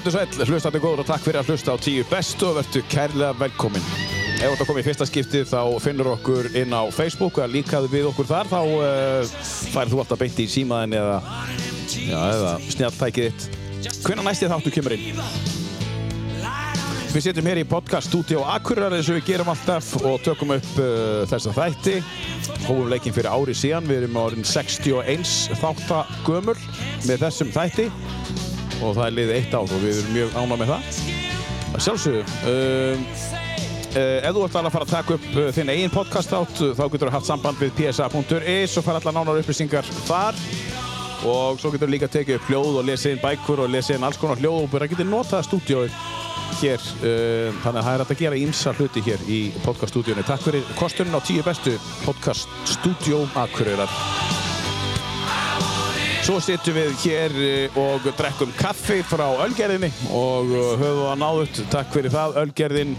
[0.00, 3.34] er sæl, hlustandi góður og takk fyrir að hlusta á tíu bestu og verðu kærlega
[3.36, 3.84] velkomin.
[4.38, 8.06] Ef þetta komið í fyrsta skiptið þá finnur okkur inn á Facebook eða líkaðu við
[8.08, 9.34] okkur þar þá uh,
[9.74, 11.18] færðu þú alltaf beint í símaðin eða,
[12.08, 13.58] eða snjalltækið þitt.
[14.06, 15.20] Hvernig næsti þáttu kemur inn?
[17.12, 20.70] Við setjum hér í podcast-stúdíu á Akureyrar eins og við gerum alltaf og tökum upp
[20.80, 21.98] uh, þessa þætti.
[22.64, 26.56] Hófum leikinn fyrir ári síðan, við erum árin 61 þáttagömul
[27.04, 27.90] með þessum þætti
[28.82, 30.98] og það er liðið eitt ár og við erum mjög ánað með það.
[31.82, 32.22] Sjálfsögðu.
[32.50, 33.04] Um,
[33.92, 36.82] uh, ef þú alveg að fara að taka upp uh, þinn eigin podcast átt, þá
[36.84, 40.42] getur þú haft samband við psa.is og fara allar nánar upplýsingar þar.
[41.22, 44.06] Og svo getur þú líka tekið upp hljóð og lesið inn bækur og lesið inn
[44.08, 45.98] alls konar hljóð og bara getur notað stúdíóið
[46.60, 46.86] hér.
[47.00, 50.26] Uh, þannig að það er hægt að gera ímsa hluti hér í podcaststúdíónu.
[50.26, 54.41] Takk fyrir kostunum á tíu bestu podcaststúdíó Akureyrar.
[56.22, 61.56] Svo sittum við hér eh, og drekkum kaffi frá Ölgerðinni og eh, höfum það náðut.
[61.72, 62.92] Takk fyrir það, Ölgerðin.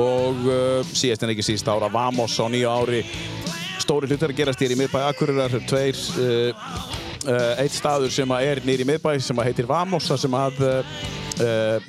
[0.00, 3.02] Og uh, síðast en ekki síst ára Vamos á nýju ári.
[3.82, 5.58] Stóri hlutar að gerast hér í miðbæ Akureyrar.
[5.68, 6.72] Tveir, uh,
[7.26, 10.64] uh, eitt staður sem er nýri miðbæ sem heitir Vamos, það sem að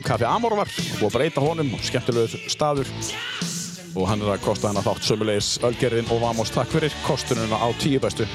[0.04, 1.72] Kaffi Amor var og breyta honum.
[1.80, 2.92] Skemmtilegur staður.
[3.96, 6.52] Og hann er að kosta hennar þátt sömulegis Ölgerðin og Vamos.
[6.52, 8.28] Takk fyrir kostununa á tíu bestu.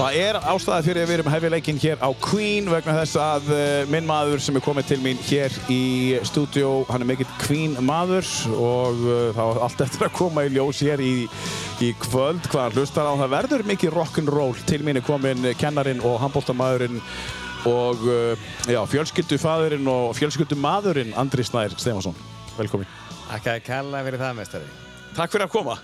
[0.00, 3.50] Það er ástæði fyrir að við erum hefja leikinn hér á Queen vegna þess að
[3.52, 3.58] uh,
[3.92, 5.82] minn maður sem er komið til mín hér í
[6.24, 10.54] stúdíó, hann er mikill Queen maður og uh, þá er allt eftir að koma í
[10.54, 11.12] ljós hér í,
[11.84, 13.20] í kvöld hvað hann hlustar á.
[13.20, 14.64] Það verður mikið rock'n'roll.
[14.72, 16.96] Til mín er komin kennarin og handbóltamæðurinn
[17.68, 22.16] og uh, já, fjölskyldufaðurinn og fjölskyldumadurinn Andri Snær Stefansson.
[22.56, 22.88] Velkomin.
[23.28, 24.76] Takk að kella fyrir það, mestari.
[25.12, 25.82] Takk fyrir að koma.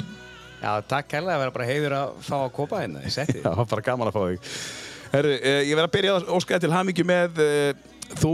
[0.62, 3.42] Já, takk kella að vera bara heiður að fá að kópa hérna í setti.
[3.44, 4.55] Já, bara gaman að fá þig.
[5.12, 7.84] Herru, eh, ég verð að byrja að óska til hamingju með eh,
[8.20, 8.33] þú,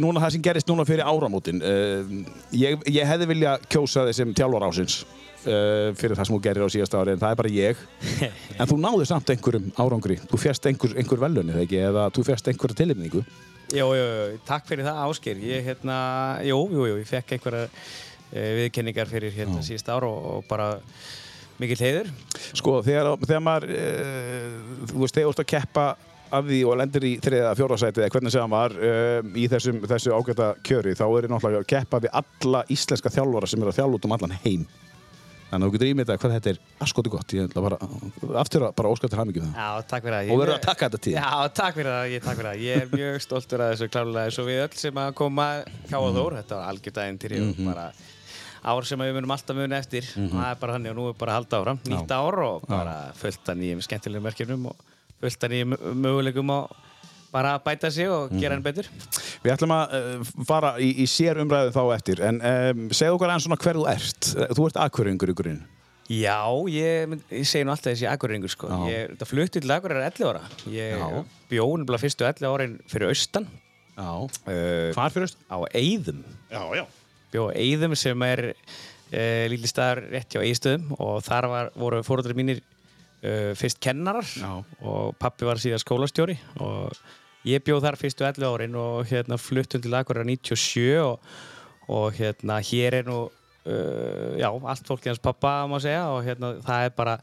[0.00, 1.62] núna það sem gerist núna fyrir áramótin.
[1.64, 2.12] Eh,
[2.56, 5.00] ég, ég hefði vilja kjósa þig sem tjálvar ásins
[5.46, 7.84] eh, fyrir það sem þú gerir á síðasta ári, en það er bara ég.
[8.60, 10.18] en þú náðu samt einhverjum árangri.
[10.30, 11.82] Þú fjast einhver, einhver velunni, þegar ekki?
[11.90, 13.26] Eða þú fjast einhverja tilipningu.
[13.74, 14.08] Jú, jú,
[14.46, 15.38] takk fyrir það Ásker.
[15.42, 15.98] Ég, hérna,
[16.46, 20.74] jú, jú, jú, ég fekk einhverja eh, viðkenningar fyrir hérna síðasta ár og, og bara
[21.62, 22.12] mikill heiður.
[22.52, 25.86] Sko, þegar, þegar maður, uh, þú veist, þegar þú ert að keppa
[26.36, 30.16] af því og lendir í þriða fjórðarsæti eða hvernig segja maður uh, í þessum, þessu
[30.16, 33.78] ágæta kjöri, þá er það náttúrulega að keppa við alla íslenska þjálfara sem eru að
[33.80, 34.66] þjálfa út um allan heim.
[35.46, 37.32] Þannig að þú getur ímyndað hvað þetta er askoti gott.
[37.36, 37.76] Ég ætla bara,
[38.40, 39.60] aftur að bara óska til hamingi með það.
[39.62, 40.30] Já, takk fyrir það.
[40.34, 41.14] Og verður að taka þetta tíð.
[41.14, 41.30] Já,
[41.60, 42.64] takk fyrir það, ég takk fyrir það.
[42.66, 45.46] Ég er mjög stoltur að þessu klálega eins og við öll sem að koma
[45.86, 46.34] hjá og þór.
[48.66, 50.08] Ár sem við munum alltaf muni eftir.
[50.14, 50.34] Mm -hmm.
[50.34, 51.78] og það er bara hann og nú er bara að halda áfram.
[51.84, 54.76] Nýtt ár og bara fullt af nýjum skemmtilegum verkefnum og
[55.20, 56.76] fullt af nýjum möguleikum og
[57.32, 58.86] bara bæta sig og gera henn betur.
[59.44, 62.22] Við ætlum að uh, fara í, í sér umræðu þá eftir.
[62.22, 64.30] En um, segð okkar einn svona hver þú ert.
[64.56, 65.64] Þú ert akkuringur í grunn
[66.06, 68.68] Já, ég, ég segi nú alltaf þessi akkuringur sko.
[68.86, 70.42] ég, flutti til akkurir 11 ára.
[70.70, 73.48] Ég bjóði bara fyrstu 11 árin fyrir austan.
[73.96, 74.28] Uh,
[74.92, 75.42] Hvar fyrir austan?
[75.48, 76.20] Á Eidum
[76.52, 76.84] Já, já
[77.32, 82.02] bjóð á Eidum sem er uh, lítið staðar rétt hjá Eistöðum og þar var, voru
[82.06, 84.50] fóröldur mínir uh, fyrst kennarar Já.
[84.82, 86.94] og pappi var síðan skólastjóri og
[87.46, 91.32] ég bjóð þar fyrstu 11 árin og hérna fluttum til Akureyra 97 og,
[91.88, 96.22] og hérna hér er nú uh, já, allt fólk í hans pappa má segja og
[96.26, 97.18] hérna það er bara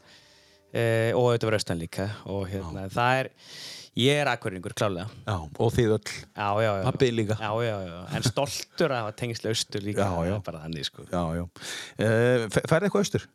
[0.74, 2.94] og auðvitað verður austan líka og hérna já.
[2.96, 3.28] það er
[3.94, 5.06] Ég er akkuringur, klálega.
[5.22, 6.14] Já, og þið öll.
[6.34, 6.82] Já, já, já.
[6.88, 7.36] Pappið líka.
[7.38, 7.98] Já, já, já.
[8.18, 10.08] En stoltur að hafa tengslu austur líka.
[10.08, 10.34] Já, já.
[10.48, 11.06] Bara þannig, sko.
[11.06, 13.26] Uh, Færði eitthvað austur?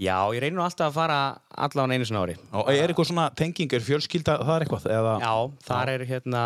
[0.00, 1.20] Já, ég reynir nú alltaf að fara
[1.52, 2.38] allavega einu svona ári.
[2.40, 4.86] Já, er eitthvað svona tenging, er fjölskylda, það er eitthvað?
[4.96, 5.14] Eða...
[5.20, 5.32] Já,
[5.68, 6.44] þar er hérna,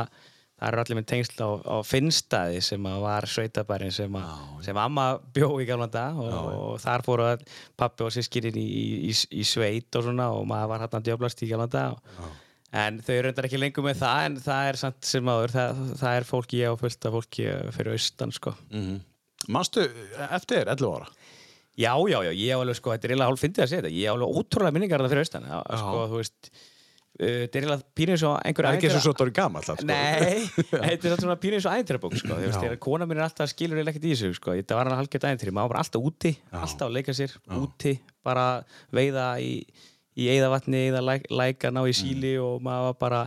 [0.58, 4.18] það eru allir með tengslu á, á Finnstaði sem var sveitabærin sem,
[4.66, 5.04] sem amma
[5.36, 7.30] bjó í galvanda og, já, og þar fóru
[7.78, 11.46] pappi og sískirinn í, í, í, í sveit og svona og maður var hérna djöblast
[11.46, 12.32] í galvanda og
[12.74, 15.82] En þau eru reyndar ekki lengur með það, en það er samt sem áður, það,
[16.00, 18.54] það er fólki ég og fullt af fólki fyrir austan, sko.
[18.72, 19.00] Mm -hmm.
[19.54, 19.84] Manstu
[20.30, 21.08] eftir 11 ára?
[21.74, 23.94] Já, já, já, ég á alveg, sko, þetta er eiginlega hálf fyndið að segja þetta,
[23.98, 27.64] ég á alveg ótrúlega minningar það fyrir austan, já, sko, þú veist, uh, þetta er
[27.64, 28.82] eiginlega pínir svo einhver aðeins.
[28.82, 29.86] Það er ekki svo svo dórið gammal, alltaf, sko.
[29.90, 30.38] Nei,
[30.90, 33.82] þetta er svona pínir svo aðeintrabók, sko, þú veist, þegar kona mín er alltaf skilur
[33.82, 36.86] eða ekkert í þessu, sko, þetta var hann halgjört aðeintri, maður var alltaf úti, alltaf
[36.86, 38.46] að leika sér, úti, bara
[38.94, 39.52] veiða í
[40.14, 42.46] í eðavatni eða læka ná í síli mm.
[42.46, 43.22] og maður var bara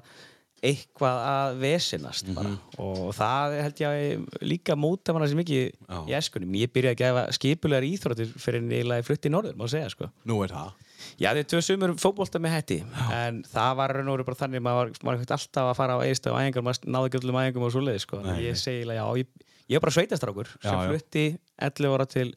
[0.65, 2.55] eitthvað að vesinast mm -hmm.
[2.81, 7.25] og það held ég líka móta manna sem ekki í eskunum ég byrjaði að gefa
[7.37, 10.71] skipulegar íþróttir fyrir nýla flutti í norður, má segja sko Nú er það
[11.17, 12.77] Já, þið tvö sumur fótbolta með hætti
[13.13, 16.33] en það var raun og veru bara þannig maður var, alltaf að fara á eðstöð
[16.33, 18.21] og æfingar maður náði ekki öllum æfingum og svoleiði sko.
[18.25, 19.27] Nei, ég segi, já, ég,
[19.69, 20.89] ég er bara sveitastrákur sem Já, já.
[20.89, 21.25] flutti
[21.69, 22.27] 11 ára til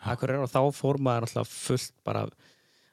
[0.00, 2.26] Akureyrar og þá fór maður alltaf fullt bara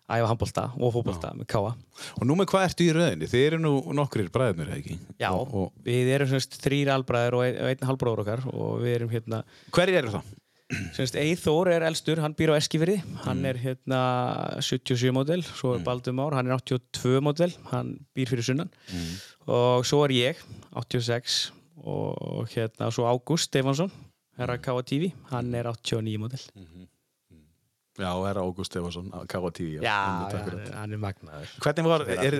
[0.07, 1.73] æfa handbolta og fótbolta með káa
[2.17, 3.27] Og nú með hvað ertu í rauðinni?
[3.31, 4.97] Þið eru nú nokkrir bræðnir, ekki?
[5.19, 8.95] Já, Og, og við erum semst þrýr albræður og ein, einn halbróður okkar og við
[8.99, 9.41] erum hérna
[9.75, 10.33] hverjir eru það?
[10.97, 12.97] semst Eithór er elstur, hann býr á Eskifirði.
[13.23, 13.99] Hann er hérna
[14.59, 18.71] 77 módel svo er Baldur Már, hann er 82 módel hann býr fyrir sunnan.
[19.47, 20.41] Og svo er ég,
[20.75, 21.37] 86
[21.87, 23.91] og hérna svo Ágúst Stefansson
[24.37, 24.81] herra K.A.
[24.85, 26.43] TV, hann er 89 módel
[27.97, 29.79] Já, er Ágúst Stefansson, KTV.
[29.81, 29.93] Já,
[30.29, 31.53] já, hann er magnaður.
[31.63, 32.35] Hvernig var, er,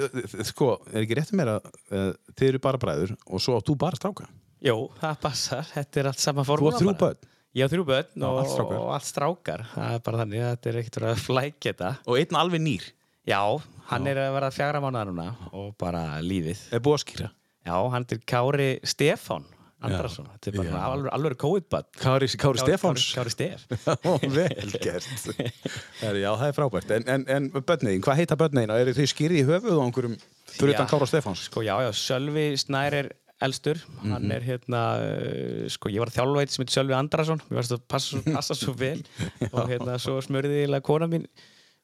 [0.45, 3.77] sko, er ekki rétt mér að uh, þið eru bara bræður og svo átt þú
[3.81, 4.27] bara stráka?
[4.63, 7.25] Jó, það passar, þetta er allt sama Þú formúla átt þrjú börn?
[7.57, 8.77] Ég á þrjú börn Já, og, strákar.
[8.77, 9.65] og allt strákar.
[9.73, 11.91] Það er bara þannig, þetta er ekkert að flækja þetta.
[12.05, 12.87] Og einn alveg nýr.
[13.27, 13.41] Já,
[13.89, 16.61] hann er að vera fjagra mánuða núna og bara lífið.
[16.69, 17.29] Er búið að skýra?
[17.67, 19.49] Já, hann er Kári Stefán
[19.85, 23.03] Andrason, þetta er bara alveg, alveg COVID-bad Kári, Kári Stefáns?
[23.13, 25.05] Kári Stef Já, vel gert.
[26.01, 26.93] Heri, já, það er frábært.
[26.97, 28.73] En, en, en börniðin, hvað heita börniðin?
[28.73, 30.15] Er þið skýrið í höfuð á einhverjum
[30.49, 30.91] fyrir utan Já.
[30.95, 31.43] Kára Stefáns?
[31.51, 33.11] Sko, já, já, Sölvi Snær er
[33.45, 34.15] elstur Mhm.
[34.15, 37.83] hann er hérna, uh, sko, ég var þjálfveit sem heit Sölvi Andrason, mér varst að
[37.93, 39.03] passa, passa svo vel
[39.51, 41.27] og hérna, svo smurði ég kona mín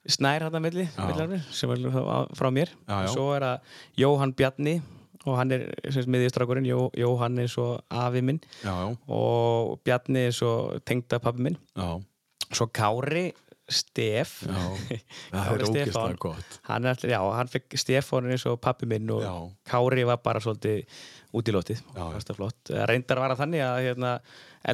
[0.10, 3.06] Snær hann að milli, milli sem á- frá mér Já, já.
[3.06, 4.74] og svo er það Jóhann Bjarni
[5.24, 5.64] og hann er
[6.12, 8.42] miðjastrákurinn, Jó, Jóhann er svo afi minn.
[8.64, 10.54] Já, já, og Bjarni er svo
[10.86, 11.58] tengda pabbi minn.
[11.78, 12.02] Já.
[12.54, 13.31] svo Kári
[13.72, 14.42] Stef.
[15.31, 16.18] Kári Stefán.
[16.68, 19.24] hann, hann fekk Stefán eins og pappi minn og.
[19.70, 20.84] Kári var bara svolítið
[21.34, 21.80] út í lótið
[22.90, 24.12] reyndar var það þannig að hérna,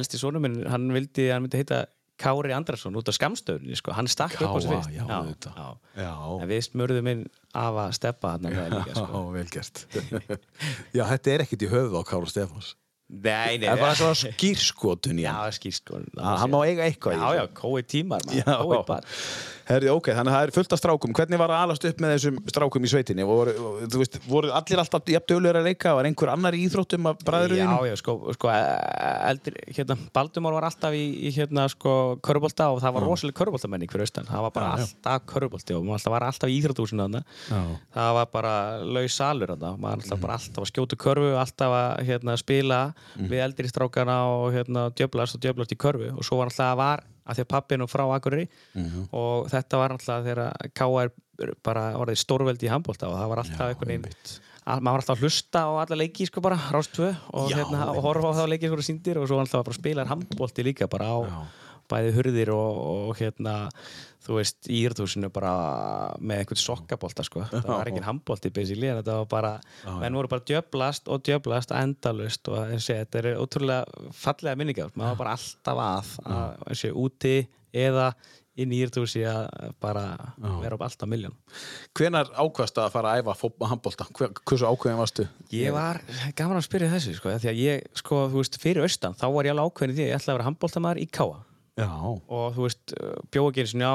[0.00, 1.84] elsti sonur minn, hann vildi að hann myndi heita
[2.20, 3.94] Kári Andrason út af skamstöðunni sko.
[3.96, 5.06] hann stakk upp á Káa, fyrst já,
[5.56, 5.68] já.
[5.96, 6.12] Já,
[6.42, 7.22] en við smurðum inn
[7.56, 8.50] af að steppa hann
[8.92, 9.22] sko.
[10.98, 12.74] já, þetta er ekkert í höfuð á Kára Stefáns.
[13.10, 15.32] nei, nei, Það er bara svona skýrskotun já,
[15.74, 15.98] sko.
[16.20, 19.02] Ah, Hann má eiga eitthvað já, já, kói tímar kói bara
[19.70, 21.12] Herri, ok, þannig að það er fullt af strákum.
[21.14, 23.26] Hvernig var að alast upp með þessum strákum í sveitinni?
[23.28, 23.52] Voru,
[23.86, 25.92] þú veist, voru allir alltaf dögulegur að leika?
[25.94, 27.70] Var einhver annar í íþróttum af bræðurinn?
[27.70, 31.94] Já, já, sko, sko eldri, hérna, Baldumár var alltaf í, í hérna, sko,
[32.26, 34.26] körubólta og það var rosalega körubóltamenning fyrir austan.
[34.30, 34.88] Það var bara Já, já.
[34.88, 37.22] alltaf körubólti og maður var alltaf í íþróttúsinu þarna.
[37.46, 37.60] Já.
[38.00, 38.54] Það var bara
[38.98, 39.72] laus salur þarna.
[39.78, 42.82] Maður alltaf bara alltaf að skjóta körfu, alltaf að hérna, spila
[43.20, 46.80] við eldri strákana og hérna, djöblast og djöblast í körfu og svo var alltaf að
[46.80, 48.46] var að því að pappinu frá Akureyri
[49.16, 51.12] og þetta var alltaf þegar K.R.
[51.64, 54.40] bara orðið stórveldi í handbólta og það var alltaf einhvern veginn
[54.70, 58.02] að maður var alltaf að hlusta á alla leiki sko bara, rástvö og, hérna, og
[58.04, 60.88] horfa á þá leiki voru síndir og svo var alltaf bara að spila handbólti líka
[60.90, 61.38] bara á Já.
[61.90, 63.54] bæði hurðir og, og hérna
[64.24, 65.52] þú veist, í írðúsinu bara
[66.20, 67.44] með einhvern sokkabólta sko.
[67.52, 69.52] Það var ekki handbólti basically en þetta var bara
[70.02, 75.14] menn voru bara djöblast og djöblast endalust og þessi, þetta er ótrúlega fallega minningar, maður
[75.14, 77.34] var bara alltaf að, að þessi, úti
[77.80, 78.10] eða
[78.60, 79.44] inn í írðúsi að
[79.80, 80.04] bara
[80.60, 81.36] vera upp alltaf miljón
[81.96, 83.36] Hvenar ákvast að fara að æfa?
[84.18, 85.26] Hver, hversu ákveðin varstu?
[85.54, 86.02] Ég var
[86.36, 89.48] gaman að spyrja þessu sko, því að ég, sko, þú veist, fyrir austan þá var
[89.48, 91.38] ég alveg ákveðin því að ég ætlaði að vera handbóltamæður í Káa
[91.78, 91.86] Já.
[92.28, 92.92] og þú veist,
[93.32, 93.90] bjóð ekki eins og njá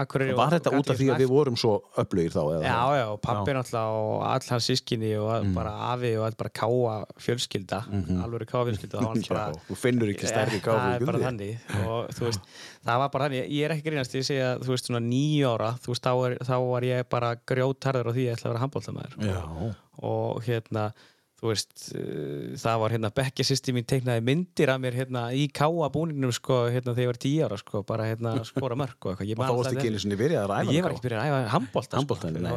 [0.00, 2.40] Akureyri Var og- þetta og út af því að við vorum svo öflugir þá?
[2.56, 2.62] Eða?
[2.64, 6.36] Já, já, og pappi náttúrulega og all hans sískinni og all, bara afi og all
[6.38, 7.80] bara káa fjölskylda
[8.24, 11.58] alveg káa fjölskylda bara þú finnur ekki stærri Eh, káfu það er bara þannig.
[11.86, 12.40] Og þú veist,
[12.86, 13.50] það var bara þannig.
[13.50, 16.38] Ég er ekki grínast, ég segja, þú veist, svona nýja ára þú veist, þá, er,
[16.50, 20.92] þá var ég bara grjótarður á því að ég ætla að vera handbóltamæður og hérna
[21.40, 25.46] þú veist, uh, það var hérna Bekkja sýsti mín teiknaði myndir af mér hérna í
[25.56, 29.08] káa búningnum sko, hérna þegar ég var tíu ára sko, bara hérna að skora mörk
[29.08, 31.30] og eitthvað, þá varst ekki einu sinni byrjað að æfa ég var ekki byrjað að
[31.30, 32.02] æfa handbólta sko.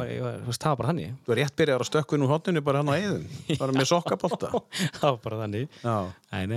[0.00, 2.34] var- var- þú veist, það var bara þannig Þú er rétt byrjað að stökkun úr
[2.34, 3.24] hotninu bara hann á eðum.
[3.58, 4.52] Bara með sokkabolta.
[5.00, 5.68] það var bara þannig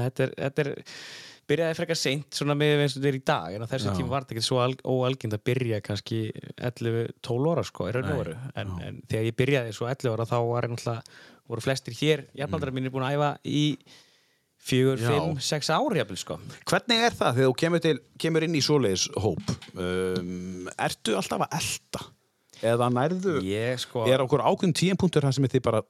[0.08, 0.74] þetta er, þetta er
[1.48, 4.12] byrjaði frekar seint svona með eins og þetta er í dag en á þessu tíma
[4.12, 6.20] var þetta ekki svo al, óalgind að byrja kannski
[6.56, 11.16] 11-12 ára sko, en, en þegar ég byrjaði svo 11 ára þá var ég náttúrulega,
[11.48, 13.64] voru flestir hér jafnaldrar mínir búin að æfa í
[14.68, 15.14] 4, Já.
[15.14, 16.38] 5, 6 ári jafnvel sko
[16.68, 19.52] Hvernig er það þegar þú kemur, til, kemur inn í svoleiðis hóp?
[19.78, 22.06] Um, ertu alltaf að elda?
[22.68, 23.36] Eða nærðu?
[23.46, 25.84] ég sko Er okkur ákveðin tíðanpunktur þar sem þið bara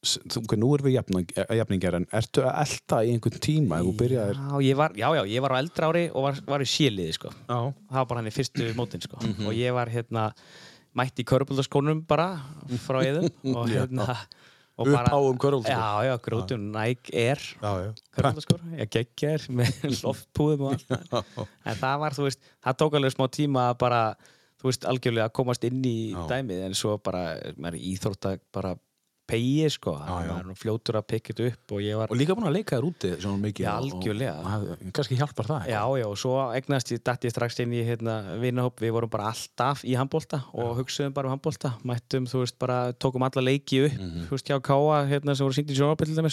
[0.00, 4.38] ok, nú erum við jafning, jafningjar en ertu að elda í einhvern tíma byrjaðir?
[4.40, 7.16] Já, ég var, já, já, ég var á eldra ári og var, var í síliði
[7.18, 7.32] sko.
[7.46, 9.20] Það var bara hann í fyrstu mótin sko.
[9.20, 9.48] Mhm.
[9.50, 10.30] og ég var hérna
[10.96, 12.30] mætt í körbuldaskónum bara
[12.86, 13.28] frá eðum
[13.60, 14.16] og hérna
[14.80, 17.90] og já, já, grútum Nike Air Já, já.
[18.16, 20.94] körbuldaskór, ég geggja þér með loftpúðum og allt
[21.68, 24.00] en það var, þú veist, það tók alveg smá tíma að bara
[24.60, 26.24] þú veist, algjörlega að komast inn í Já.
[26.32, 27.26] dæmið en svo bara,
[27.60, 28.72] maður er íþrótt að bara
[29.30, 29.92] pegi, sko,
[30.40, 32.86] er nú fljótur að pikka þetta upp og var Og líka búin að leika þér
[32.90, 33.64] úti svona mikið.
[33.64, 34.34] Já, og- algjörlega.
[34.40, 35.66] Og, og, kannski hjálpar það.
[35.70, 39.10] Já, já, og svo eignast ég, datt ég strax inn í hérna, vinahóp, við vorum
[39.10, 43.42] bara alltaf í handbólta og hugsaðum bara um handbólta mættum, þú veist, bara tókum alla
[43.42, 44.26] leiki upp Mhm.
[44.28, 45.76] þú veist, hjá Káa, hérna, sem voru sýnt í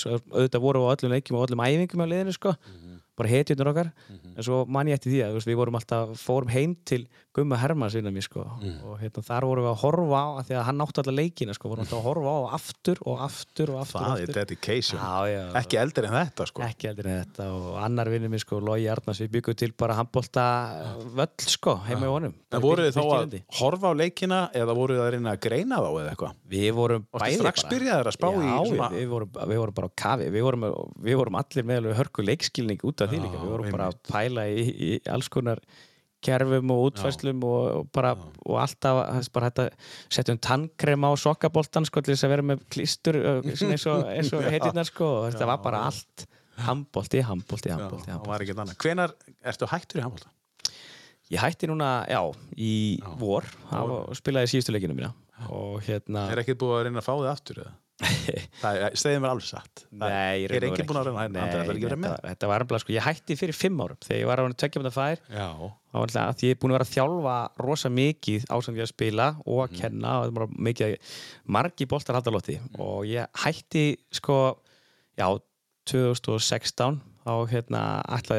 [0.07, 3.01] og auðvitað voru á öllum leikjum og öllum æfingum á liðinu, sko Mhm.
[3.17, 3.91] bara hetjurnar okkar,
[4.37, 7.57] en svo man ég eftir því að veist, við vorum alltaf, fórum heim til Gumma
[7.61, 8.41] Hermanns innan mér, sko.
[8.57, 8.77] Mhm.
[8.81, 11.53] og hérna, þar vorum við að horfa á, af því að hann átti alla leikina,
[11.53, 14.97] sko, vorum alltaf að horfa á aftur og aftur og aftur, Það er dedication.
[14.97, 16.61] Já, já, Ekki eldri en þetta, sko.
[16.65, 17.43] ekki heldur en þetta.
[17.53, 20.45] Og annar vinnur minn sko, Lógi Arnars, við byggum til bara handbólta
[21.13, 22.33] völl sko, heima í honum.
[22.49, 25.77] En voruð þið þá að horfa á leikina eða voruð þið að reyna að greina
[25.77, 26.33] þá eða eitthvað?
[26.49, 27.45] Við vorum bæði að
[28.41, 30.25] í Já, við, vorum, við bara á kafi.
[30.33, 30.65] Við vorum,
[31.05, 33.21] við vorum allir með alveg hörku leikskilning út af því
[36.27, 38.13] kerfum og útfæslum og, og bara
[38.45, 39.67] og alltaf bara þetta
[40.19, 44.89] setjum tannkrem á sokkaboltan sko til þess að vera með klístur eins og, og heitirnar
[44.89, 46.27] sko og þetta var bara allt
[48.25, 48.77] var ekkert annað.
[48.81, 49.13] Hvenar
[49.45, 50.31] ertu hættur í handbólta?
[51.27, 52.21] Ég hætti núna, já,
[52.55, 52.71] í
[53.19, 53.45] vor.
[53.75, 55.11] Og spilaði síðustu leikinu mína.
[55.53, 57.73] Og hérna Er ekkert búið að reyna að fá þið aftur eða?
[58.61, 59.81] Það segið mér alveg satt.
[59.89, 62.11] Það Nei, í er og veru búin að reyna að það ekki með.
[62.13, 64.53] þetta, þetta var ennbla, sko, ég hætti fyrir fimm árum þegar ég var á hann
[64.61, 65.47] tveggjum þetta fær Já.
[65.57, 68.45] þá var alltaf að ég er búin að vera að þjálfa rosa mikið
[68.77, 69.65] ég að spila og Mhm.
[69.65, 70.97] að kenna og þetta var mikið
[71.57, 72.79] margi boltar haldalótti Mhm.
[72.79, 74.37] og ég hætti sko,
[75.17, 75.27] já
[75.89, 77.81] 2016 þá hérna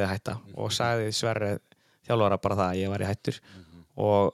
[0.02, 0.54] ég að hætta Mhm.
[0.56, 1.58] og sagði Sverre
[2.06, 3.40] þjálfara bara það að ég var í hættur
[3.96, 4.32] og,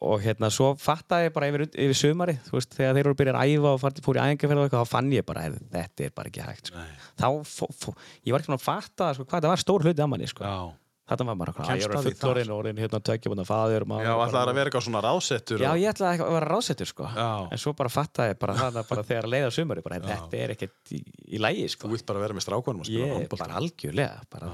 [0.00, 3.20] og hérna svo fattaði ég bara yfir, yfir sumari þú veist þegar þeir eru að
[3.22, 6.04] byrja að æfa og fór í æfingarferð og eitthvað þá fann ég bara "Heyrðu, þetta
[6.04, 6.78] er bara ekki hægt sko.
[7.16, 7.94] þá fó, fó,
[8.26, 10.44] ég var ekki svona að fatta sko, hvað þetta var stór hluti af manni sko.
[10.44, 10.72] Já.
[11.06, 13.84] þetta var bara Kemst ég var að fullorinn og orðin hérna tveggja búin að faður
[13.86, 15.58] Já, ætlaði að vera eitthvað svona rásettur.
[15.62, 17.04] Já, og- ég ætlaði að vera rásettur sko.
[17.52, 20.50] En svo bara fattaði ég bara það bara þegar að leiða sumari bara, þetta er
[20.56, 20.98] ekkert í,
[21.30, 21.86] í lægi sko.
[21.86, 24.50] Þú vilt bara vera með strákunum og spila ég bara algjörlega bara,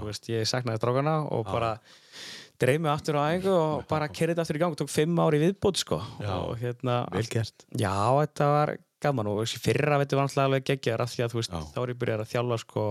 [2.63, 5.19] og dreif mig aftur á æfingu og bara kerði þetta aftur í gang, tók fimm
[5.25, 5.99] ári viðbót sko.
[6.23, 7.67] og hérna Vel gert.
[7.75, 7.93] já,
[8.23, 11.63] þetta var gaman og fyrra veitir var náttúrulega alveg geggjar af því að veist, Já.
[11.75, 12.85] þá er ég byrjað að þjálfa sko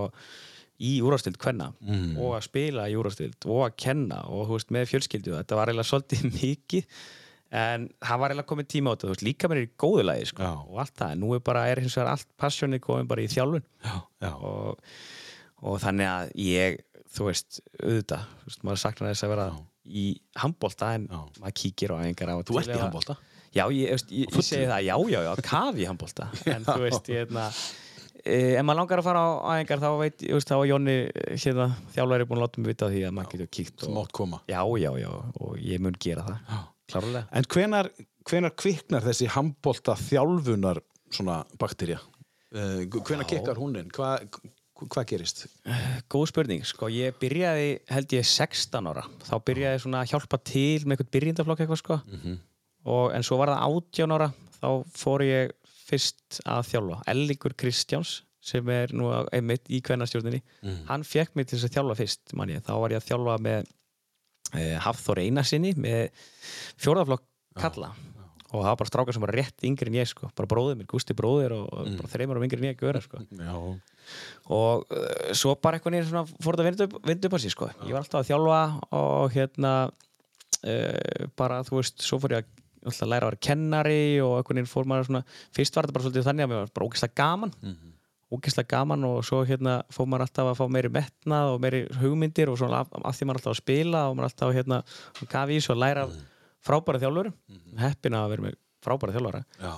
[0.81, 2.17] í úrastild hvenna Mm.
[2.19, 5.71] og að spila í úrastild og að kenna og þú veist, með fjölskyldu þetta var
[5.71, 6.85] eiginlega svolítið mikið
[7.51, 10.25] en það var eiginlega komið tíma á þetta veist, líka mér er í góðu lagi
[10.31, 10.51] sko, Já.
[10.67, 13.31] og allt það, en nú er bara, er hins vegar allt passjónið komið bara í
[13.31, 14.31] þjálfun Já, já.
[14.35, 14.79] og,
[15.61, 16.79] og þannig að ég,
[17.11, 19.59] þú veist, auðvitað þú veist, maður saknar þess að vera Já.
[19.91, 20.05] í
[20.43, 21.19] handbólta en Já.
[21.43, 23.17] maður kíkir á einhver á Þú ert í handbólta?
[23.51, 26.77] Já, ég, ég, ég, ég segi það, já, já, já, kafi í handbólta en þú
[26.85, 27.47] veist, ég hérna
[28.23, 30.95] e, ef maður langar að fara á æfingar þá veit, ég veist, þá var Jónni
[31.35, 31.65] hérna,
[31.95, 34.39] þjálfari búin að láta mig vita því að maður getur kíkt og, mátt koma.
[34.47, 35.09] já, já, já,
[35.41, 36.61] og ég mun gera það Já.
[36.93, 37.91] klárlega En hvenar,
[38.29, 40.79] hvenar kviknar þessi handbólta þjálfunar
[41.11, 41.99] svona bakterja?
[42.55, 43.91] Uh, hvenar kikkar hún inn?
[43.91, 44.29] Hvað
[44.89, 45.45] hva gerist?
[46.09, 50.39] Góð spurning, sko, ég byrjaði held ég 16 ára, þá byrjaði ég svona að hjálpa
[50.43, 52.37] til með eitthvað byrjindaflokk eitthvað sko Mhm.
[52.85, 55.51] og, en svo var það 18 ára þá fór ég
[55.91, 60.85] fyrst að þjálfa Ellingur Kristjáns sem er nú einmitt í kvennastjórninni Mhm.
[60.87, 62.61] hann fekk mig til þess að þjálfa fyrst man ég.
[62.63, 63.65] þá var ég að þjálfa með
[64.53, 66.09] e, Hafþór Einarsinni með
[66.77, 67.21] fjórðaflokk
[67.55, 67.93] kalla
[68.51, 70.29] og það var bara strákar sem var rétt yngri en ég sko.
[70.35, 73.21] bara bróðir minn, Gústi bróðir og, bara þreymur og yngri en ég göra sko.
[73.31, 73.55] Já.
[74.51, 77.69] og uh, svo bara eitthvað nýr svona fór þetta að vinda upp, á sig sko.
[77.87, 78.61] ég var alltaf að þjálfa
[78.99, 82.57] og hérna uh, bara þú veist svo fór ég að
[82.91, 86.05] alltaf læra að vera kennari og eitthvað nýr fór maður svona fyrst var þetta bara
[86.07, 87.91] svolítið þannig að mér var bara ógeðslega gaman Mhm.
[88.31, 92.49] ógeðslega gaman og svo hérna fór maður alltaf að fá meiri metnað og meiri hugmyndir
[92.49, 94.81] og svona af, af því maður alltaf að spila og maður alltaf hérna
[96.65, 99.73] gafi í svo að læra af frábæra þjálfurum heppin að vera með frábæra þjálfara Já.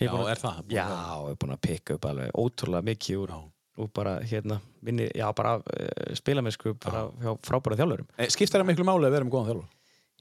[0.00, 0.58] Já, að- er það?
[0.70, 3.40] Já, að- ég er búin að pikka upp alveg ótrúlega mikið úr, Já.
[3.80, 8.66] úr bara hérna minni, já bara uh, spilamennsku bara hjá frábæra þjálfurum Eh, Skiptir það
[8.70, 9.68] miklu máli að vera með góðan þjálfur?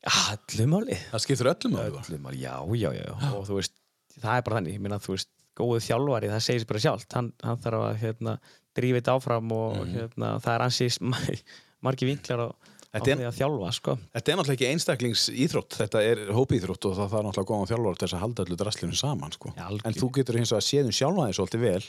[0.10, 1.92] Allum máli Það skiptir öllum máli.
[1.92, 3.74] Öllum máli, já, já, já, og þú veist
[4.20, 7.14] það er bara þannig, ég minna þú veist góðu þjálfari, það segir sér bara sjálft
[7.14, 8.38] hann, hann þarf að hérna,
[8.76, 9.94] drífa þetta áfram og Mhm.
[9.98, 11.00] hérna, það er ansís
[11.84, 12.50] margi vinklar á
[12.90, 13.94] Þetta er- að þjálfa sko.
[14.16, 18.08] Þetta er náttúrulega ekki einstaklingsýþrótt, þetta er hópiýþrótt og það þarf náttúrulega góðan þjálfur til
[18.08, 19.36] þess að halda öllu draslinu saman.
[19.36, 19.52] Sko.
[19.54, 21.84] Já, en þú getur hins vegar séð um sjálfa þig svolítið vel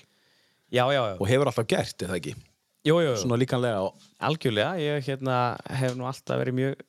[0.70, 2.34] Já, já, já, og hefur alltaf gert, eða ekki?
[2.86, 3.14] jú, jú.
[3.18, 3.96] Svona líkanlega og...
[4.22, 5.38] algjörlega, ég hérna,
[5.80, 6.84] hef nú alltaf verið mjög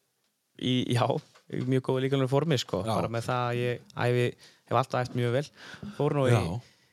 [0.61, 1.07] í, já,
[1.65, 2.83] mjög góðu líkanlega formi sko.
[2.85, 4.27] Bara með það að ég æfi,
[4.69, 5.47] hef alltaf æft mjög vel
[5.97, 6.35] fór nú í.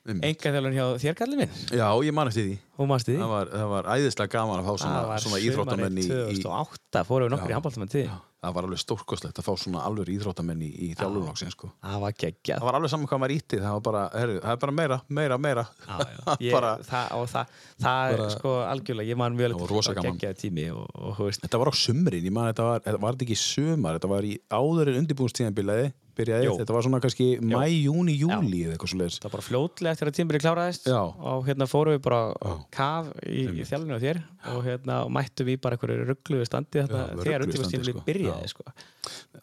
[0.07, 2.55] Enga þjálfun hjá þér kallið minn Já, ég man eftir því.
[2.79, 6.39] því Það var, það var æðislega gaman að fá svona, svona íþróttamenn í, í...
[6.39, 7.51] 2008 fórum við nokkur Já.
[7.51, 8.15] í handbóltamenn Já.
[8.39, 11.71] það var alveg stórkostlegt að fá svona alveg íþróttamenn í, í þjálfurloksin sko.
[11.83, 14.55] það var geggjað það var alveg saman hvað maður ítti það var bara, herru, það
[14.55, 16.19] er bara meira, meira, meira Já, já.
[16.47, 20.87] Ég, bara, það, það, það er sko algjörlega, ég man vel var geggjaði tími og,
[20.95, 24.29] og þetta var á sumrin, ég man þetta var, þetta var ekki sumar, þetta var
[24.31, 26.55] í áður en undirbúinstíðanbilaði byrjaði, Jú.
[26.59, 29.93] þetta var svona kannski mæ, júni, júli eða eitthvað svo leiðis það var bara fljótlega
[29.95, 30.89] eftir að tímbili kláraðist.
[30.89, 30.99] Já.
[31.33, 32.55] og hérna fórum við bara Já.
[32.75, 34.21] kaf í, í þjálfinu á þér.
[34.53, 38.03] Og hérna og mættum við bara einhverju ruggluðu standi þetta, þegar rugluðu standi, undirbúrstímbili sko.
[38.07, 38.75] byrjaði sko.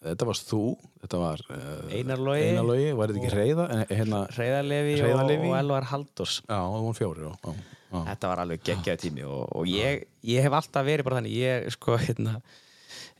[0.07, 0.63] þetta varst þú,
[1.05, 5.57] þetta var uh, Einar Logi, Einar Logi, var þetta ekki reyða hérna, Reyðarlefi og, og
[5.61, 7.57] Elvar Haldós já, það voru fjóri já.
[8.13, 11.37] þetta var alveg geggjaði tími og, og ég, ég hef alltaf verið bara þannig.
[11.37, 12.39] Ég sko hérna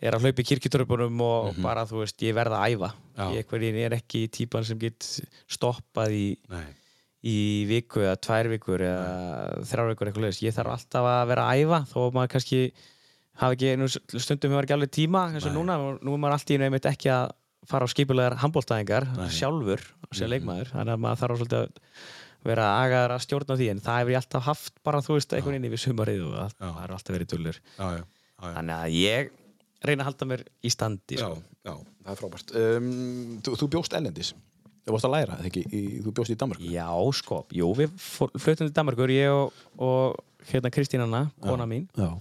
[0.03, 2.91] er að hlaupa í kirkjuturpunum og bara þú veist ég verða að æfa.
[3.17, 3.27] Já.
[3.33, 5.07] ég er ekki típan sem get
[5.49, 6.27] stoppað í,
[7.25, 7.39] í
[7.71, 11.63] viku eða tvær vikur eða þrjár vikur eitthvað leðis ég þarf alltaf að vera að
[11.65, 12.61] æfa þó maður kannski
[13.41, 16.55] hafi ekki nú stundum hefur ekki alveg tíma eins og núna, nú er maður alltaf
[16.55, 17.33] í einmitt ekki að
[17.67, 19.81] fara á skipulegar handbóltæðingar sjálfur,
[20.13, 20.31] sem Mhm.
[20.37, 20.69] leikmaður.
[20.71, 21.71] Þannig að maður þarf svolítið að
[22.47, 25.57] vera agaður að stjórna því en það hefur ég alltaf haft bara þú veist einhvern
[25.57, 28.05] veginn yfir sumarið og allt, það er alltaf verið já.
[28.39, 29.31] þannig að ég
[29.85, 31.43] reyna að halda mér í standi Já, sko.
[31.67, 32.55] já, það er frábært.
[32.57, 34.35] Um, þú, þú bjóst ellendis
[34.87, 36.87] Þú varst að læra, ekki, í, þú bjóst í Danmark Já,
[37.19, 39.53] sko, jú, við fluttum til Danmarkur, ég og,
[39.83, 40.15] og
[40.47, 41.89] hérna Kristín Anna, kona mín.
[41.99, 42.13] Já,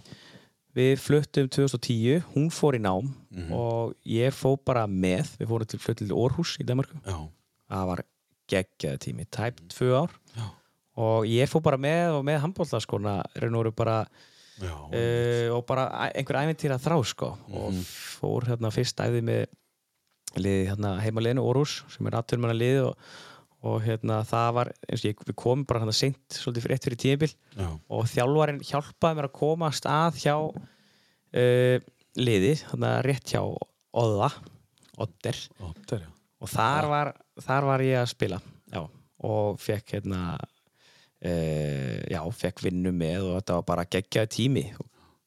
[0.75, 3.51] við fluttum 2010, hún fór í nám Mhm.
[3.53, 5.35] og ég fór bara með.
[5.38, 7.17] Við fórum til fluttum til Orhus í Danmarku já,
[7.69, 8.01] það var
[8.50, 10.12] geggjaði tími, tæp tvö ár.
[10.35, 10.50] Já,
[10.97, 14.07] og ég fór bara með og með handbóltaskona veru bara
[14.62, 14.71] já.
[14.71, 17.83] uh, og bara einhver æventýra þrá sko og Mhm.
[18.19, 19.45] fór hérna fyrst æði með
[20.35, 22.97] liði hérna heimaliðinu Orhus sem er aðtörmanna liði og,
[23.65, 26.88] og hérna það var eins og ég, við komum bara hérna seint svolítið fyrir eitt
[26.89, 27.69] fyrir já.
[27.89, 31.79] og þjálfarinn hjálpaði mér að komast að hjá uh,
[32.15, 33.41] liði, þannig að rétt hjá
[33.95, 34.27] Odda,
[35.00, 35.38] Odder
[36.01, 36.09] er
[36.44, 38.39] og þar var, þar var ég að spila
[38.74, 38.81] já,
[39.24, 40.20] og fekk hérna
[41.22, 44.66] já, fekk vinnu með og þetta var bara geggjaði tími.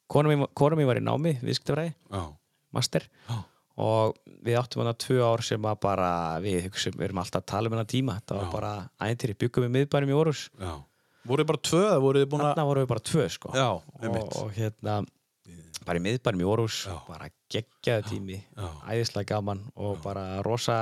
[0.09, 0.33] Kona
[0.79, 2.22] mín var í námi viðskiptafræði, Já,
[2.72, 3.09] master.
[3.29, 3.38] Já,
[3.79, 6.11] og við áttum hana tvö ár sem að bara
[6.42, 8.16] við, hugsum, við erum alltaf að tala um hana tíma.
[8.20, 8.53] Þetta var Já.
[8.55, 8.72] bara
[9.09, 10.72] æntýri, byggum við miðbænum í Órus já.
[11.29, 13.53] Voruð þið bara tvö að þarna vorum við bara tvö sko.
[13.53, 14.94] Já, og, og hérna
[15.88, 16.96] bara í miðbænum í Órus Já.
[17.09, 18.38] bara geggjaði tími.
[18.88, 20.79] Æðislega gaman og bara rosa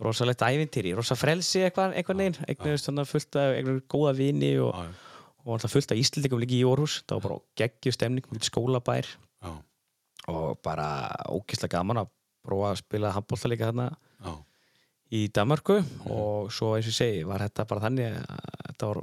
[0.00, 4.92] rosalegt ævintýri, rosa frelsi eitthvað, eignast þannig fullt af einhvern góða vini og, Já, já,
[5.44, 9.06] og alltaf fullt af íslendingum líka í Órhus það var bara geggjur stemning, mikið skólabær.
[9.42, 9.52] Já,
[10.28, 10.86] og bara
[11.32, 12.10] ógeðslega gaman að
[12.46, 13.88] prófa að spila handbólta líka þarna
[14.24, 14.34] já.
[15.10, 16.10] í Danmarku Mhm.
[16.12, 18.26] og svo eins og ég segi var þetta bara þannig
[18.68, 19.02] þetta var,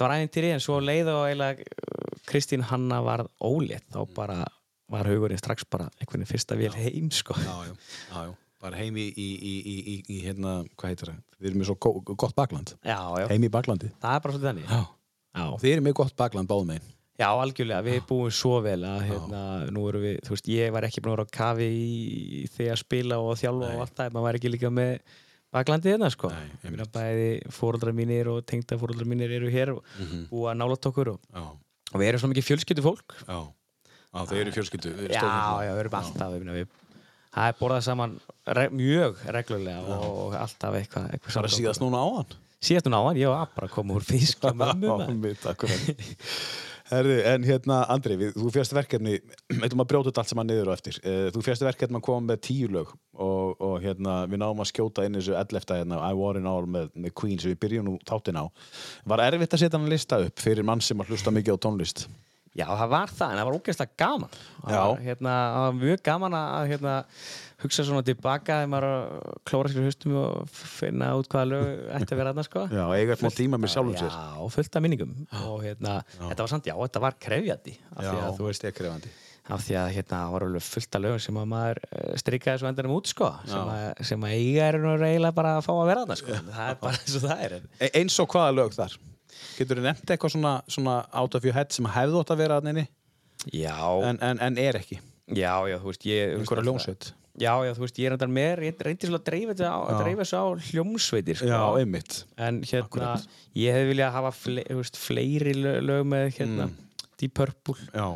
[0.00, 0.52] var ævintýri.
[0.52, 3.88] En svo leið og eiginlega uh, Kristín Hanna var ólétt.
[3.90, 4.14] Þá Mhm.
[4.14, 4.44] bara
[4.90, 7.34] var hugurinn strax bara einhvern fyrsta vél heim sko.
[7.34, 7.74] Já, já,
[8.12, 8.34] já, já.
[8.60, 11.20] Bara heim í, í, í, í, hérna, hvað heitir það?
[11.40, 11.76] Við erum með svo
[12.20, 12.74] gott bakland.
[12.84, 13.88] Já, já, heim í baklandi.
[14.02, 14.66] Það er bara svolítið þannig.
[14.70, 14.80] Já,
[15.40, 16.90] já, þið erum með gott bakland báðum megin.
[17.20, 19.40] Já algjörlega, við búum svo vel að hérna,
[19.76, 22.68] nú erum við, þú veist, ég var ekki búin að vera á kafi í því
[22.72, 23.74] að spila og þjálfa Nei.
[23.76, 24.92] og allt það, maður var ekki líka með
[25.52, 26.30] baklandið hérna sko.
[26.32, 30.22] Nei, Ég meina, bæði fóruldrar mínir og tengda fóruldrar mínir eru hér og Mhm.
[30.32, 33.40] búa nálat okkur og, og við erum svo mikið fjölskyldu fólk já
[34.26, 36.66] þeir eru fjölskyldu já, já, við erum alltaf við,
[37.34, 38.16] það er borðað saman
[38.46, 43.00] re, mjög reglulega og alltaf eitthvað eitthva Það er síðast núna á hann síðast núna
[43.00, 44.50] á hann, ég bara að koma úr fisk og
[46.90, 50.74] Herði, en hérna, Andri, við, þú fjast verkefni eitthvað að brjóta allt saman niður og
[50.74, 50.96] eftir.
[51.06, 54.72] Eh, þú fjast verkefni að koma með tíu lög og, og hérna, við náum að
[54.72, 55.70] skjóta inn þessu 11.
[55.70, 58.50] hérna, I War In All með, með Queen sem við byrjum nú þáttinn á.
[59.12, 62.08] Var erfitt að setja hann lista upp fyrir mann sem að hlusta mikið á tónlist?
[62.56, 64.34] Já, það var það, en það var ógeðslega gaman.
[64.64, 64.80] Það Já.
[64.80, 66.96] var, hérna, það var mjög gaman að hérna,
[67.60, 71.72] hugsa svona tilbaka þegar maður að klóra sér í haustum og finna út hvaða lög
[72.00, 72.66] ætti að vera aðna sko.
[72.72, 74.14] Já, eiga smá tíma með sjálfum sér.
[74.18, 75.16] Já, fullt af minningum.
[75.46, 79.12] Og hérna, þetta var samt, já, þetta var krefjandi veist, þetta er krefandi
[79.50, 82.70] af því að hérna var alveg fullt af lögum sem að maður uh, strikaði svo
[82.70, 85.88] endanum út sko, sem að, sem að eiga er nú eiginlega bara að fá að
[85.90, 87.56] vera þarna sko, það er bara eins og það er.
[87.80, 88.96] E eins og hvaða lög þar?
[89.58, 92.58] Getur þú nefnt eitthvað svona, svona out of your head sem hefði ótt að vera
[92.60, 92.86] að inni
[93.56, 94.98] Já, en, en, en er ekki?
[95.30, 97.12] já, já, þú veist Einhverja ljónsveit?
[97.40, 100.24] Já, já, þú veist, ég er endar með reyndi svolítið að dreifa þetta á, dreifa
[100.26, 101.46] þessu á hljómsveitir sko.
[101.48, 103.28] Já, einmitt en hérna, Akkúrat.
[103.56, 106.74] ég hefði viljað hafa fle, veist, fleiri lög, með hérna, Mm.
[107.20, 108.06] Deep Purple Já,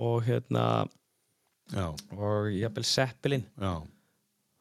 [0.00, 0.64] og hérna
[1.74, 3.74] já, og jafnvel Zeppelin já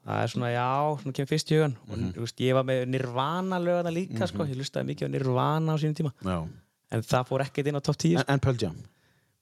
[0.10, 0.68] það er svona, já,
[1.04, 2.12] svona kemur fyrst í hugan og Mhm.
[2.18, 5.78] þú veist, ég var með Nirvana lögana líka, sko, ég lustaði mikið á Nirvana á
[5.82, 6.38] sínum tíma Já.
[6.92, 8.78] en það fór ekkert inn á top 10 En, en Pearl Jam?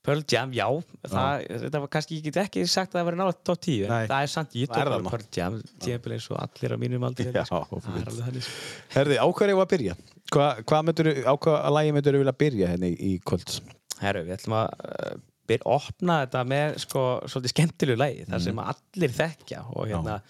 [0.08, 0.64] Pearl Jam, já,
[1.04, 3.90] það, þetta var kannski, ég get ekki sagt að það var nátt top 10, en
[3.90, 4.06] Nei.
[4.08, 5.10] það er samt, ég tók nú.
[5.10, 7.80] Pearl Jam, tímabil eins og allir á mínum aldrei, Já, sko.
[7.82, 8.54] þannig, sko.
[8.94, 9.96] Herði, á hverju var að byrja?
[10.32, 13.60] Hva, hvað myndur, á hvaða lagi myndur þú vilja byrja henni í, í kvöld?
[14.00, 15.18] Herru, við ætlum að uh,
[15.50, 20.20] byrja, opna þetta með sko, svolítið skemmtilegu lagi, þar sem allir þekkja og hérna,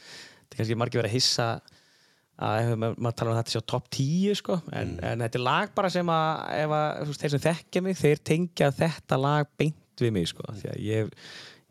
[0.48, 1.48] þetta er kannski margir verið að hissa
[2.38, 5.72] að maður talar um þetta sé á topp 10 sko, en, en þetta er lag
[5.74, 10.12] bara sem að, ef að þeir sem þekkja mig, þeir tengja þetta lag beint við
[10.14, 11.14] mig sko, því að ég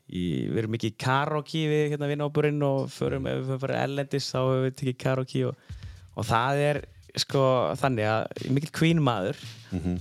[0.08, 4.30] Í, við erum mikið í karaoke við hérna vinnóburinn og förum, ef við fyrir ellendis
[4.32, 5.74] þá hefur við tekið karaoke og,
[6.16, 6.80] og það er
[7.24, 7.44] sko
[7.80, 9.40] þannig að ég mikill Queen maður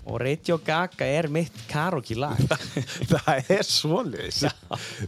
[0.06, 2.38] og Radio Gaga er mitt karaoke lag
[3.10, 4.44] það er svoleiðis.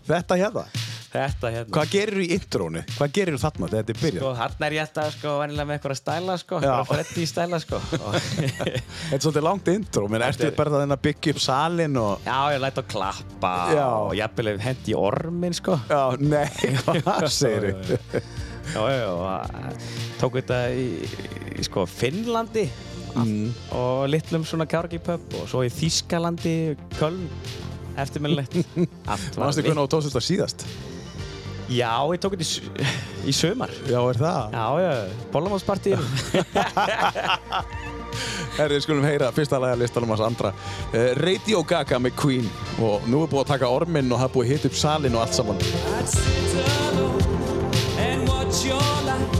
[0.08, 0.64] Þetta hérna.
[1.12, 2.82] þetta hérna Hvað gerir þú í intrónu?
[2.96, 4.18] Hvað gerir þú þarna þegar þetta er byrjað?
[4.24, 7.80] sko, hann er ég alltaf sko vennilega með eitthvað stæla sko, eitthvað Freddy stæla sko
[7.92, 8.74] Þetta
[9.14, 12.26] er svolítið langt intro, menn ertu er- bara það að byggja upp salin og...
[12.26, 13.86] já, ég læt að klappa Já.
[13.94, 16.46] og jafnvel hef hendi í ormin sko Já, nei,
[17.06, 18.22] hvað segir þú?
[18.74, 20.86] Já, já, já, og tók þetta í,
[21.58, 22.68] í sko Finnlandi
[23.18, 23.48] Mm.
[23.74, 26.52] og litlum svona karaoke pub og svo í Þískalandi,
[26.98, 27.24] Köln
[27.98, 28.52] eftirminnilegt
[29.10, 29.70] allt var Manstu vitt.
[29.72, 30.66] hvernig þú tókst þetta síðast?
[31.72, 32.86] já, ég tók þetta í,
[33.32, 34.52] í sumar Já, er það?
[34.54, 34.92] já, já,
[35.32, 35.98] Bólamátspartíð
[38.58, 40.50] Herri, við skulum heyra fyrsta lagi að listanum hans andra.
[40.92, 42.46] Uh, Radio Gaga með Queen
[42.82, 45.22] og nú er búið að taka orminn og er búið að hita upp salin og
[45.24, 45.58] allt saman.
[48.50, 49.37] 就来。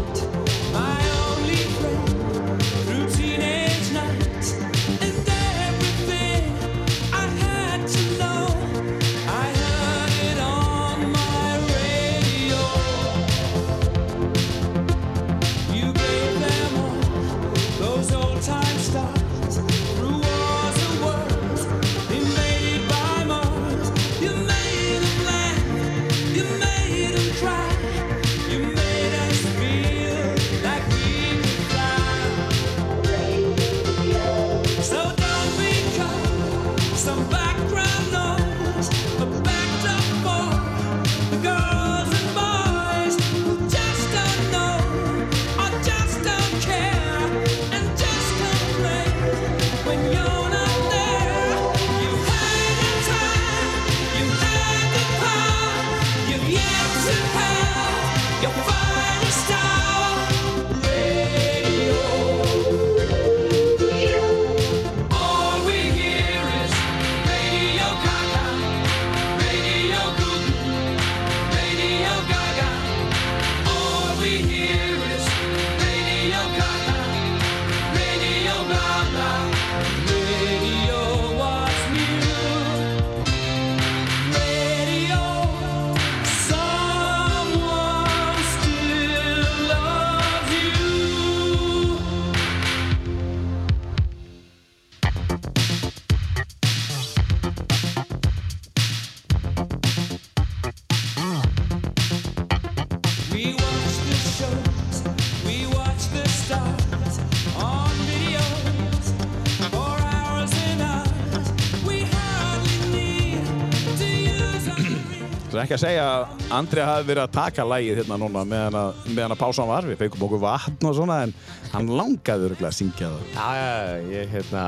[115.68, 119.34] Ekki að segja að Andri hafi verið að taka lægið hérna núna meðan að, meðan
[119.34, 119.84] að pásan var.
[119.84, 121.34] Við fengum okkur vatn og svona en
[121.74, 123.26] hann langaði örgulega að syngja það.
[123.36, 124.62] já, já, ég hérna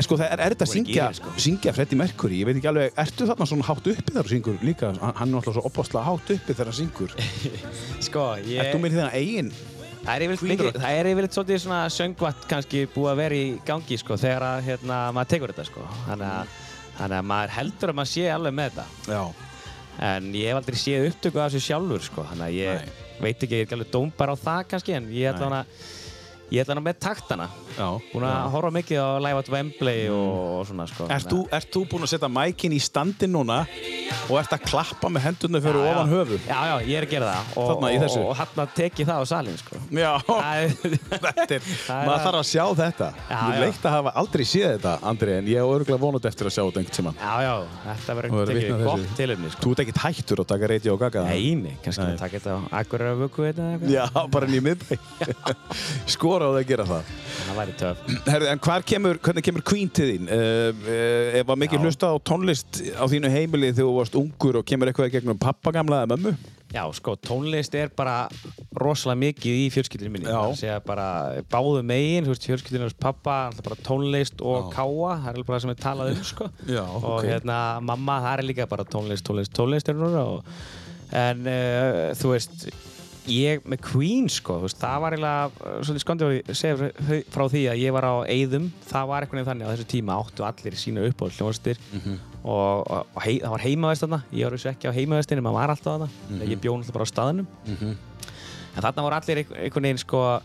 [0.00, 1.34] En sko það er, er þetta að syngja, sko.
[1.44, 2.40] syngja Freddie Mercury?
[2.40, 4.90] Ég veit ekki alveg, ertu þarna svona hátt uppi þegar þú syngur líka?
[4.98, 7.14] Hann er alltaf svo opaslega hátt uppi þegar hann syngur.
[8.08, 9.52] sko, ég Ert þú með þína eigin?
[10.10, 14.46] Er það er yfirleitt svolítið svona söngvatt kannski búið að vera í gangi sko þegar
[14.48, 16.56] að hérna, maður tekur þetta sko þannig að,
[16.96, 19.49] þannig að maður heldur að maður sé alveg með þetta Já.
[19.98, 23.08] En ég hef aldrei séð upptöku af þessu sjálfur sko þannig að ég Nei.
[23.20, 25.64] veit ekki, ég er ekki alveg dómbar á það kannski en ég ætla hana
[26.50, 27.86] ég ætla hana með taktana Já.
[28.12, 32.04] búin að horfa mikið á Live at Wembley og, og svona sko Ert þú, búinn
[32.06, 33.60] að setja mækin í standin núna
[34.30, 36.38] og ert að klappa með hendurna fyrir Já, ofan höfu?
[36.48, 39.18] Já, já, ég er að gera það og, Þarna og, og hann að teki það
[39.22, 40.12] á salin sko Já.
[41.20, 43.08] Þetta er, maður að- þarf að sjá þetta.
[43.30, 43.60] Já, Mér já.
[43.64, 46.62] leitt að hafa aldrei séð þetta, Andri, en ég er örgulega vonandi eftir að sjá
[46.62, 47.16] þetta einhvern tímann.
[47.20, 47.54] Já, já,
[47.86, 49.16] þetta verður er tekið gott þessu.
[49.20, 51.30] tilumni sko Þú ert ekkert hættur að taka reyti og gaga það?
[51.60, 53.40] Nei, kannski að taka þetta á Akureyra vöku
[56.48, 57.10] það að gera það.
[57.40, 60.30] það væri töf Herðu, en kemur, hvernig kemur Queen til þín?
[60.30, 64.66] Uh, uh, var mikið hlusta á tónlist á þínu heimili þegar þú varst ungur og
[64.68, 66.34] kemur eitthvað gegnum pappa gamla eða mömmu?
[66.70, 68.28] Já, sko, tónlist er bara
[68.78, 70.28] rosalega mikið í fjölskyldinu minni.
[70.30, 71.06] Það er að bara
[71.50, 74.76] báðu megin, fjölskyldinu hos pappa, bara tónlist og Já.
[74.76, 76.46] káa, það er alveg bara það sem er talað um, sko.
[76.70, 80.46] Já, Og hérna, mamma, það er líka bara tónlist, tónlist, tónlist er og,
[81.24, 82.70] en uh, þú veist,
[83.28, 86.76] ég með Queen, sko, veist, það var eiginlega, uh, svolítið skondið að segja
[87.34, 90.44] frá- því að ég var á Eyðum, það var eitthvað þannig á þessu tíma áttu
[90.46, 92.18] allir sína uppáhald hljóðstir Mhm.
[92.44, 95.58] og, og, og hei, það var heimavæst þarna, ég var þessu ekki á heimavæstinu, maður
[95.60, 96.48] var alltaf þarna, Mhm.
[96.50, 97.46] ég bjó náttúrulega bara á staðnum.
[98.76, 100.40] En þarna voru allir einhver- einhvern veginn sko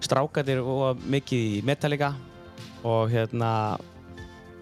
[0.00, 2.14] strákatir og mikið í Metallica
[2.84, 3.78] og hérna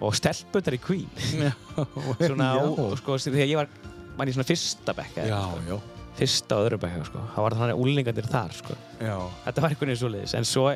[0.00, 1.08] og stelpunar í Queen.
[2.18, 2.64] Svona, Já.
[2.78, 3.68] og, sko, þegar ég var
[4.16, 5.80] var í svona fyrsta bekka Já, sko.
[6.12, 6.18] Já.
[6.20, 7.18] fyrsta og öðru bekka sko.
[7.34, 8.74] það var þannig úlingandir þar sko.
[9.00, 9.18] Já.
[9.46, 10.70] þetta var einhvern veginn svoleiðis en svo,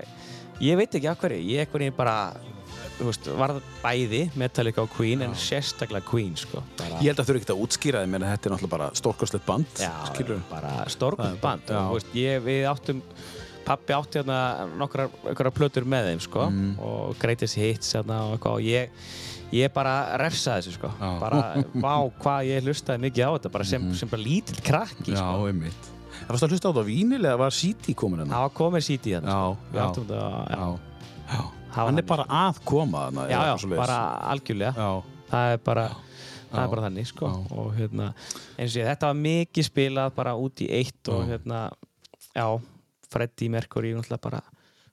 [0.60, 2.16] ég veit ekki af hverju ég einhvern veginn bara
[2.96, 6.62] þú veist, var bæði Metallica og Queen en sérstaklega Queen sko.
[6.78, 8.70] bara, Ég held að þau eru ekkert að útskýra þið, menn að þetta er náttúrulega
[8.78, 9.90] bara stórkostlegt band, Já,
[10.50, 11.76] bara er bara- band já.
[11.76, 13.02] og, þú veist, ég, við áttum
[13.66, 16.78] pappi átti hérna nokkrar, nokkrar plötur með þeim sko, Mm.
[16.78, 18.88] og greatest hits hérna, og, eitthvað, og ég,
[19.56, 20.90] ég bara refsaði þessu sko.
[21.00, 21.10] Já.
[21.22, 21.40] bara,
[21.82, 25.46] vá hvað ég hlustaði mikið á þetta bara sem, sem bara lítill krakki sko.
[25.50, 25.92] einmitt.
[26.16, 28.40] Það varst að hlusta á þetta á vínilega eða var CD komin það hérna?
[28.46, 29.68] var komið í hérna Já, sko.
[29.72, 29.84] Við já.
[29.86, 30.68] áttum þetta, já, Já.
[31.26, 31.42] Já.
[31.76, 32.06] Það var Hann er þannig.
[32.08, 33.24] bara að koma þarna.
[33.28, 33.82] já, eða já, svoleiðis.
[33.82, 33.98] bara
[34.32, 34.90] algjörlega Já.
[35.30, 36.62] það er bara það Já.
[36.64, 37.26] er bara þannig sko.
[37.26, 37.58] Já.
[37.58, 38.06] og hérna
[38.56, 41.28] eins og ég, þetta var mikið spilað bara út í eitt og Já.
[41.34, 41.60] hérna
[42.36, 42.46] já,
[43.12, 44.40] Freddie Mercury náttúrulega bara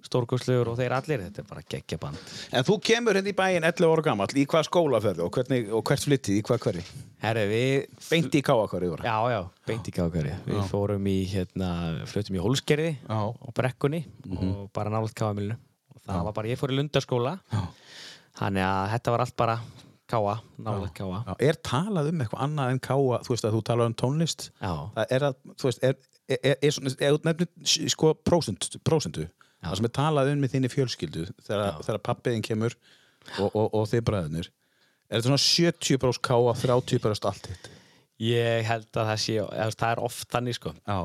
[0.07, 3.89] stórkostlegur og þeir allir, þetta er bara geggjaband En þú kemur hérna í bæinn 11
[3.93, 6.85] ára gammal, í hvað skóla ferðu og, hvernig, og hvert flyttið, í hvað hverri?
[7.23, 9.05] Herri, við Beint í káa hverju voru?
[9.07, 11.69] já, já, beint í kákari við fórum í, hérna,
[12.11, 13.19] fluttum í Hólsgerði Já.
[13.31, 14.03] og Brekkunni
[14.35, 16.25] og bara nálat káamilinu og það Já.
[16.27, 17.63] var bara, ég fór í Lundarskóla Já.
[18.41, 19.57] þannig að þetta var allt bara
[20.13, 21.35] káa, nálat káa Já.
[21.47, 24.49] Er talað um eitthvað annað en káa, þú veist að þú talar um tónlist?
[24.59, 25.95] já, Það er að, þú veist, er,
[26.27, 29.25] er, er, er, er, er sko, prósentu,
[29.63, 32.75] það sem er talað um með þinni fjölskyldu, þegar, þegar pappiðin kemur
[33.39, 34.51] og, og, og þið bræðinir,
[35.07, 37.69] er þetta svona 70 brós káa, 30 brós allt hitt?
[38.23, 39.37] ég held að það sé
[39.79, 40.99] það er oft þannig sko Já.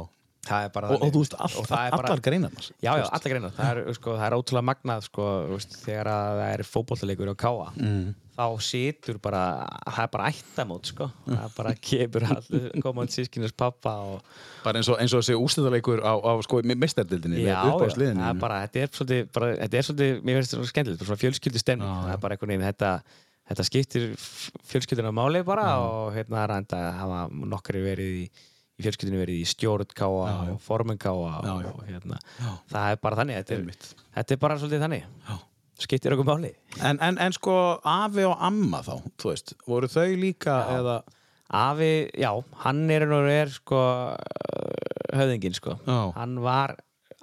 [0.49, 1.13] Það er bara Og, og þannig.
[1.15, 2.69] þú veist, all, Og það er bara- allar greinarnar.
[2.83, 3.53] Já, já, allar greinar.
[3.59, 7.37] Það er, sko, það er ótrúlega magnað sko, veist, þegar að það er fótbollalegur á
[7.45, 8.15] Káa Mm.
[8.39, 9.41] þá situr bara,
[9.87, 11.11] það er bara ættamót sko.
[11.27, 14.23] það er bara kemur allir komand sískinus pappa og
[14.65, 18.39] Bara eins og, eins og þessi úrstæðarleikur á, á sko, mestardildinni, já, já, það er
[18.39, 22.13] bara, þetta er svolítið, bara, þetta er svolítið mér finnst þetta svona fjölskyldu stemning það
[22.15, 22.93] er bara einhvern veginn, þetta
[23.49, 24.03] þetta skiptir
[24.69, 28.31] fjölskylduna máli bara og hérna er enda að hafa nokkri verið í,
[28.79, 30.55] í fjölskyldinu verið í stjórn Káa Já, já.
[30.55, 31.73] og formen Káa Já, já.
[31.75, 32.19] og hérna,
[32.71, 35.37] það er bara þannig þetta er, þetta er bara svolítið þannig Já.
[35.85, 40.07] skiptir okkur máli En, en, en sko, afi og amma þá, þú veist, voru þau
[40.23, 40.77] líka Já.
[40.81, 40.99] eða...
[41.49, 42.29] Afi, já,
[42.61, 43.79] hann er, nú er sko
[45.17, 45.99] höfðingin sko Já.
[46.19, 46.75] hann var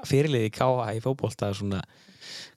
[0.06, 1.84] fyrirlið í Káa í fótbolta svona,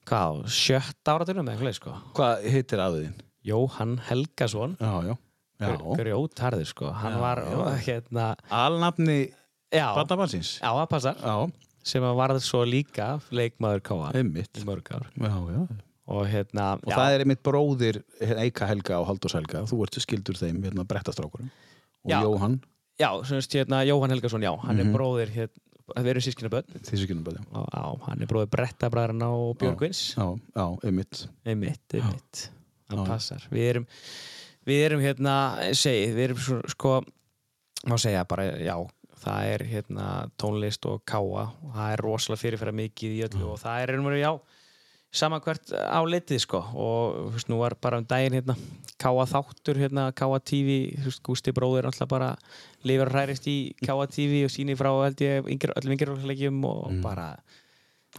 [0.09, 3.13] hvað, sjött áratunum eða eitthvað sko Hvað heitir afiðin?
[3.45, 5.15] Jóhann Helgason Já, já.
[5.59, 5.75] Já.
[5.99, 7.77] grjótharður sko hann Já, var já.
[7.85, 9.17] hérna Alnafni
[9.73, 10.59] já, barnabansins?
[10.61, 11.51] já, það passar Já,
[11.83, 14.53] sem að varð svo líka leikmaður einmitt.
[14.55, 15.67] í mörg ár Já, já.
[16.07, 19.65] og hérna, Og það er einmitt bróðir Eika Helga og Haldós Helga.
[19.69, 21.51] Þú ert skildur þeim, hérna, brettastrákurum.
[22.05, 22.21] Og Já.
[22.23, 22.61] Jóhann,
[22.99, 24.87] já, semst hérna Jóhann Helgason, já, hann Mhm.
[24.87, 25.59] er bróðir hérna,
[25.99, 27.45] við erum sískina börn bæði.
[27.53, 31.27] og já, hann er bróðir Brettabræðarna og Björgvins Já, já, einmitt.
[31.45, 32.49] einmitt, einmitt,
[32.89, 33.05] hann Já.
[33.05, 33.87] passar við erum,
[34.69, 35.35] við erum hérna
[35.77, 36.93] segi, við erum svo, sko
[37.89, 38.75] má segja bara, já
[39.19, 40.05] það er hérna
[40.39, 44.21] tónlist og káa og það er rosalega fyrirfæra mikið í öllu og það er einhverju,
[44.23, 44.31] já
[45.19, 48.55] sama hvert á litið sko og þú veist, nú var bara um daginn hérna
[48.99, 52.33] Káa þáttur hérna, Káa TV þú veist, Gústi bróðir alltaf bara
[52.85, 56.91] lifur og hærist í Káa TV og síni frá held ég yngir, öllum yngirfólksleikjum og
[56.91, 57.01] Mm.
[57.01, 57.29] bara,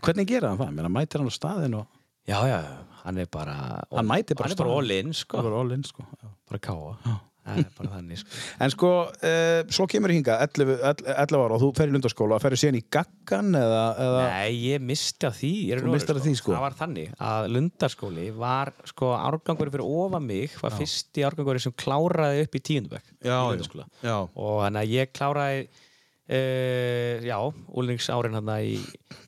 [0.01, 0.73] Hvernig gera hann það?
[0.75, 1.87] Meina, mætir hann á staðin og
[2.31, 2.61] já já
[3.05, 3.57] hann er bara,
[3.91, 4.77] Hann mætir bara bara staðinn.
[4.77, 6.05] all in sko, það var all in, sko.
[6.21, 6.31] Já.
[6.51, 7.15] bara Káa Já.
[7.57, 11.71] er bara þannig sko En sko, uh, svo kemur hinga 11, 11 ára og þú
[11.79, 15.53] fer í lundaskóla og ferur síðan í gaggan eða, eða Nei, ég misti af því
[15.89, 16.55] misstir af því, sko?
[16.55, 21.77] Það var þannig að Lundarskóli var sko árgangur fyrir ofa mig var fyrsti árgangur sem
[21.81, 22.65] kláraði upp í
[23.25, 23.87] Já, já.
[24.05, 25.65] Já, og þannig að ég kláraði
[26.31, 27.37] uh, já,
[27.75, 28.79] úlningsárin hann í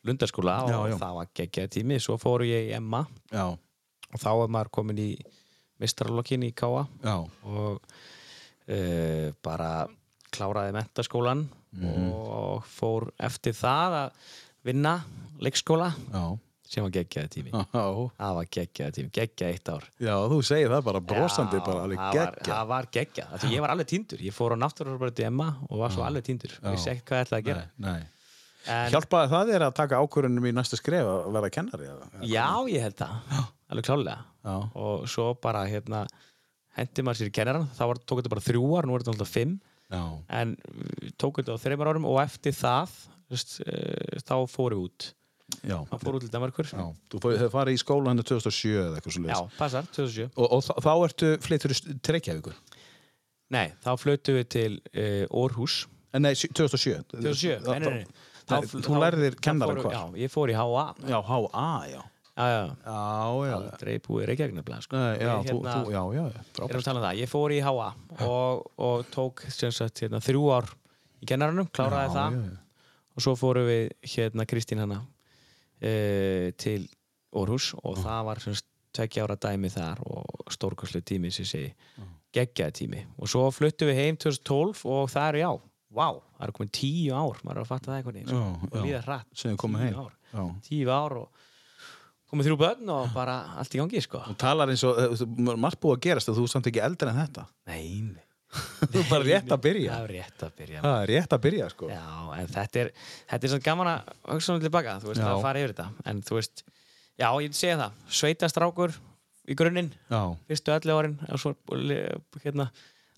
[0.07, 0.97] Lundarskóla og Já, já.
[1.03, 1.99] það var geggjaði tími.
[2.03, 3.05] Svo fóru ég í Emma.
[3.33, 3.47] Já,
[4.13, 5.11] og þá er maður komin í
[5.83, 7.17] mistralokkin í Káa já,
[7.49, 7.81] og
[8.69, 9.73] uh, bara
[10.33, 12.11] kláraði mentaskólan Mhm.
[12.13, 14.11] og fór eftir það að
[14.69, 14.91] vinna
[15.41, 15.87] leikskóla
[16.73, 17.53] sem var geggjaði tími.
[17.73, 19.85] Það var geggjaði tími, geggjaði eitt ár.
[20.01, 22.49] Já, þú segir það bara brosandi, Já, bara alveg það var- geggja.
[22.55, 24.25] það var geggjað, því ég var alveg týndur.
[24.25, 26.57] Ég fór á náttúrulega Emma og var svo alveg týndur.
[26.63, 27.65] Og vissi ekki hvað ég ætlaði að gera.
[27.79, 28.03] Nei, nei.
[28.73, 31.89] en, Hjálpaði það þér að taka ákvörunum í næsta skref að vera kennari?
[31.93, 32.11] Eða?
[32.31, 34.57] já, ég held það, alveg klálega Já.
[34.75, 36.05] og svo bara hérna
[36.79, 39.33] hendi maður sér í kennaran, þá tók þetta bara þrjú ár nú er þetta alltaf
[39.35, 39.57] fimm.
[39.93, 40.03] Já.
[40.41, 40.55] en
[41.21, 42.95] tók þetta á þreymar árum og eftir það
[43.29, 45.09] veist, uh, þá fórum við út
[45.63, 45.79] Já.
[45.91, 46.85] þá fórum við til Danmarkur Já.
[47.13, 50.63] Þú fór- farið í skóla henni 2007 eða eitthvað svo Já, passar, 2007 Og, og
[50.67, 52.55] þá, þá ertu flyttur til Reykjavíkur?
[53.53, 57.05] Nei, þá flötu við til uh, Orhus Eh, Nei, sjö- 2007.
[57.15, 57.99] 2007, nei, nei, nei.
[58.03, 58.07] Nei,
[58.45, 59.93] Þá- þú þá- lærðir þá kennara fóru- hvar?
[59.97, 62.03] Já, ég fór í HA Já, HA, já.
[62.33, 62.97] Já, já, Já,
[63.49, 63.55] já.
[63.57, 64.97] aldrei búið Reykjavík nefnilega sko.
[64.97, 66.77] Já, þú, hérna, þú, já, já, já, erum frábært.
[66.81, 67.89] að tala um það, ég fór í HA
[68.29, 70.69] og, og tók sagt, hérna, þrjú ár
[71.23, 72.59] í kennaranum, kláraði Já, það já, já.
[73.17, 75.05] og svo fórum við hérna Kristín hana e,
[76.63, 76.85] til
[77.33, 81.49] Orhus og það var sem sagt tveggja ára dæmi þar og stórkoslu tími sem ég
[81.49, 81.71] segi,
[82.37, 85.51] geggjaði tími og svo fluttum við heim 2012 og það eru já,
[85.97, 88.69] vá, það eru komin tíu ár maður er að fatta það einhvern veginn Já, sko.
[88.69, 88.85] og já.
[88.85, 90.13] líða hratt, Tíu ár.
[90.33, 90.45] Já.
[90.69, 91.49] tíu ár og
[92.33, 95.81] komið þrjú börn og bara allt í gangi sko Þú talar eins og, eh, margt
[95.81, 97.47] búið að gerast og þú er samt ekki eldri en þetta.
[97.69, 99.93] Nei, nei Þú er bara rétt að byrja.
[99.97, 101.89] Það er rétt að byrja Það er rétt að byrja, sko.
[101.89, 102.03] Já,
[102.37, 102.91] en þetta er
[103.31, 105.29] þetta er svona gaman að hugsa svona tilbaka þú veist, Já.
[105.33, 106.65] að fara yfir þetta en þú veist,
[107.23, 108.97] já, ég segja það sveitastrákur
[109.49, 109.89] í grunninn
[110.51, 111.55] fyrstu 11 árin svo,
[112.45, 112.69] hérna,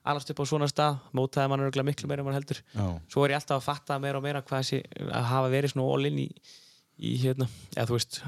[0.07, 3.25] alast upp á svona stað mótaði mann örgulega miklu meira en mann heldur já, svo
[3.27, 6.23] er ég alltaf að fatta meira og meira hvað þessi að hafa verið svona all-in
[6.25, 6.29] í,
[7.11, 8.21] í hérna, eða þú veist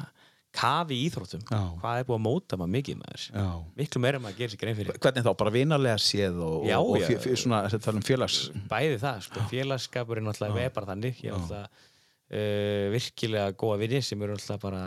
[0.56, 1.60] kafi í íþróttum, Já.
[1.82, 3.46] hvað er búið að móta maður mikið maður, já.
[3.80, 4.98] miklu meira maður gerir sér grein fyrir.
[5.04, 8.38] Hvernig þá, bara vinarlega séð og, Já, og, fjö, fjö, svona, þetta tala um félags...
[8.70, 13.80] bæði það, sko, félagskapur er náttúrulega er bara þannig, ég er náttúrulega uh, virkilega góða
[13.84, 14.86] vinni sem eru náttúrulega bara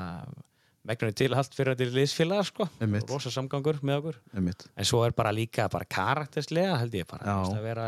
[0.90, 2.68] megnunni til allt fyrir að til liðsfélaga, sko.
[3.12, 4.20] Rosa samgangur með okkur.
[4.34, 4.66] Einmitt.
[4.74, 7.88] en svo er bara líka bara karakterslega held ég bara, að vera,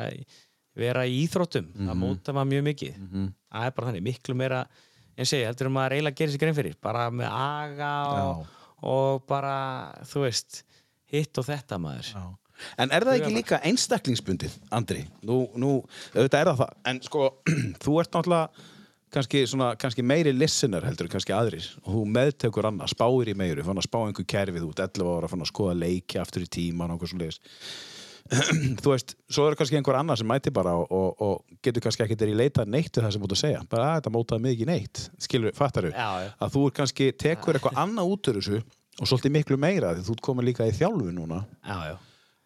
[0.77, 3.03] vera í íþróttum, það móta maður mjög mikið.
[3.51, 4.61] Það er bara þannig, miklu meira
[5.17, 8.43] en segja, heldur um að reyla að gera sér grein fyrir bara með aga og,
[8.91, 9.55] og bara,
[10.07, 10.61] þú veist
[11.11, 12.23] hitt og þetta maður Já.
[12.77, 15.05] En er það ekki líka einstaklingsbundið, Andri?
[15.25, 15.71] Nú, nú,
[16.13, 16.75] auðvitað er það það.
[16.91, 17.23] En sko,
[17.83, 18.67] þú ert náttúrulega
[19.11, 23.65] kannski, svona, kannski meiri listener heldur kannski aðrir og þú meðtekur annað, spáir í meiru,
[23.67, 26.93] fann að spá einhver kerfið út, 11 ára, fann að skoða leiki aftur í tíman
[26.93, 27.41] og eitthvað svo leiðis.
[28.81, 32.05] Þú veist, svo er kannski einhver annar sem mæti bara og, og, og getur kannski
[32.05, 33.63] ekki þeirri leita neitt við það sem út að segja.
[33.71, 35.01] Bara að þetta mótaði mig ekki neitt.
[35.25, 36.29] Skilur, fattar já.
[36.39, 40.05] Að þú er kannski tekur eitthvað annað út úr þessu og svolítið miklu meira því
[40.07, 41.43] þú ert komin líka í þjálfu núna.
[41.67, 41.97] já, já,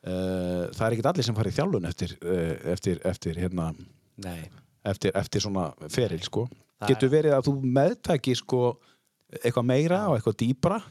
[0.06, 3.72] Uh, það er ekkert allir sem fara í þjálfun eftir, uh, eftir, eftir, hérna,
[4.86, 6.44] eftir, eftir svona feril sko.
[6.78, 8.60] Það getur verið að þú meðtæki sko,
[9.40, 10.84] eitthvað meira og eitthvað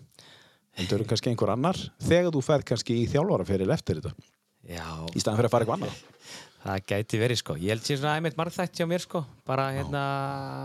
[0.74, 4.33] heldur en kannski einhver annar þegar þú fer kannski í þjálfaraferil eftir þetta
[4.68, 6.02] já, í staðan fyrir að fara eitthvað annað.
[6.64, 7.54] Það gæti verið sko.
[7.60, 9.20] Ég held sér svona einmitt margþætt hjá mér sko.
[9.44, 10.04] Bara hérna,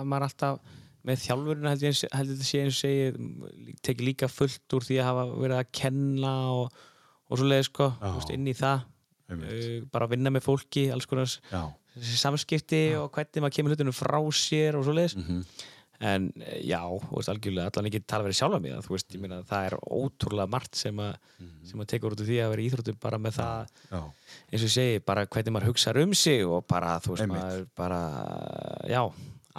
[0.07, 0.75] maður er alltaf
[1.09, 4.97] með þjálfurinn held ég held þetta sé eins og segi tekið líka fullt úr því
[5.01, 6.79] að hafa verið að kenna og,
[7.27, 8.85] og svo leið sko þú veist, inn í það.
[9.29, 9.51] Einmitt.
[9.51, 11.61] uh, bara að vinna með fólki, alls konar já,
[12.23, 15.43] samskipti og hvernig maður kemur hlutinu frá sér og svo leiðis Mhm.
[15.99, 19.23] En eh, já, þú veist, algjörlega allan ekki tala verið sjálfa mig þú veist, ég
[19.23, 21.17] meina það er ótrúlega margt sem að
[21.67, 23.99] sem að tekur út úr því að vera í íþróttum bara með það já,
[24.53, 27.43] eins og segi, bara hvernig maður hugsaður um sig og bara, þú veist, Einmitt.
[27.43, 27.99] maður bara,
[28.89, 29.01] já,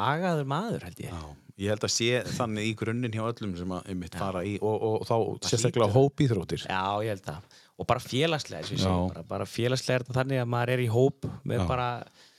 [0.08, 1.12] agaður maður held ég.
[1.12, 1.36] já.
[1.60, 4.76] ég held að sé þannig í grunninn hjá öllum sem að einmitt fara í og,
[4.88, 5.98] og, þá hlýtur sérstaklega það.
[5.98, 7.58] hópíþróttir Já, ég held það.
[7.80, 10.88] Og bara félagslega, og segi, bara, bara félagslega er þetta þannig að maður er í
[10.92, 11.66] hóp með Já.
[11.68, 11.86] bara,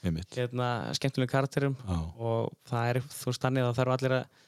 [0.02, 1.98] hérna, skemmtilegum karakterum Já.
[2.18, 4.42] og það er, þú veist, þannig að það þarf allir að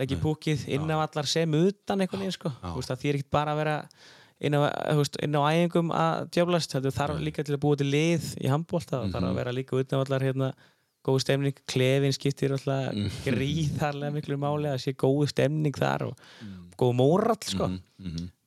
[0.00, 2.52] leggja í púkið inn af allar sem utan einhvern veginn, sko.
[2.62, 3.76] Þú veist, að því er ekkert bara að vera
[4.40, 4.60] inn á,
[5.26, 9.02] inn á æfingum að djöflast, þetta þarf líka til að búa til lið í handbólta,
[9.02, 10.52] það þarf að vera líka utan af allar, hérna,
[11.06, 16.24] góð stemning, klefin skiptir alltaf gríðarlega miklu máli að sé góð stemning þar og
[16.80, 17.70] góð mórall sko.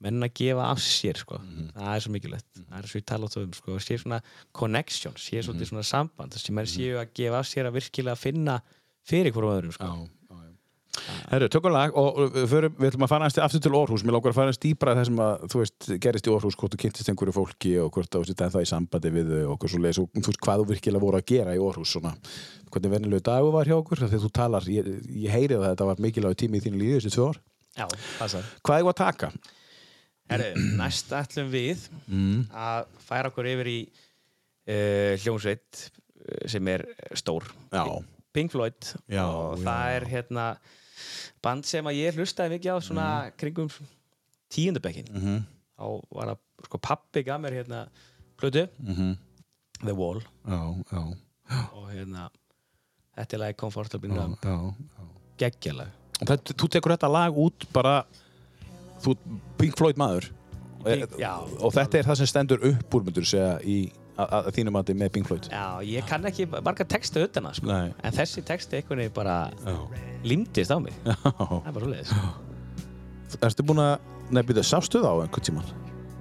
[0.04, 1.40] menn að gefa af sér sko.
[1.74, 3.78] það er svo mikilvægt það er svo ég tala út um, sko.
[3.80, 7.70] sé svona connection, sé svolítið svona samband þess að menn séu að gefa af sér
[7.70, 8.60] að virkilega finna
[9.04, 9.90] fyrir hverjum öðrum sko.
[9.90, 10.23] Já.
[11.32, 14.54] Herru, tökum lag og við, ætlum að fara aftur til Orhus mér langar að fara
[14.54, 17.90] í það sem að þú veist, gerist í Orhus, hvort þú kynntist einhverju fólki og
[17.96, 20.68] hvort þú veist, það í sambandi við og, svo leiðis, og þú veist, hvað þú
[20.70, 22.14] virkilega voru að gera í Orhus svona,
[22.70, 24.04] hvernig venilegu dagu var hjá okkur?
[24.06, 24.94] Þegar þú talar, ég,
[25.26, 27.42] ég heyri það að þetta var mikilvæg tími í þínu lífi þessi tvö ár.
[27.74, 27.88] Já,
[28.20, 29.34] passar hvað er að taka?
[30.30, 31.90] Herru, næst ætlum við
[32.54, 33.80] að færa okkur yfir í
[34.70, 36.86] uh, hljómsveit eh, sem er
[37.18, 37.50] stór.
[37.74, 37.84] Já,
[38.34, 39.98] Pink Floyd Já, og það já.
[39.98, 40.46] er hérna
[41.44, 43.34] band sem að ég hlustaði mikið á svona Mhm.
[43.38, 43.70] kringum
[44.54, 45.44] tíundabekkin mm -hmm.
[45.80, 47.88] þá var það, sko pappi gaf mér hérna
[48.38, 49.18] plötu, Mhm.
[49.84, 51.16] The Wall Já, já,
[51.74, 52.30] og hérna
[53.18, 54.38] þetta er lagi Comfortable
[55.38, 55.88] geggjalag
[56.24, 58.06] þú tekur þetta lag út bara
[59.02, 59.18] þú
[59.58, 60.30] Pink Floyd maður
[60.84, 61.38] Pink- já.
[61.62, 65.12] og þetta er það sem stendur upp úr myndur segja í að, þínum að með
[65.16, 65.50] Pink Floyd?
[65.52, 67.78] Já, ég kann ekki marga texta utan það sko.
[67.78, 69.78] En þessi texti einhvern veginn bara Já.
[70.24, 70.98] límdist á mig.
[71.06, 71.16] Já.
[71.24, 73.94] það er bara svoleiðis Erstu búin að
[74.34, 75.72] nefnir sástu það á einhvern tíman?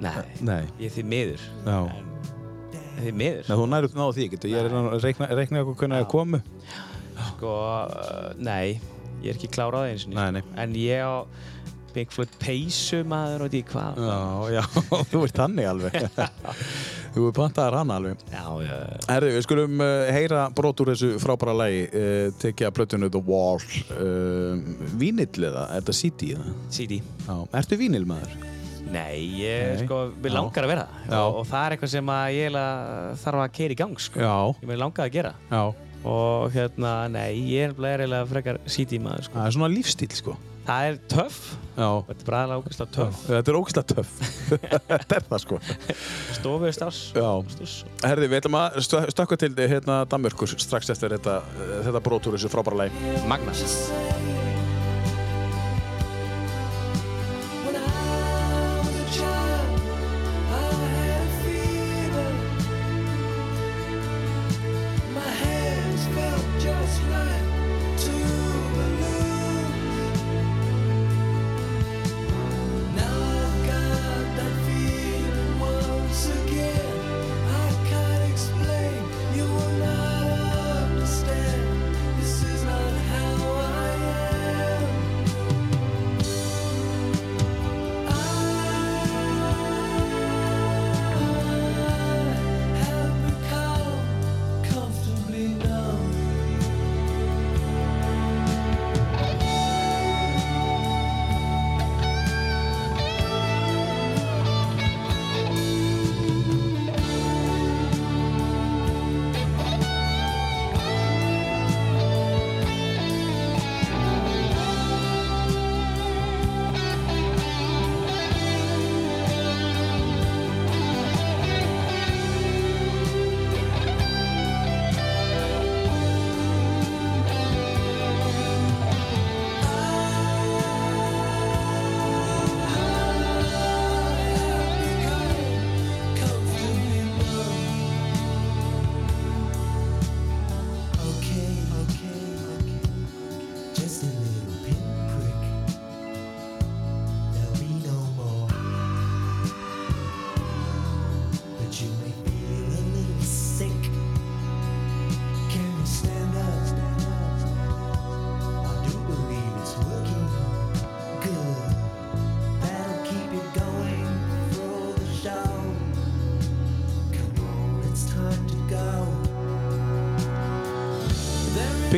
[0.03, 0.63] Nei, Nei.
[0.83, 1.45] Ég því miður.
[1.67, 1.77] Já.
[1.93, 2.09] en,
[2.99, 3.45] því miður.
[3.47, 4.65] Nei, þú nærið náðu því, getur ég.
[4.65, 6.41] Er að reikna, reikna eitthvað hvernig það komu.
[7.29, 8.81] Sko, uh, nei,
[9.23, 10.43] ég er ekki klár á það eins og nei.
[10.65, 11.15] en ég á
[11.93, 14.03] Pink Floyd peysu maður og því hvað.
[14.03, 14.63] Já, já,
[15.13, 15.99] þú ert þannig alveg.
[17.13, 18.21] Þú er pantaðar hann alveg.
[18.33, 18.77] Já, já,
[19.11, 23.21] Herðu, við skulum uh, heyra brot úr þessu frábæra lagi uh, tekið að plötunu The
[23.27, 23.61] Wall.
[23.93, 24.63] Uh,
[24.97, 26.33] Vínill eða, er þetta CD?
[26.73, 28.33] CD Já, ertu vínill maður?
[28.93, 29.85] Nei, ég Nei.
[29.85, 30.33] sko, Já.
[30.35, 30.87] langar að vera
[31.17, 32.57] og, og það er eitthvað sem að ég
[33.23, 34.21] þarf að keira í gang sko.
[34.21, 34.35] Já,
[34.67, 35.35] ég langar að gera.
[35.53, 35.63] Já.
[36.13, 39.37] Og hérna, nei, ég er eiginlega frekar CD maður sko.
[39.39, 40.37] Það er svona lífstíl, sko
[40.67, 41.39] það er töff,
[41.73, 43.23] Já, þetta er bara aðlega ógæslega töff.
[43.31, 44.11] Þetta er ógæslega töff.
[44.93, 45.61] Þetta er það, sko.
[46.37, 47.31] Stofu starfs Já.
[48.05, 52.29] Herði, við ætlum að stö- stökkva til hérna Danmörkur strax eftir þetta, uh, þetta brot
[52.29, 53.19] úr þessu frábæra lagi.
[53.31, 53.57] Magna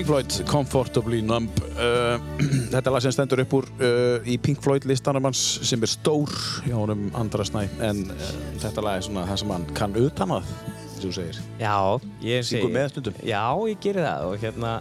[0.04, 1.48] Pink Floyd, Comfortably Numb.
[1.80, 2.18] Uh,
[2.74, 6.28] Þetta lag sem stendur upp úr uh, í Pink Floyd listanum hans sem er stór
[6.66, 8.26] hjá honum Andra Snæ en uh,
[8.60, 11.38] þetta lag er svona það sem hann kann utan að og þú segir.
[11.56, 11.72] Já,
[12.20, 13.40] ég segi já,
[13.70, 14.74] ég gerir það og hérna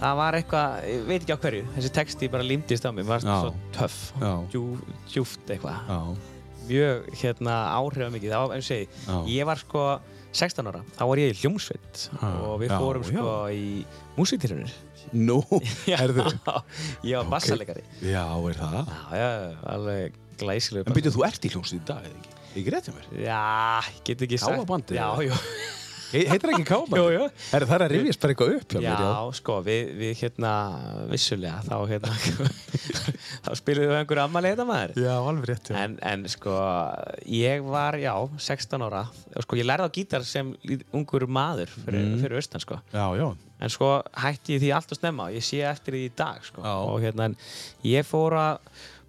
[0.00, 3.22] það var eitthvað, ég veit ekki á hverju þessi texti bara límdist á mig, var
[3.22, 3.36] Já.
[3.44, 4.00] svo töff
[5.14, 5.86] djúft eitthvað.
[6.66, 9.22] Mjög hérna áhrifamikið, þá eins og segi Já.
[9.36, 9.86] ég var sko
[10.32, 13.66] 16 ára, þá var ég í hljómsveit Ha, og við já, fórum sko í
[14.16, 14.72] músiktilunir
[15.12, 15.40] Nú,
[16.00, 16.24] herðu
[17.04, 18.94] ég var bassalegari Já, er það?
[19.12, 22.38] já, já, alveg glæsileg En byrjuð, þú ert í hljómsið í dag, eða ekki?
[22.72, 23.06] Rétt hjá mér?
[23.24, 23.42] já,
[23.92, 25.36] ég get ekki sagt já, já,
[26.12, 26.98] Heitir ekki káma?
[26.98, 27.26] Jú, jú.
[27.52, 30.50] Herðu, það er að rifjast bara eitthvað upp hjá mér, Já, sko, við, við hérna,
[31.10, 32.12] vissulega, þá hérna,
[33.46, 34.94] þá spilum við einhverju ammali þetta maður.
[35.02, 35.78] Já, alveg rétt, já.
[35.86, 36.56] En, en sko,
[37.32, 38.12] ég var, já,
[38.48, 39.02] 16 ára,
[39.36, 40.52] og sko, ég lærði á gítar sem
[40.92, 42.18] ungur maður fyrir, Mm.
[42.24, 42.80] fyrir austan, sko.
[42.92, 43.26] Já, já.
[43.62, 46.64] En sko, hætti ég því allt að snemma, ég sé eftir því í dag, sko.
[46.66, 46.72] Já.
[46.92, 47.36] Og hérna, en
[47.86, 48.58] ég fór að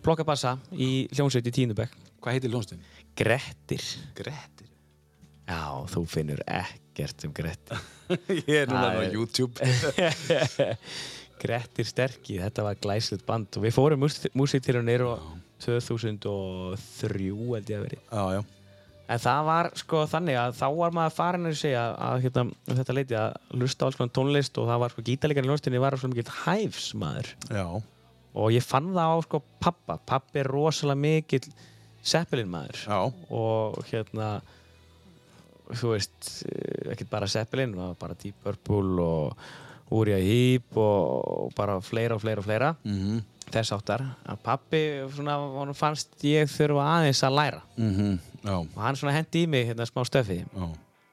[0.06, 1.96] plokka bassa í hljómsveit í Tínubæk.
[2.22, 2.84] Hvað heitir hljómsdinn?
[3.18, 3.82] Grettir.
[4.16, 4.70] Grettir.
[5.50, 5.60] Já,
[5.92, 6.40] þú finnur
[6.94, 7.84] ekkert um Grettir.
[8.46, 9.58] Ég er núna á er- YouTube.
[11.44, 14.06] Grettir Sterki, þetta var glæslut band og við fórum
[14.38, 15.24] músitilunir og
[15.64, 18.44] 2003 held ég að veri Já, já.
[19.12, 22.78] En það var sko þannig að þá var maður farin að segja að hérna, um
[22.80, 25.98] þetta leiti að lusta alls konar tónlist og það var sko gítarleikar í ljónstinni var
[26.00, 27.66] svo mikið hæfs maður Já.
[28.40, 31.52] og ég fann það á sko pappa pappi er rosalega mikill
[32.04, 33.02] Zeppelin maður Já.
[33.28, 34.38] og hérna
[35.72, 39.38] þú veist, eh, ekkert bara Zeppelin bara Deep Purple og
[39.92, 43.22] Uriah Heep og, og bara fleira og fleira og fleira Mhm.
[43.54, 44.80] þess áttar að pappi
[45.14, 48.20] svona, fannst ég þurfa aðeins að læra Mhm.
[48.44, 48.56] Já.
[48.60, 50.70] og hann svona hendi í mig hérna smá stöfi Já.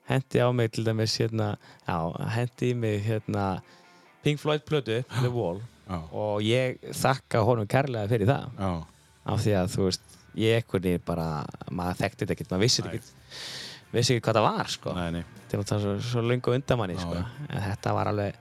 [0.09, 3.61] hendi á mig til dæmis hérna, já, hendi í mig hérna
[4.23, 6.01] Pink Floyd plötu, The Wall Já.
[6.13, 8.85] og ég þakka honum kærlega fyrir það
[9.27, 10.01] af því að þú veist,
[10.37, 13.13] ég ekkurni bara maður þekkti þetta ekkert, maður vissi þetta ekkert
[13.93, 15.25] vissi ekki hvað það var sko Nei, nei.
[15.51, 17.15] til að það svo, svo lungu undan manni Já, sko.
[17.15, 17.25] já.
[17.51, 18.35] en þetta var alveg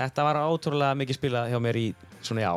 [0.00, 1.86] þetta var ótrúlega mikið spilað hjá mér í
[2.22, 2.52] svona já,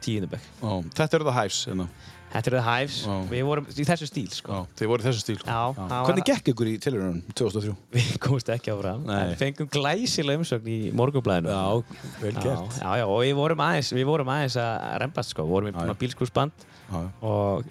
[0.00, 0.72] tíundabökk Já.
[0.96, 1.60] Þetta eru það hæfs.
[1.68, 1.86] Hérna.
[2.30, 3.14] þetta eru Hives, Já.
[3.32, 4.52] við vorum í þessu stíl sko.
[4.54, 4.60] Já.
[4.78, 5.38] Þið voru í þessu stíl.
[5.40, 5.48] sko.
[5.50, 7.74] Já, það var- Hvernig gekk ykkur í tilhörunum 2003?
[7.96, 11.82] við komumst ekki áfram en fengum glæsilega umsögn í morgunblæðinu Já,
[12.22, 12.78] vel já, gert.
[12.78, 15.74] já, já, og við vorum aðeins við vorum aðeins að rembast sko, við vorum í
[15.74, 15.94] Já, já.
[16.04, 16.52] bílskúsband
[16.92, 17.02] Já.
[17.20, 17.64] og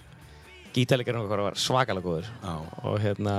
[0.76, 2.30] gítarleikarinn okkar var svakalega góður.
[2.44, 2.56] Já.
[2.84, 3.36] og hérna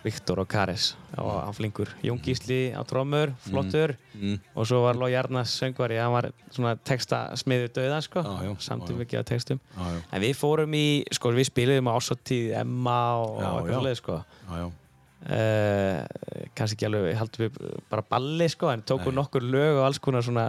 [0.00, 1.90] Viktor og Kares og hann flinkur.
[2.04, 3.94] Jón Gísli á trommur, flottur.
[4.14, 4.38] Mm.
[4.54, 8.22] og svo var Lói Jarnas söngvari hann var svona texta smiður döða sko,
[8.58, 8.96] samt já.
[8.96, 9.60] mikið af textum.
[9.76, 14.18] Já, en við fórum í, sko við spiliðum á ásóttíð Emma og eitthvað svoleiðis, sko.
[14.48, 14.66] Já, já.
[15.36, 17.60] uh, kannski ekki alveg, haldum við
[17.92, 20.48] bara balli sko, en tókum nokkur lög og alls konar svona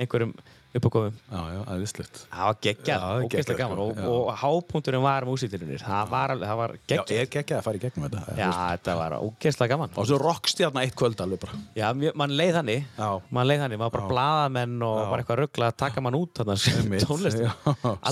[0.00, 0.32] einhverjum
[0.78, 2.20] uppákomum Já, já, æðislegt.
[2.32, 4.06] það var geggjað, Já, ógeðslega gaman og, já.
[4.12, 7.82] og hápunkturinn var músítilunir það var það var Já, geggjað er geggjað að fara í
[7.86, 8.36] gegnum þetta?
[8.40, 11.60] Já, þetta var ógeðslega gaman Og svo rockstjarna eitt kvöld alveg bara.
[11.78, 13.08] Já, mann leið þannig Já.
[13.38, 14.10] mann leið þannig, maður bara Já.
[14.14, 15.06] blaðamenn og Já.
[15.12, 17.06] bara eitthvað ruggla að taka mann út þarna Einmitt.
[17.06, 17.52] tónlist Já.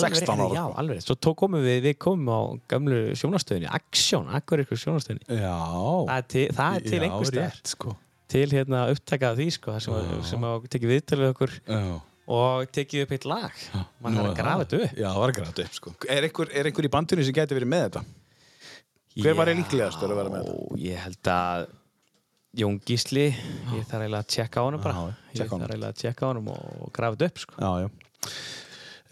[0.04, 0.48] 16 ára.
[0.54, 2.40] Já, alveg, svo tók komum við, við komum á
[2.70, 5.54] gamlu sjónastöðinni, Aksjón, akkur ykkur sjónastöðinni Já.
[6.08, 7.94] það er til, er Já, einhver sko.
[8.34, 9.94] til hérna upptakað því sko, sem,
[10.26, 11.82] sem tekið viðtölu við okkur Já.
[12.26, 13.62] Og tekið upp eitt lag
[14.00, 15.94] mann þarf að grafa þetta upp Já, það var að grafa þetta upp, sko.
[16.08, 18.04] Er einhver, er einhver í bandinu sem gæti verið með þetta?
[19.14, 20.78] Hver var Já, líklegastur að vera með þetta?
[20.84, 21.66] Ég held að
[22.54, 23.26] Jón Gísli,
[23.74, 26.28] ég þarf eiginlega að tjekka á honum bara Já, ég þarf eiginlega að tjekka á
[26.30, 27.58] honum og grafa þetta upp sko.
[27.58, 28.34] Já, já.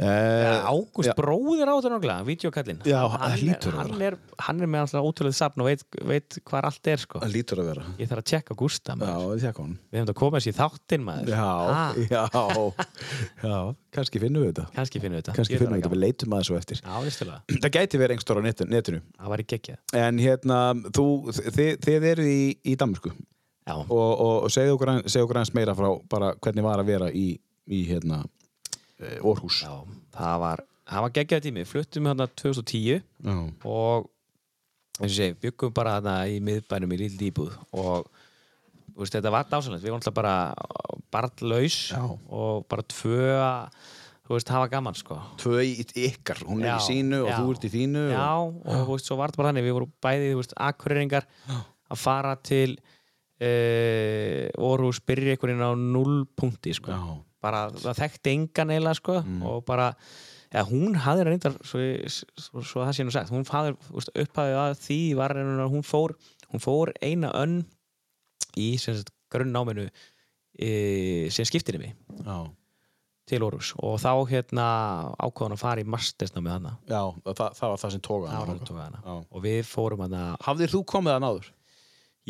[0.03, 1.15] Uh, Ágúst já.
[1.19, 3.37] bróðir á þetta náttúrulega, videokallinn Já, hann,
[3.79, 7.23] hann, er, hann er með alltaf ótrúlega safn og veit, veit hvað allt er sko.
[8.01, 8.97] Ég þarf að tjekka Gústa.
[8.99, 11.33] Við hefum þetta að koma þessi í þáttinn maður.
[11.33, 12.23] Já, Ah, já,
[13.43, 13.57] já,
[13.95, 14.67] kannski finnum við þetta.
[14.77, 15.37] Kannski finnum við þetta.
[15.39, 16.83] Kannski Ég finnum við þetta, við leitum að þessu eftir.
[16.83, 16.95] Já,
[17.63, 18.43] Það gæti verið einhver á
[18.73, 19.03] netinu.
[19.19, 19.83] Það var í geggjað.
[20.03, 20.59] En hérna,
[20.97, 21.07] þú,
[21.39, 23.13] þið, þið eru í, í Danmarku
[23.63, 27.11] Já, og, og, segðu okkur, segðu okkur aðeins meira frá bara hvernig var að vera
[27.15, 27.27] í,
[27.71, 28.42] í hérna, eh,
[29.23, 29.63] Orhus.
[29.65, 29.73] já
[30.17, 30.65] það var,
[31.07, 33.37] var geggjað tími Fluttum við hérna 2010 Já.
[33.65, 34.11] og
[35.01, 38.11] og segi, byggum bara þarna í miðbænum í lill íbúð og
[38.95, 40.35] veist, þetta var dásanlegt, við vorum alltaf bara
[41.13, 42.03] barnlaus Já.
[42.29, 43.23] og bara tvö
[44.23, 45.17] þú veist, hafa gaman sko.
[45.41, 45.73] Tvö í
[46.07, 47.37] ykkar, hún er Já, í sínu og já.
[47.41, 48.05] þú ert í þínu.
[48.13, 50.55] Já, og, og þú veist, svo var þetta bara þannig við vorum bæði, þú veist,
[50.69, 51.27] akkureringar
[51.93, 52.71] að fara til
[53.43, 57.03] uh, Orhus, byrja einhvern veginn á nullpunkti, sko Já.
[57.43, 57.45] Mm.
[57.45, 57.63] bara,
[57.99, 59.19] þekkti engan eiginlega, sko
[59.51, 59.91] og bara,
[60.53, 61.83] eða hún hafði reyndar svo,
[62.39, 63.75] svo, svo það sé nú sagt hún hafði,
[64.23, 66.15] upphafið að því var reyndar hún fór,
[66.53, 67.65] hún fór eina önn
[68.57, 68.77] í,
[69.33, 69.87] grunnnáminu
[70.59, 72.37] e, sem skiptir mig já.
[73.29, 74.67] til Orhus og þá hérna
[75.17, 78.45] ákváðan að fara í mastersnámið hana Já, það, það var það sem tóka hana.
[78.53, 79.03] hann tók hana.
[79.03, 79.15] Já.
[79.25, 81.51] og við fórum hana Hafðir þú komið að náður?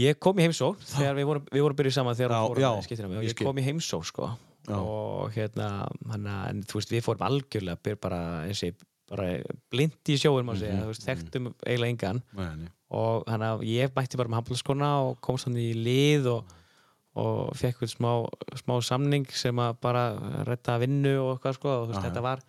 [0.03, 2.71] ég kom í heimsó við vorum, við vorum byrjuð saman þegar Já, við fórum já,
[2.71, 4.31] að skiptina mig og ég kom í heimsó sko
[4.69, 4.77] Já.
[4.79, 8.75] og hérna hana, en þú veist við fórum algjörlega bara og
[9.11, 9.27] bara
[9.71, 12.69] blind í sjóin má segja, Mhm, þú veist þekktum eiginlega engan nei.
[12.91, 16.45] og að ég mætti bara með handbólskona og komst hann í lið og,
[17.17, 18.13] og fekk við smá,
[18.57, 20.05] smá samning sem að bara
[20.49, 22.41] retta vinnu og eitthvað sko og veist þetta var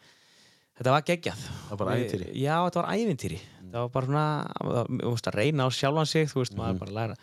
[0.78, 2.30] þetta var geggjað Það var bara ævintýri.
[2.40, 3.40] Já, þetta var ævintýri
[3.74, 4.28] það var bara svona,
[5.02, 6.62] þú veist að reyna á sjálfan sig þú veist, Mhm.
[6.62, 7.16] maður bara læra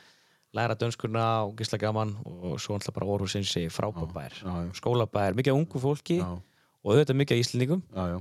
[0.56, 4.70] læra dönskurna og gisla gaman og svo alltaf bara orðhúsins í frábærbær Já, já.
[4.80, 7.82] skólabær, mikið ungu fólki Já, og auðvitað mikið íslendingum.
[7.94, 8.18] Já, já.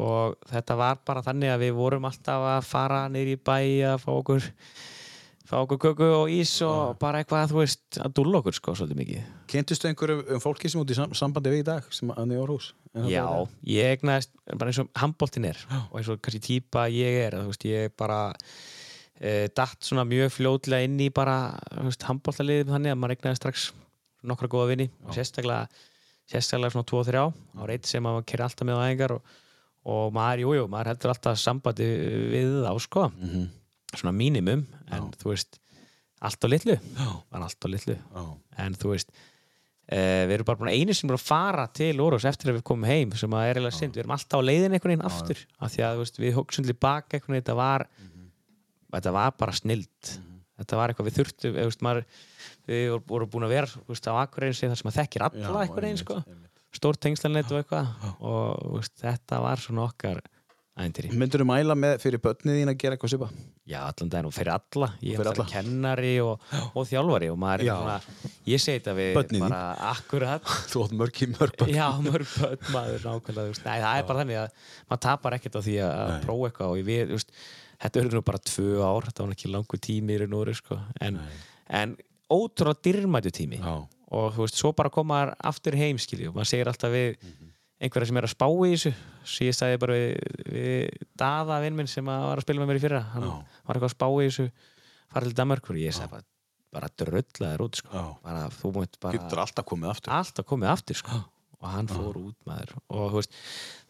[0.00, 3.58] og þetta var bara þannig að við vorum alltaf að fara niður í bæ
[3.92, 4.48] að fá okkur
[5.50, 9.00] fá okkur köku og ís og bara eitthvað, þú veist, að dúlla okkur sko svolítið
[9.00, 9.30] mikið.
[9.50, 12.52] Kynntustu einhverju um fólki sem út í sam- sambandi við í dag sem að niður
[12.60, 13.24] það Já,
[13.66, 15.58] ég egnaðist bara eins og handbóltin er
[15.90, 18.20] og eins og kannski típa ég er, þú veist, ég bara
[19.20, 21.36] e, datt svona mjög fljótlega inn í bara,
[22.08, 23.68] handbóltaliðið þannig að maður egnaði strax
[24.26, 24.88] nokkra góða vini.
[25.06, 25.68] Og sérstaklega,
[26.30, 27.26] sérstaklega svona 2 og 3 á,
[27.68, 29.32] reitt sem maður kerði alltaf með á æfingar og,
[29.94, 31.88] og maður, jú, jú, maður heldur alltaf sambandi
[32.34, 33.08] við þá, sko.
[33.16, 33.48] Mhm.
[33.90, 34.60] svona mínimum
[34.94, 35.58] en þú veist,
[36.22, 36.76] allt á litlu.
[36.78, 37.08] Já.
[37.32, 37.96] var allt á litlu.
[37.96, 38.24] Já.
[38.62, 39.08] en þú veist
[39.90, 42.60] eh, við erum bara búin að einu sem búin að fara til Órós eftir að
[42.60, 45.08] við komum heim sem að er eiginlega synd, við erum alltaf á leiðin einhvern veginn
[45.08, 47.86] aftur af því að veist, við hugsun til baka einhvern veginn, þetta var
[48.98, 50.12] þetta var bara snild.
[50.60, 51.54] Þetta var eitthvað við þurftum
[52.68, 54.12] við vorum- búin að vera veist, á
[54.54, 56.18] sem það sem að þekkir alla veginn einmitt, sko,
[56.76, 57.88] stór tengslanett og eitthvað.
[58.20, 60.20] Og veist, þetta var svona okkar
[60.82, 63.28] æntýri Myndur þú mæla með fyrir börnið þín að gera eitthvað svipa?
[63.70, 67.64] Já, allan daginn og fyrir alla Ég er alltaf kennari og, og þjálfari og maður
[67.64, 67.96] er svona
[68.50, 69.56] Ég segi þetta við Börnin þín.
[69.90, 71.74] akkurat Þú átt mörg í mörg börn.
[71.76, 73.64] Já, mörg börn maður nákvæmlega.
[73.66, 76.20] Nei, það er bara þannig að maður tapar ekkert á því að Nei.
[76.24, 77.34] prófa eitthvað og ég við, veist,
[77.80, 80.78] þetta eru nú bara tvö ár þetta var ekki langur tími í veru sko.
[81.00, 81.20] en,
[81.68, 81.96] en
[82.30, 83.76] ótrúlega dyrmætu tími Já.
[84.10, 87.16] og þú veist, svo bara koma þær aftur heim skilju og maður segir alltaf við
[87.80, 88.92] einhverja sem er að spá í þessu
[89.24, 92.70] svo ég sagði bara við, við Daða vinn minn sem að var að spila með
[92.72, 93.32] mér í fyrra hann Já.
[93.66, 94.46] var eitthvað að spá í þessu
[95.10, 96.26] fara til Danmarkur og ég sagði bara,
[96.76, 97.90] bara dröllaður út sko.
[97.96, 98.06] Já.
[98.28, 100.14] bara þú mútt bara Getur alltaf komið aftur.
[100.20, 101.20] alltaf komið aftur sko.
[101.60, 103.34] og hann fór út maður og þú veist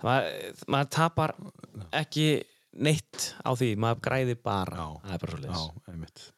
[0.03, 1.35] maður, maður tapar
[2.01, 2.29] ekki
[2.81, 4.87] neitt á því, maður græði bara Já.
[5.05, 6.31] það er bara svo Já,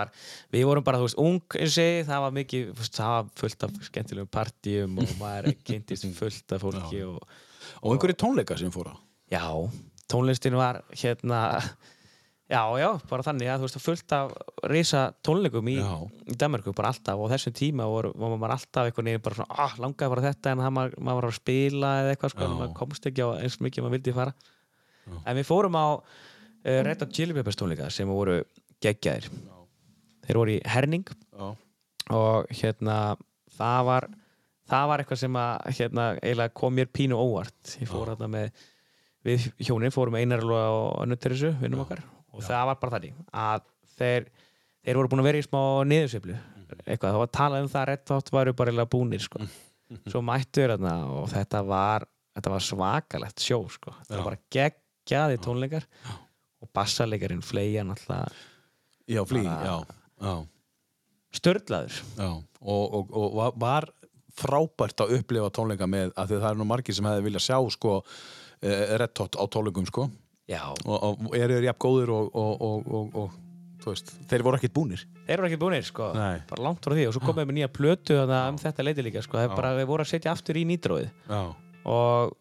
[0.00, 0.10] var,
[0.52, 3.66] við vorum bara, þú veist, ung eins og segi, það var mikið, það var fullt
[3.68, 7.22] af skemmtilegum partíum og maður kynntist fullt af fólki og
[7.84, 8.96] Og einhverju tónleika sem fóra.
[9.30, 9.44] já,
[10.10, 11.60] tónlistin var hérna
[12.50, 14.32] já, já, bara þannig að þú veist, fullt af
[14.66, 15.92] risa tónleikum í, Já.
[16.26, 19.54] í Danmarku, bara alltaf og þessum tíma voru, var maður alltaf einhvern veginn bara svona,
[19.66, 22.56] ah, langaði bara þetta en það maður, maður var að spila eða eitthvað, sko, Já.
[22.58, 24.34] maður komst ekki á eins mikið og maður vildi fara
[25.24, 28.40] en við fórum á uh, Red Hot Chili Peppers tónleika sem voru
[28.84, 29.28] geggjaðir.
[30.26, 31.46] Þeir voru í Herning Já.
[32.16, 32.96] og hérna
[33.56, 34.08] það var
[34.70, 37.74] það var eitthvað sem að hérna, eiginlega kom mér pínu óvart.
[37.80, 38.52] Ég fór hérna með
[39.26, 43.66] við hjónin fórum einar og Teresu, vinnum okkar og það var bara þannig að
[43.98, 44.28] þeir,
[44.86, 45.60] þeir voru búin að vera í smá
[45.90, 46.38] niðursveiflu.
[46.86, 49.42] Eitthvað, það var talað um það að Red Hot varu bara eiginlega búnir sko.
[50.06, 52.06] svo mættu þeir hérna og þetta var
[52.38, 53.92] þetta var svakalegt sjó sko.
[53.98, 54.20] þetta Já.
[54.20, 55.86] var bara geggjaði tónleikar
[56.60, 58.30] og bassalegarinn fleia náttúrulega
[59.10, 59.76] Já, flý, já.
[60.20, 60.34] Já.
[61.34, 62.30] störlaður Já.
[62.60, 63.90] Og, og, og var-
[64.40, 67.56] frábært að upplifa tónleika með að því það er nú margir sem hefði viljað sjá
[67.74, 67.94] sko
[68.62, 70.06] eh, Red Hot á tónleikum sko
[70.48, 70.96] já, og,
[71.26, 74.76] og eru þeir jafn góðir og, og, og, og, og þú veist, þeir voru ekkert
[74.76, 76.40] búnir Þeir eru ekki búinir, sko, Nei.
[76.50, 79.04] bara langt frá því og svo komum við með nýja plötu þarna um þetta leiti
[79.06, 81.42] líka, sko, það er bara, við vorum að setja aftur í nýtróið Já.
[81.94, 82.34] og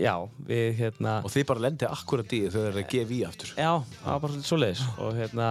[0.00, 0.14] já,
[0.48, 3.20] við hérna, og þið bara lendið akkurat í því þegar þeir eru að gefa í
[3.26, 3.52] aftur?
[3.56, 4.82] Já, það var bara svolítið svoleiðis.
[5.00, 5.50] Og hérna,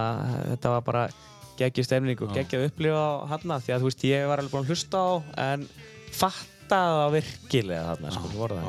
[0.52, 1.06] þetta var bara
[1.56, 4.66] geggjið stemning og geggjið upplifa á hana því að þú veist, ég var alveg búin
[4.66, 5.10] að hlusta á
[5.46, 5.66] en
[6.16, 8.60] fattaði það virkilega þarna, sko, það voru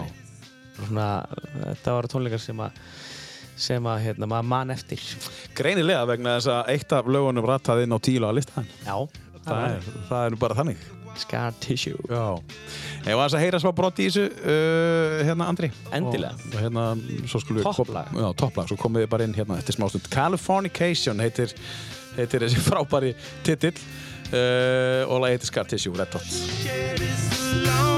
[0.78, 1.06] Og svona,
[1.56, 2.82] þetta voru tónleikar sem að
[3.58, 5.02] sem að, hérna, maður mann eftir.
[5.58, 8.94] Greinilega vegna þess að eitt af lögunum rataði inn á tíla að listan Já,
[9.42, 10.86] það er, það er nú bara þannig
[11.22, 11.99] Scar Tissue.
[12.09, 12.38] Já,
[13.07, 15.72] ef að heyra smá brott í þessu uh, hérna Andri.
[15.95, 16.34] Endilega.
[16.38, 16.88] og, og hérna,
[17.28, 18.11] svo skulum við Topplag.
[18.13, 20.09] Já, topplag, svo komum við bara inn hérna eftir smástund.
[20.13, 21.55] Californication heitir,
[22.18, 23.13] heitir þessi frábæri
[23.47, 27.97] titill uh, og lagi heitir Scar Tissue, Red Hot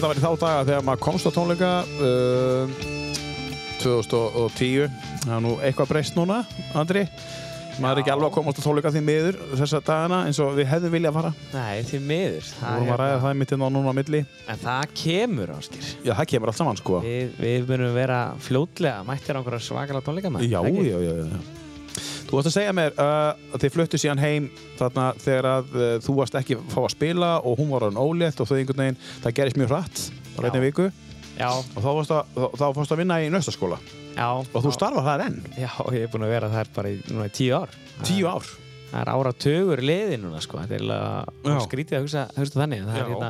[0.00, 1.70] Þetta var í þá daga þegar maður komst á tónleika
[2.00, 2.70] uh,
[3.82, 4.86] 2010
[5.26, 6.38] Það er nú eitthvað breyst núna,
[6.72, 7.02] Andri.
[7.84, 10.70] Maður er ekki alveg að komast á tónleika því miður þessa dagana eins og við
[10.72, 11.34] hefðum viljað fara.
[11.52, 12.48] Nei, því miður.
[12.48, 14.24] Við vorum að er ræða hérna- það mitt inn á núna á milli.
[14.48, 15.94] En það kemur, Áskir.
[16.00, 17.04] Já, það kemur allt saman sko.
[17.04, 20.32] Við, við munum vera fljótlega mættir á einhverja svakalega tónleika.
[20.48, 21.59] Já, já, já, já
[22.30, 24.44] Þú varst að segja mér uh, að þið fluttu síðan heim
[24.78, 27.98] þarna þegar að uh, þú varst ekki að fá að spila og hún var hann
[27.98, 30.44] ólétt og þau einhvern veginn, það gerist mjög hratt Já.
[30.44, 30.86] einnig viku
[31.40, 32.40] Já, og þá varst að,
[32.78, 33.80] fórst að vinna í nöstaskóla
[34.14, 34.28] já.
[34.30, 37.26] og þú starfar það enn, Já, ég er búin að vera þar bara í, núna
[37.26, 37.78] í tíu ár.
[38.06, 38.50] tíu ár
[38.90, 40.58] Það er ára tögur liði núna, sko.
[40.58, 42.80] Þetta er eiginlega skrítið að hugsa, hugsa þannig.
[42.88, 43.28] Það er hérna,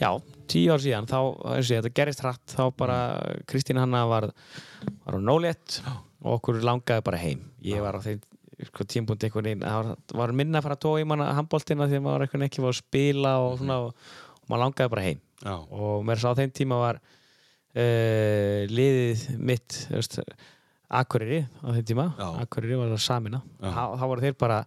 [0.00, 0.08] já,
[0.54, 1.18] tíu ár síðan, þá,
[1.58, 2.96] ég, þetta gerist hratt, þá bara,
[3.50, 4.30] Kristín Hanna var,
[5.04, 5.76] var á nólétt
[6.24, 7.44] og okkur langaði bara heim.
[7.64, 8.22] Ég var á þeim,
[8.70, 9.90] sko, tímpúndi einhvern veginn, það var,
[10.20, 12.64] var minna að fara að tóa í manna handbóltina því að maður einhvern veginn ekki
[12.64, 15.22] var að spila og svona, og, og maður langaði bara heim.
[15.44, 19.80] Já, og mér sá þeim tíma var uh, liðið mitt
[20.94, 22.10] Akureyri á þeim tíma.
[22.44, 24.60] Akureyri var það samina þá voru þeir bara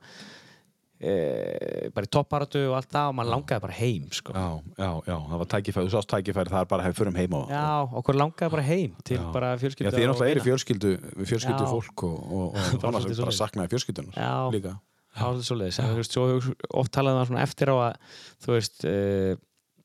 [1.04, 4.34] uh, bara í topparatu og allt það og maður langaði bara heim sko.
[4.34, 4.48] já,
[4.82, 7.52] já, já, það var tækifæri, þú sást tækifæri það er bara hefur förum heim og
[7.54, 7.66] já,
[8.02, 9.32] okkur langaði bara heim til Já.
[9.36, 10.48] bara Já, fjölskyldu því er náttúrulega er vina.
[10.48, 10.91] fjölskyldu,
[11.22, 11.72] við fjölskyldu Já.
[11.74, 14.34] fólk og, og, og Bara bara, svolítið bara saknaði fjölskyldunar Já.
[14.54, 14.74] líka.
[15.18, 15.80] Já, svoleiðis.
[15.82, 16.26] En þú veist, svo
[16.78, 17.95] oft talað um það svona eftir á að,
[18.45, 19.32] þú veist, uh,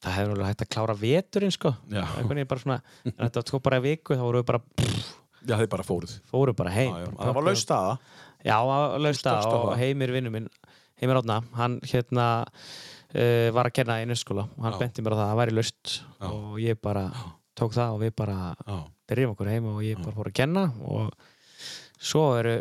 [0.02, 1.72] það hefur náttúrulega hægt að klára veturinn, sko.
[1.88, 2.02] Já.
[2.28, 5.14] Veginn bara svona, þetta tók bara í viku, þá voru við bara, pff,
[5.48, 6.12] Já, þið bara fóruð.
[6.28, 6.92] fóru bara heim.
[6.92, 7.08] Já, já.
[7.16, 7.94] Bara Það var laust staða.
[8.44, 9.72] Já, að lausta Stókst á og.
[9.80, 10.50] Heimir vinnu minn,
[11.03, 14.80] Heimir Átna, hann hérna uh, var að kenna í nöskóla og hann Já.
[14.84, 16.28] benti mér á það að það væri laust Já.
[16.30, 17.05] og ég bara
[17.59, 18.76] tók það og við bara Já.
[19.12, 21.11] byrjum okkur heim og ég bara fór að kenna og
[22.03, 22.55] svo eru,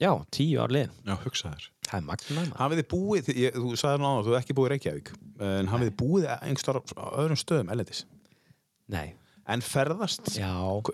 [0.00, 0.92] já, tíu ár lið.
[1.04, 1.66] Já, hugsa þér.
[1.88, 2.52] Það er magna maður.
[2.60, 5.10] Hafið þið búið, ég, þú sagði nú áður, þú hefði ekki búið í Reykjavík,
[5.48, 8.04] en hafið þið búið einhverstað á öðrum stöðum ellendis?
[8.92, 9.06] Nei,
[9.48, 10.26] En ferðast?
[10.36, 10.50] já,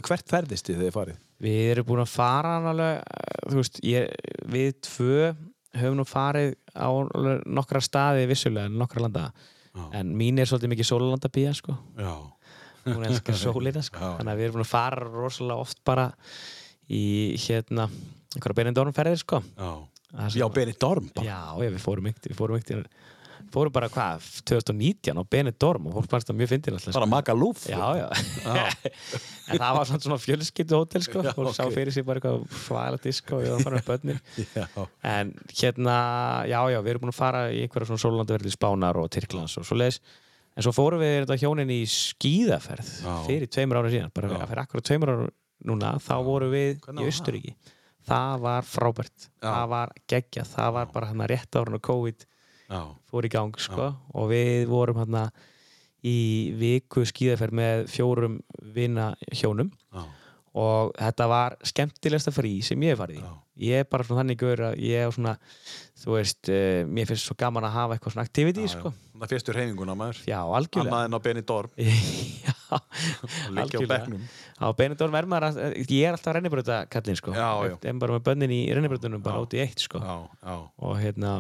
[0.07, 1.16] Hvert ferðist þið þegar þið farið?
[1.45, 4.12] við erum búin að fara alveg, eh, þú veist, ég,
[4.55, 5.16] við tvö
[5.80, 6.88] höfum nú farið á
[7.46, 9.28] nokkra staði vissulega, en nokkra landa.
[9.74, 9.84] Já.
[10.00, 11.76] En mín er svolítið mikið sólalanda sko.
[12.84, 13.98] Hún elskar sólina sko.
[14.18, 16.10] Þannig að við erum búin að fara rosalega oft bara
[16.92, 17.88] í hérna
[18.34, 19.72] einhverja Benidorm ferðir sko Já.
[20.30, 21.24] Já, Benidorm já,
[21.58, 22.84] já, við fórum ykkur við fórum ykkur
[23.55, 27.64] fórum bara hvað, 2019 á Benidorm og fólk fannst það mjög fyndið alltaf Bara Magaluf.
[27.70, 28.09] já, já,
[29.55, 31.74] en það var svona, fjölskyldu hótel sko, fólk sá ok.
[31.76, 34.18] fyrir sig bara eitthvað svaðalegt disko og við varum bara
[34.64, 34.66] Já.
[35.14, 35.96] En hérna,
[36.50, 39.66] já, já, við erum búin að fara í einhverja svona sólandaverði Spánar og Tyrklands og
[39.68, 40.00] svo leiðis.
[40.55, 43.14] En svo fórum við þetta hjónin í skíðaferð Já.
[43.26, 44.12] fyrir tveimur ára síðan.
[44.14, 45.24] Bara fyrir akkurat tveimur ára
[45.66, 47.57] núna, þá vorum við Hvernig í var Austuríki.
[48.05, 49.26] Það var frábært.
[49.42, 50.52] Það var geggjað.
[50.52, 51.59] Það var bara hérna rétt
[52.22, 52.26] Já.
[53.10, 53.90] Fór í gang, sko.
[54.14, 55.28] Og við vorum hérna
[56.04, 58.38] í viku skíðaferð með fjórum
[58.74, 60.02] vina hjónum Já.
[60.60, 63.30] og þetta var skemmtilegsta frí sem ég hef farið í
[63.70, 65.32] ég er bara svona þannig gaur að ég er svona
[66.02, 69.56] þú veist, uh, mér finnst svo gaman að hafa eitthvað svona activity, sko Það fyrstur
[69.60, 70.18] heiminguna maður.
[70.26, 71.70] já, algjörlega Annað en á Benidorm.
[72.44, 72.54] já,
[73.62, 74.18] algjörlega
[74.58, 77.76] á Benidorm er maður að, ég er alltaf rennibröta kallinn, sko Já, já.
[77.88, 79.46] en bara með bönnin í rennibrötunum bara Já.
[79.46, 80.56] út í eitt, sko Já, já.
[80.82, 81.36] og hérna,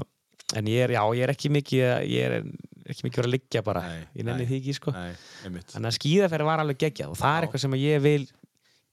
[0.58, 2.38] en ég er, já, ég er ekki mikið ég er
[2.84, 4.48] ekki mikið verið að liggja bara Nei, ég nenni nei.
[4.50, 5.14] því ekki, sko Nei.
[5.72, 8.22] Þannig að skíðaferð var alveg geggjað og það er eitthvað sem ég vil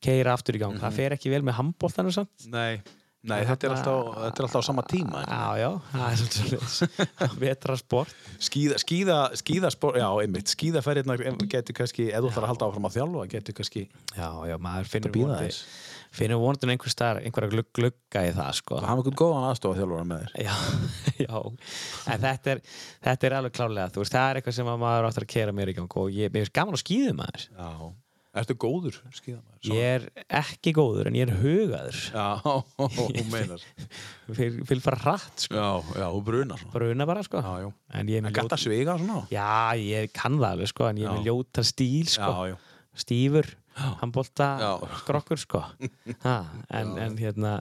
[0.02, 0.74] keira aftur í gang.
[0.74, 0.82] Mhm.
[0.82, 2.48] Það fer ekki vel með handbóltanum samt.
[2.50, 2.82] Nei,
[3.22, 5.22] nei þetta, er alltaf, þetta er alltaf á sama tíma.
[5.28, 8.16] Já, já, það er svolítið vetra sport.
[8.42, 11.22] Skíða, skíða, skíða spor, já, einmitt, skíðaferðirnar
[11.52, 13.86] getur kannski, ef þú ætlar að halda áfram að þjálfa, getur kannski
[14.16, 15.16] Já, já, maður finnur
[16.12, 18.78] finnur vonandi einhver staðar, einhverja glugg, glugga í það, sko.
[18.82, 20.36] Það hafa einhvern góðan aðstofa þjálfara með þér.
[20.44, 20.56] Já,
[21.26, 21.40] já,
[22.12, 22.64] en þetta er,
[23.08, 25.56] þetta er alveg klárlega, þú veist, það er eitthvað sem að maður áttur að kera
[25.56, 27.50] mér í gang og ég, mér finnst gaman að skíða maður.
[27.56, 27.92] Já.
[28.32, 29.72] Ertu góður skíðamaður?
[29.76, 30.04] Ég er
[30.40, 31.98] ekki góður en ég er hugaður.
[32.16, 32.54] Já,
[32.96, 33.66] þú meinar.
[34.38, 35.58] Vil fara hratt, sko.
[35.60, 36.64] Já, já, þú brunar.
[36.72, 37.42] Bruna bara, sko.
[37.44, 37.74] Já, já.
[38.00, 39.26] En ég er með gætt að sviga svona?
[39.36, 39.50] Já,
[39.84, 42.71] ég kann það alveg sko, en ég er með ljóta stíl sko, Já, já.
[43.02, 43.48] Stífur,
[44.02, 44.72] handbolta, Já.
[45.02, 45.64] skrokkur sko.
[46.26, 46.36] ha,
[46.70, 47.56] en, en hérna,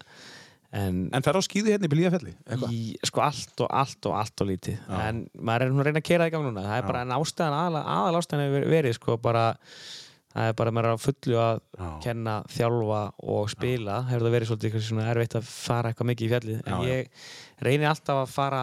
[0.73, 2.35] en, En fer á skíði hérna í Blíðafelli?
[2.71, 4.77] Í, sko allt og allt og allt og lítið.
[5.01, 6.67] En maður er nú að reyna að kera það í gang núna.
[6.69, 9.45] Það er bara en ástæðan, aðal, aðal ástæðan hefur verið sko bara,
[10.35, 11.89] það er bara maður er á fullu að Já.
[12.07, 13.01] kenna, þjálfa
[13.35, 13.97] og spila.
[14.11, 16.61] Hefur það verið svolítið svona erfitt að fara eitthvað mikið í fjallið.
[16.67, 16.91] En Já, já.
[16.95, 18.63] ég reynir alltaf að fara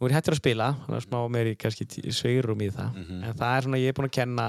[0.00, 3.18] nú er ég hættur að spila, þannig að smá meiri kannski sveirum í það, Mhm.
[3.26, 4.46] en það er svona ég er búin að kenna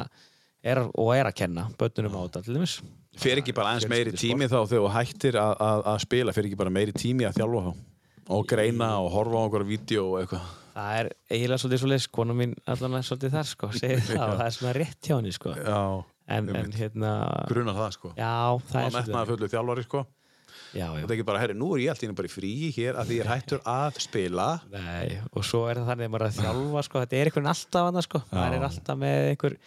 [0.63, 2.75] er, og er að kenna börnunum á þetta til dæmis
[3.21, 6.47] Fer ekki bara aðeins meiri tími þá þegar þú hættir að, að, að spila, fer
[6.47, 7.71] ekki bara meiri tími að þjálfa þá?
[8.31, 10.45] Og greina og horfa á einhverja vídeo og eitthvað.
[10.71, 14.23] Það er eiginlega svolítið svo leys, kona mín allan er svolítið þar sko, segir það
[14.23, 15.55] og það er svona rétt hjá henni sko.
[15.59, 15.81] Já,
[16.31, 17.11] En, en hérna,
[17.49, 18.13] grunar það sko.
[18.15, 18.31] já,
[18.71, 20.05] það er metnaða fullu þjálfari sko.
[20.71, 21.01] Já, já.
[21.01, 22.95] Þetta er ekki bara, herri, nú er ég allt í einu bara í fríi hér
[23.01, 24.45] að því ég er hættur að spila.
[24.71, 27.51] Nei, og svo er það þannig að maður er að þjálfa sko, þetta er einhvern
[27.51, 29.57] alltaf annað sko, maður er alltaf með einhver.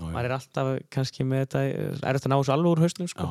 [0.00, 3.26] Maður er alltaf kannski með þetta, er þetta að ná þessu alveg úr hausnum sko.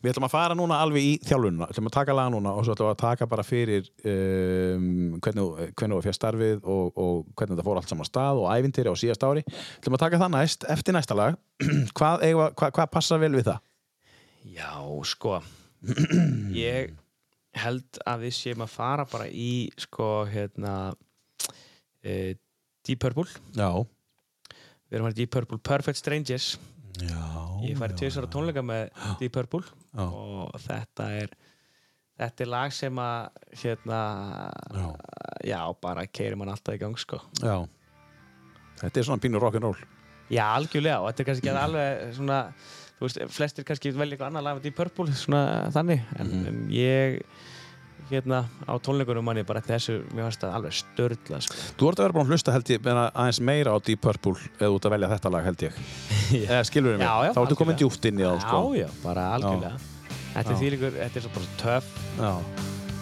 [0.00, 2.62] Við ætlum að fara núna alveg í þjálfununa, við ætlum að taka laga núna og
[2.64, 6.86] svo ætlum við að taka bara fyrir um, hvernig, þú- hvernig þú fjast starfið og,
[6.96, 9.42] og hvernig þetta fór allt saman stað og ævintýri á síðast ári.
[9.44, 11.36] Við ætlum að taka það næst, eftir næsta lag.
[12.00, 13.60] hvað, eiga, hvað, hvað passar vel við það?
[14.56, 14.72] Já,
[15.12, 15.36] sko
[16.56, 16.94] ég
[17.58, 19.50] held að við séum að fara bara í
[19.84, 22.32] sko, hérna uh,
[22.88, 23.68] Deep Purple Já.
[24.88, 26.48] Við erum fara í Deep Purple Perfect Strangers
[26.98, 27.20] Já.
[27.62, 28.88] ég færi tvisar á tónleika með
[29.20, 29.62] Deep Purple
[29.94, 30.06] Já.
[30.08, 31.34] og þetta er
[32.18, 34.00] þetta er lag sem að hérna
[34.74, 34.88] Já.
[35.52, 37.60] já, bara keirir mann alltaf í gang sko Já.
[38.78, 39.78] Þetta er svona pínur rock'n'roll.
[40.30, 42.40] já, algjörlega og þetta er kannski ekki alveg svona
[42.98, 45.40] þú veist, flestir kannski velja eitthvað annað lag með Deep Purple, svona
[45.74, 47.20] þannig en, en ég
[48.10, 51.58] hérna á tónleikunum manni bara þessu mér fannst það alveg störla sko.
[51.78, 54.72] Þú ert að vera búin að hlusta held ég aðeins meira á Deep Purple eða
[54.74, 55.78] út að velja þetta lag held ég.
[56.48, 57.36] Eða skilur við mig?
[57.36, 58.64] Þá ertu komin djúpt inn í það, sko.
[58.76, 59.96] já, já, bara algjörlega
[60.34, 61.88] þetta er líkur, þetta er svo bara töff
[62.18, 62.30] Já.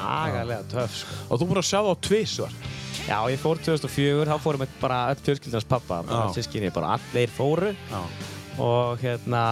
[0.07, 1.19] agalega töff sko.
[1.29, 2.57] Og þú búin að sjá það á tvisvar.
[3.07, 6.01] Já, ég fór 2004, þá fórum við bara öll fjölskyldans pappa,
[6.35, 8.01] sískinni, bara allir fóru Já.
[8.63, 9.45] og hérna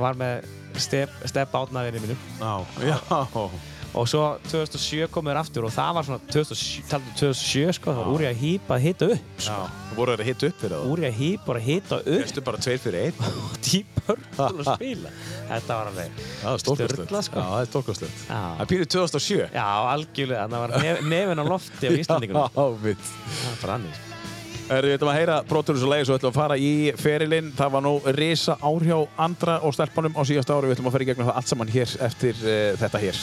[0.00, 0.48] var með
[0.80, 2.54] step, step átnaðinni mínum Já.
[2.88, 3.71] Já.
[3.92, 8.02] Og svo 2007 kom þér aftur og það var svona 2007, taldu 2007 sko, þá
[8.12, 9.56] úr ég að hýpa að hita upp sko.
[9.56, 9.80] Já.
[9.92, 10.92] Þú voru að hita upp fyrir það.
[10.92, 13.26] úr ég að hýpa að hita upp Veistu bara tveir fyrir einn.
[13.42, 15.12] og típur að spila
[15.50, 16.22] þetta var alveg.
[16.62, 17.42] Sturlað, sko.
[17.42, 18.22] Já, það er stórkostlegt.
[18.28, 18.40] Já.
[18.62, 19.42] Það pínur 2007.
[19.52, 19.66] Já,
[19.96, 23.12] algjörlega, það var nef, nefin á lofti á Íslandingunum Já, mitt.
[23.28, 24.08] það var bara annir
[24.72, 27.50] Herru, Við ætlum að heyra brotur og leið svo ætlum við að fara í ferilinn.
[27.58, 30.70] Það var nú risa ár hjá Andra og stelpunum á síðast ári.
[30.70, 33.22] Við ætlum að fara í gegnum það allt saman hér eftir uh, þetta hér.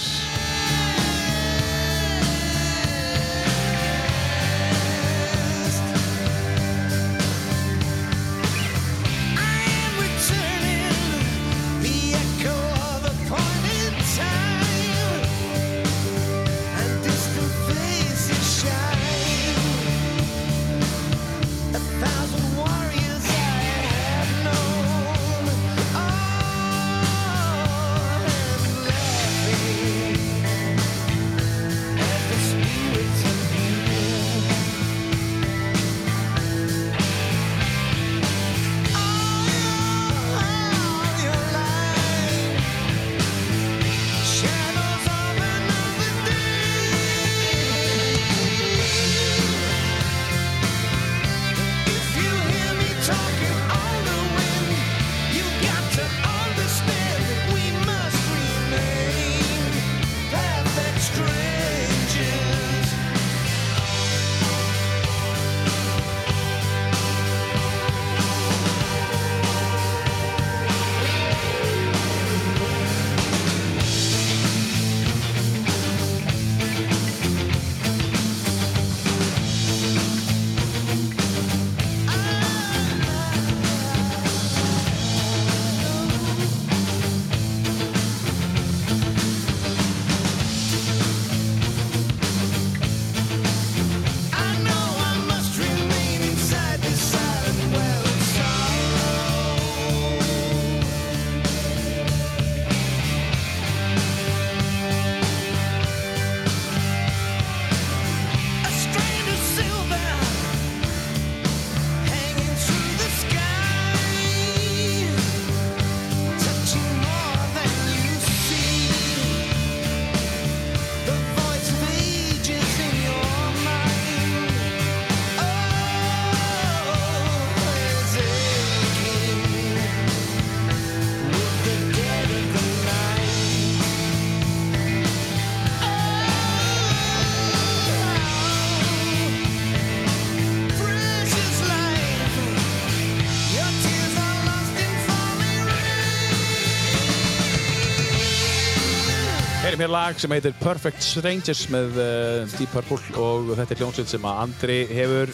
[149.79, 149.87] Rain.
[149.87, 154.09] Heyrim hér lag sem heitir Perfect Strangers með uh, Deep Purple og þetta er hljómsveit
[154.11, 155.31] sem að Andri hefur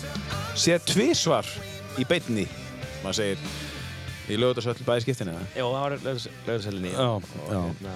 [0.55, 1.45] séð tvísvar
[1.97, 2.45] í beinni,
[3.03, 3.39] maður segir.
[4.29, 5.47] Í lögutarsöll bæði skiptinu, eða?
[5.57, 5.95] Jó, það var
[7.49, 7.59] já.
[7.65, 7.95] Hérna,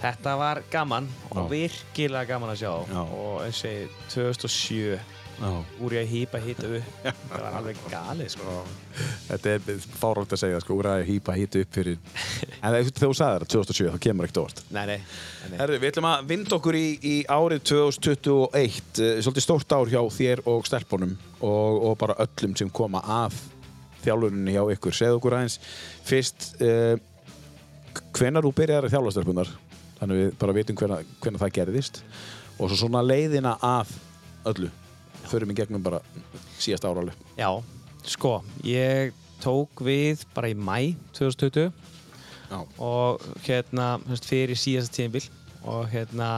[0.00, 1.48] þetta var gaman og Já.
[1.50, 2.72] virkilega gaman að sjá.
[2.88, 3.00] Já.
[3.20, 5.19] Og eins og ég, 2007 Já.
[5.40, 6.88] Úr ég að hýpa hýta upp.
[7.30, 8.56] það var alveg galið, sko.
[9.28, 12.00] Þetta er fárátt að segja, sko, úr að hýpa hýta upp fyrir...
[12.60, 14.64] En þú sagði það 2007, þá kemur ekkert orð.
[14.76, 14.98] Nei, nei.
[15.48, 15.56] nei.
[15.62, 20.02] Herðu, við ætlum að vinda okkur í, í árið 2021, eh, svolítið stórt ár hjá
[20.16, 23.38] þér og stelpunum og, og bara öllum sem koma að
[24.04, 24.96] þjálfuninni hjá ykkur.
[24.96, 25.58] Segð okkur aðeins
[26.08, 26.96] fyrst uh,
[28.16, 29.54] hvenar þú byrjar að þjálfa stelpunar,
[30.00, 32.04] þannig við bara vitum hvenar, það gerðist
[32.60, 33.96] og svo svona leiðina að
[34.50, 34.70] öllu.
[35.30, 36.00] Förum í gegnum bara
[36.58, 37.18] síðast ára alveg.
[37.38, 37.50] Já,
[38.02, 41.70] sko, ég tók við bara í mæ 2020
[42.50, 42.58] Já.
[42.82, 43.92] og hérna
[44.26, 45.28] fyrir síðasta tíðinbíl
[45.70, 46.30] og hérna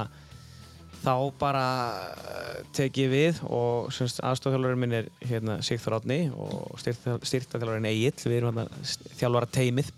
[1.02, 1.64] þá bara
[2.12, 8.38] eh, tek ég við og aðstofþjálfurinn minn er hérna Sigþór Átni og styrtaþjálfurinn Egil við
[8.38, 8.68] erum hérna
[9.18, 9.90] þjálfara teimið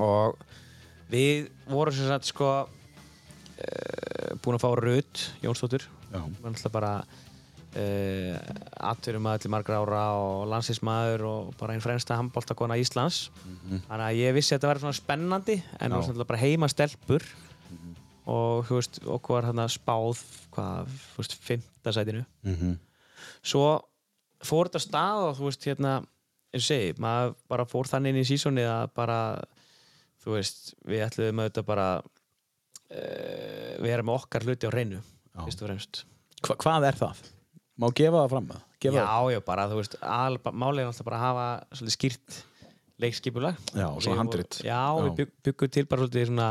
[0.00, 0.36] og
[1.10, 6.20] við vorum sem sagt sko uh, búin að fá Rut Jónsdóttur Já.
[6.20, 6.92] var náttúrulega bara
[7.78, 8.34] uh,
[8.90, 13.28] atverum maður til margra ára og landsinsmaður og bara einn fremsta handbóltakona Íslands.
[13.88, 17.26] Þannig að ég vissi að þetta væri svona spennandi en það var bara heima stelpur.
[18.30, 20.20] Og þú veist, okkur var hérna spáð
[20.54, 22.24] hvað, þú veist, fymta sætinu.
[22.46, 22.74] Mm -hmm.
[23.42, 23.80] svo
[24.44, 26.02] fór þetta stað og þú veist, hérna
[26.50, 29.18] eins og segi, maður bara fór þannig inn í sísónið að bara
[30.24, 35.02] þú veist, við ætluðum auðvitað bara uh, vera með okkar hluti á reynu
[35.44, 36.02] fyrst og fremst.
[36.44, 37.22] Hva, hvað er það?
[37.80, 38.48] Má gefa það fram?
[38.80, 39.32] Gefa Já, það?
[39.34, 39.98] já, bara, þú veist,
[40.52, 42.38] málið er alltaf bara að hafa svolítið skýrt
[43.00, 43.60] leikskipulag.
[43.72, 44.58] Já, Og við- handrit.
[44.66, 46.48] Já, við bygg, byggum til bara svolítið svona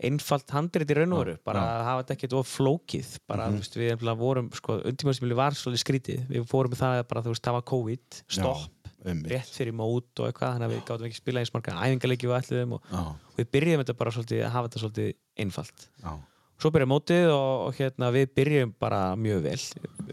[0.00, 1.70] einfalt handrit í raun og veru, bara já.
[1.76, 5.52] Að hafa þetta ekkert of flókið, bara, þú veist, við nefnilega vorum, sko, undirmjöðsmjöli var
[5.52, 9.52] svolítið skrítið, við fórum með það að bara, þú veist, það var COVID, stopp, rétt
[9.56, 12.72] fyrir mót og eitthvað, þannig að við gátum ekki spila eins marga æfingarleiki við ætluðum
[12.78, 15.86] og, Já, og við byrjuðum þetta bara svolítið að hafa þetta svolítið einfalt.
[16.04, 16.12] já.
[16.60, 19.60] Svo byrjaði mótið og, og hérna, við byrjum bara mjög vel.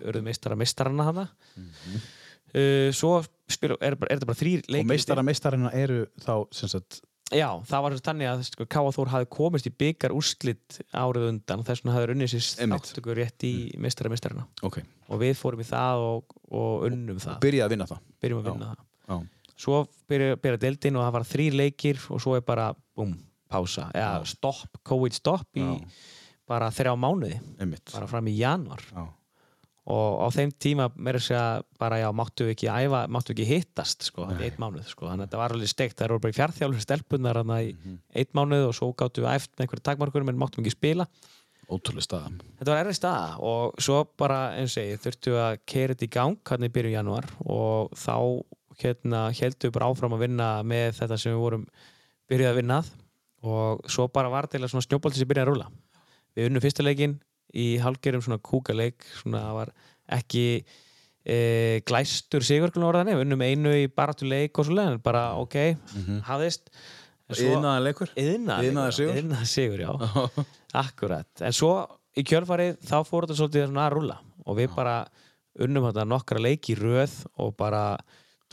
[0.07, 1.25] Urðum meistara meistarana hana.
[2.55, 3.17] uh, svo
[3.51, 4.85] spil, er, er þetta bara þrýr leikir.
[4.85, 7.01] Og meistara meistarina eru þá sagt,
[7.35, 8.91] Já, það var þannig að sko, K.A.
[8.95, 13.15] Þór hafi komist í byggar úrslit árið undan og þess vegna hafi unnið sér þáttöku
[13.17, 13.51] rétt í
[13.83, 14.45] meistara meistarana.
[14.63, 14.77] ok,
[15.11, 17.41] Og við fórum í það og, og unnum það.
[17.43, 18.53] byrjaði að vinna það Byrjum að Já.
[18.53, 18.85] vinna það.
[19.11, 23.11] Já, Svo byrja, byrja deildin og það var þrýr leikir og svo er bara, búm,
[23.51, 23.89] pása.
[23.91, 24.31] Eða Já.
[24.31, 25.75] stopp, COVID stopp í Já.
[26.47, 27.39] Bara þrjá mánuði.
[27.59, 28.81] einmitt Bara fram í januar.
[28.93, 29.05] Já,
[29.87, 31.43] og á þeim tíma meira að segja
[31.79, 35.07] bara já, máttu við ekki æfa, máttu við ekki hittast sko, í eitt mánuð, sko,
[35.07, 37.97] þannig að þetta var alveg steikt það eru bara fjárþjálfur stelpunar hann í Mhm.
[38.15, 41.07] eitt mánuð og svo gáttu við með einhverju takmarkurum en máttum ekki spila
[41.71, 45.93] ótrúlega staða þetta var erfið staða og svo bara eins og segi, þurftu að keira
[45.95, 48.43] þetta í gang hann í byrjun januar og þá
[48.83, 51.65] hérna heldum við bara áfram að vinna með þetta sem við vorum
[52.29, 52.91] byrjuð að vinnað
[53.43, 55.67] og svo bara var til að sem byrjaði að rúla
[56.38, 57.17] við unnum fyrsta leikinn
[57.57, 59.71] í hálfgerum svona kúkaleik svona það var
[60.17, 60.43] ekki
[61.27, 61.38] e,
[61.88, 65.57] glæstur sigur orðanir, við unnum einu í baráttu leik og svo en bara ok,
[66.27, 66.69] hafðist.
[67.27, 69.17] En svo- Iðnaðar leikur Iðnaðar sigur.
[69.19, 69.89] Iðnaðar sigur, já.
[70.79, 71.71] Akkurat, en svo
[72.17, 74.19] í kjölfarið þá fór þetta svolítið svona að rúlla.
[74.47, 74.95] Og við bara
[75.65, 77.81] unnum þetta nokkra leiki í röð og bara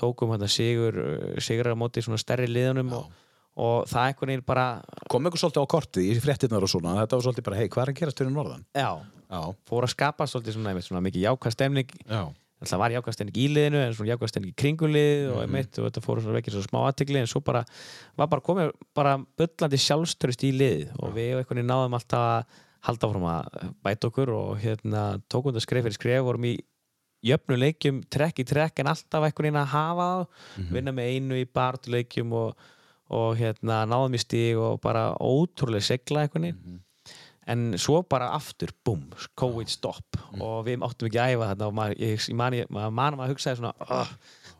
[0.01, 0.97] tókum þetta sigur
[1.45, 3.13] sigur á móti svona stærri liðunum og,
[3.57, 4.67] og það einhvern veginn bara
[5.11, 7.85] Kom eitthvað svolítið á kortið í fréttinnar og svona Þetta var svolítið bara, hei, hvað
[7.85, 8.65] er að gerast fyrir norðan?
[8.75, 8.89] já,
[9.35, 11.95] Já, fór að skapa svolítið svona, einmitt, svona mikið jákvæð stemning.
[12.07, 12.21] Já,
[12.65, 15.79] það var jákvæð stemning í liðinu en svona jákvæð stemning í kringum lið og, einmitt,
[15.81, 17.63] og þetta fór svona vekið svona smá aðtegli en svo bara
[18.21, 22.61] var bara komið bara bullandi sjálfstörust í lið og við einhvern veginn náðum alltaf að
[22.89, 25.03] halda áfram að bæta okkur og hérna
[25.33, 26.55] tókum þetta skref fyrir skref vorum í
[27.25, 31.41] jöfnu leikjum trekk í trekk en alltaf einhvern veginn að hafa það vinna með einu
[31.41, 32.67] í bartuleikjum og,
[33.11, 36.81] og hérna náðum í stíg og bara ótrúlega segla einhvern veginn.
[37.47, 39.03] En svo bara aftur, búm,
[39.37, 40.17] COVID stopp.
[40.41, 43.35] Og við áttum ekki að æfa þetta og maður, ég, ég mani, maður manum að
[43.35, 44.09] hugsaði svona oh,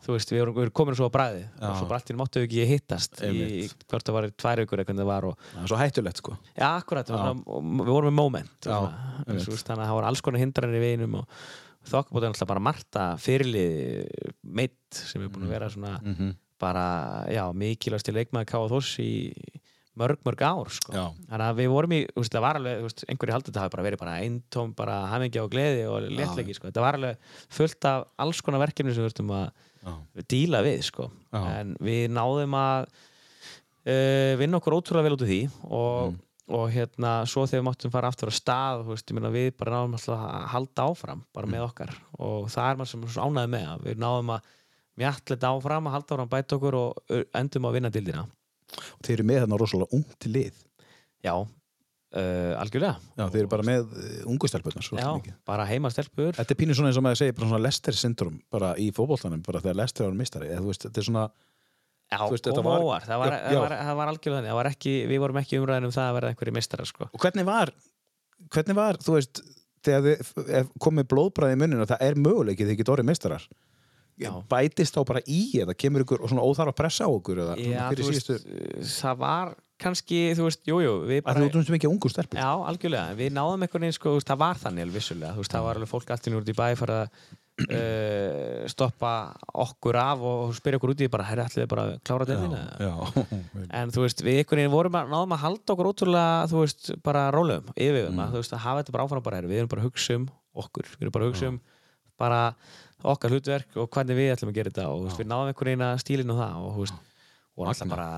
[0.05, 2.45] þú veist, við vorum, við vorum komin svo á bræði og svo bara máttum við
[2.45, 6.21] ekki hittast í hvort það var tvær vikur eitthvað það var og, er svo hættulegt
[6.21, 6.35] sko.
[6.53, 8.77] Já, akkurat, og, svona, við vorum með moment Já,
[9.25, 11.41] þannig að það voru alls konar hindranir í veginum og
[11.89, 14.29] þokkabótið er alltaf bara Marta fyrirlið
[14.61, 16.35] meitt sem er búin að vera svona Mhm.
[16.61, 16.85] Bara,
[17.33, 18.67] já, mikilvægst til leikmaður K.A.
[18.71, 19.09] Þórs í
[19.95, 20.91] mörg, mörg ár sko.
[20.91, 21.05] Já.
[21.29, 23.61] þannig að við vorum í, þú veist, það var alveg þú veist, einhverju haldið þetta
[23.63, 26.67] hafi bara verið bara eintóm bara hamingja og gleði og léttleiki sko.
[26.67, 31.09] þetta var alveg fullt af alls konar verkefni sem við þurftum að díla við sko.
[31.31, 31.41] Já.
[31.61, 36.19] en við náðum að uh, vinna okkur ótrúlega vel út af því og, Mm.
[36.59, 39.47] og hérna svo þegar við máttum fara aftur á stað þú veist, ég meina, við
[39.57, 41.55] bara náðum alltaf að halda áfram bara Mm.
[41.55, 44.41] með okkar og það er maður sem er ánæði með að við náðum að
[44.99, 48.25] mjallet áfram að halda áfram bæta okkur og endum að vinna dildina
[48.75, 50.55] og þeir eru með þarna rosalega ungt lið.
[51.23, 52.95] Já, uh, algjörlega.
[53.15, 53.91] Já, þeir eru bara með
[54.27, 55.35] ungu stelpunar já, mikið.
[55.47, 56.31] bara heima stelpur.
[56.35, 59.43] Þetta er pínu svona eins og maður segir bara svona Lester syndrom bara í fótboltanum,
[59.45, 62.85] bara þegar Lester var mistari eða veist, þetta er svona já, veist, þetta kom var-
[62.85, 64.57] óvar, það var, var, það var algjörlega þannig.
[64.59, 67.09] Var ekki, við vorum ekki umræðin um það að verða einhverju mistarar sko.
[67.11, 67.73] og hvernig var
[68.51, 69.41] hvernig var, þú veist
[69.85, 73.47] þegar þið komið blóðbræði í munninu það er möguleikið þið getur orðið mistarar
[74.15, 74.31] Já.
[74.47, 77.55] bætist þá bara í eða kemur ykkur og svona óþarf að pressa á okkur eða
[77.59, 81.73] já, þú veist, síðustu það var kannski, þú veist, jújú jú, við að þú um
[81.75, 85.01] mikið ungu stelpur Já, algjörlega, við náðum einhvern veginn sko, veist, það var þannig alveg
[85.01, 87.19] vissulega, þú veist, það var alveg fólk alltaf út í bæ fyrir að
[87.65, 89.11] uh, stoppa
[89.65, 92.39] okkur af og spyrja okkur út í bara, herri, ætlið þið bara að klára
[92.87, 92.95] já,
[93.81, 96.91] en þú veist, við einhvern veginn vorum að náðum að halda okkur ótrúlega, þú veist,
[97.03, 98.31] bara rólegum yfirvegum, mm.
[98.31, 100.27] þú veist, að hafa þetta bara áfram bara, herri, við erum bara að hugsa um
[100.55, 101.59] okkur, við erum bara að hugsa um
[102.15, 102.41] bara
[103.13, 106.01] okkar hlutverk og hvernig við ætlum að gera þetta og við náðum einhvern veginn að
[106.03, 106.71] stílinu það og
[107.55, 108.09] og alltaf bara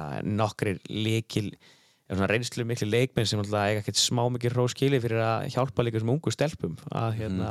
[2.08, 5.84] eða svona reynslu miklu leikmenn sem alltaf eiga ekkert smá mikið róskili fyrir að hjálpa
[5.84, 7.50] líka sem ungu stelpum að hérna,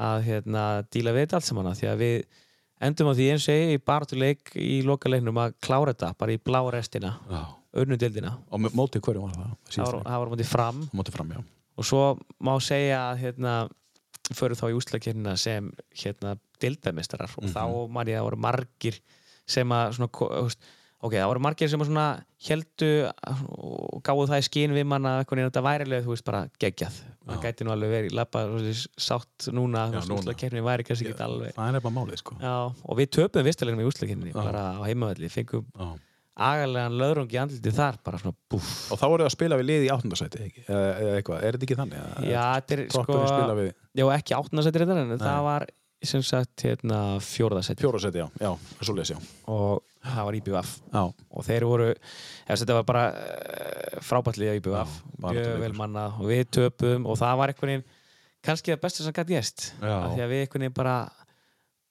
[0.00, 2.16] að hérna díla við þetta allt saman því að við
[2.88, 6.40] endum á því eins og segi í baratuleik í lokaleiknum að klára þetta bara í
[6.40, 7.42] blá restina, já.
[7.84, 9.52] önnudildina og mótið hverju var það?
[9.68, 10.82] það var, mútið fram.
[10.96, 11.34] Mótið fram,
[11.76, 12.04] og svo
[12.40, 13.54] má segja að hérna
[14.32, 15.68] fyrir þá í úslakefnina sem
[16.00, 17.62] hérna dildamistarar og þá
[17.92, 18.98] man ég að það voru margir
[19.54, 20.10] sem að svona,
[21.04, 22.06] ok, það voru margir sem að svona
[22.44, 22.90] heldu
[23.54, 26.40] og gáðu það í skín við mann að eitthvað þetta væri alveg, þú veist, bara
[26.62, 26.96] geggjað.
[27.24, 28.42] Það gæti nú alveg verið, lappa
[29.00, 32.36] sátt núna, úslakefnin væri kannski ekki alveg það er bara málið sko.
[32.40, 35.86] Já, og við töpum vistalegum í úslakefni bara á heimavalli, fengum Já.
[36.50, 39.86] agalega löðrung í andliti þar, bara svona búff og þá voruð að spila við lið
[39.86, 40.66] í áttundasæti ekki?
[40.66, 42.04] eða, eitthvað, er þetta ekki þannig?
[42.28, 43.18] Já, þetta er sko
[43.94, 45.68] Já, ekki áttunasættir þetta en það var
[46.08, 49.18] sem sagt hérna fjórðasættir fjórasæti, já, já, svo leys, já.
[49.50, 54.96] Og það var IBVF og þeir voru, ja, þetta var bara uh, frábætlið á IBVF
[55.24, 56.18] mjög vel mannað.
[56.20, 57.86] Og við töpum og það var einhvern veginn
[58.44, 60.96] kannski það besta sem gæti gæst af því að við einhvern veginn bara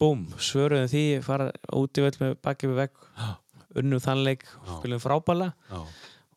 [0.02, 3.04] búm, svöruðum því, fara út í völd með bakið við vegg
[3.82, 4.44] unnum þannleik,
[4.78, 5.54] spilum frábæla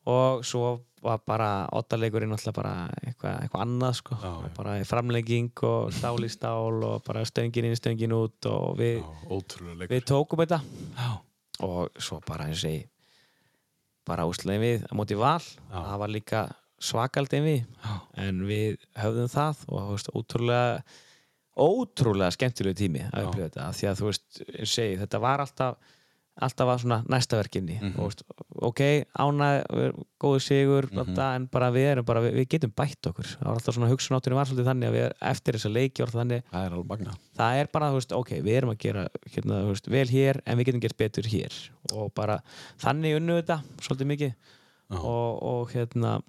[0.09, 0.77] og svo
[1.07, 4.19] var bara ottaleikurinn alltaf bara eitthvað eitthva annað sko.
[4.23, 4.51] Já, já.
[4.59, 9.89] bara framlegging og stál í stál og bara stöngin inn, stöngin út og við, já
[9.89, 10.61] við tókum þetta.
[10.99, 11.09] Já,
[11.67, 12.87] og svo bara eins og
[14.07, 15.43] bara úslegin við á móti val
[15.73, 16.45] það var líka
[16.83, 17.67] svakaldin við.
[18.21, 20.85] En við höfðum það og veist, ótrúlega
[21.57, 23.69] ótrúlega skemmtilegu tími að upplifa þetta.
[23.79, 25.95] Því að þú veist, eins og þetta var alltaf
[26.43, 27.95] alltaf að svona næsta verkinni Mhm.
[27.99, 28.23] og veist,
[28.69, 28.81] ok,
[29.19, 29.65] ánæg
[30.21, 30.99] góðu sigur, mm
[31.37, 33.25] en bara við erum bara, við, við getum bætt okkur.
[33.25, 36.67] Það var alltaf svona hugsunáttunni var svolítið þannig að við eftir þessa leiki þannig, það
[36.67, 36.71] er
[37.37, 40.65] það er bara, veist, ok, við erum að gera hérna, veist, vel hér en við
[40.67, 41.53] getum gert betur hér.
[41.93, 42.41] Og bara
[42.79, 44.35] þannig unnu þetta svolítið mikið.
[44.87, 44.99] Já.
[45.03, 46.21] og, og hérna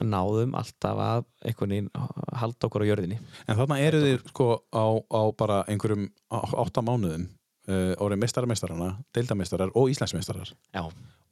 [0.00, 1.90] náðum alltaf að einhvern veginn
[2.36, 3.18] halda okkur á jörðinni.
[3.48, 7.28] En þarna eru þið sko á, á bara einhverjum átta mánuðum.
[7.28, 7.35] uh,
[7.66, 10.82] orðið meistararmeistaranna, deildameistarar og íslensmeistarar já,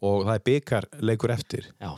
[0.03, 1.68] og það er byggar leikur eftir.
[1.78, 1.93] Já,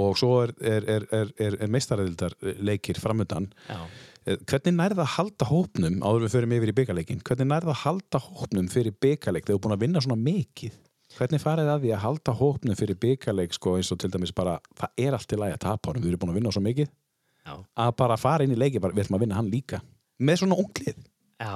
[0.00, 3.82] og svo er, er, er, er, er, er meistaradildar leikir framöndan já.
[4.28, 7.82] Eh, hvernig nærða að halda hópnum áður við förum yfir í byggarleikin hvernig nærða að
[7.86, 10.74] halda hópnum fyrir byggarleik þegar þú er búin að vinna svona mikið.
[11.16, 14.58] Hvernig farið að því að halda hópnum fyrir byggarleik sko eins og til dæmis bara
[14.76, 16.92] það er allt í lagi að tapa honum, við erum búin að vinna svo mikið.
[17.40, 17.54] Já.
[17.56, 19.80] að bara fara inn í leiki bara, við ætlum að vinna hann líka.
[20.20, 20.98] Með svona unglið.
[21.40, 21.54] Já,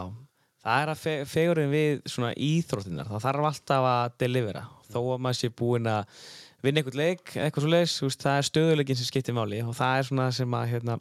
[0.64, 5.22] það er að fe fegurinn við svona íþróttinnar, það þarf alltaf að delivera, þó að
[5.26, 6.20] maður sé búinn að
[6.64, 10.06] vinna einhvern leik, eitthvað svo leis það er stöðuleikin sem skiptir máli og það er
[10.08, 10.96] svona sem að hérna,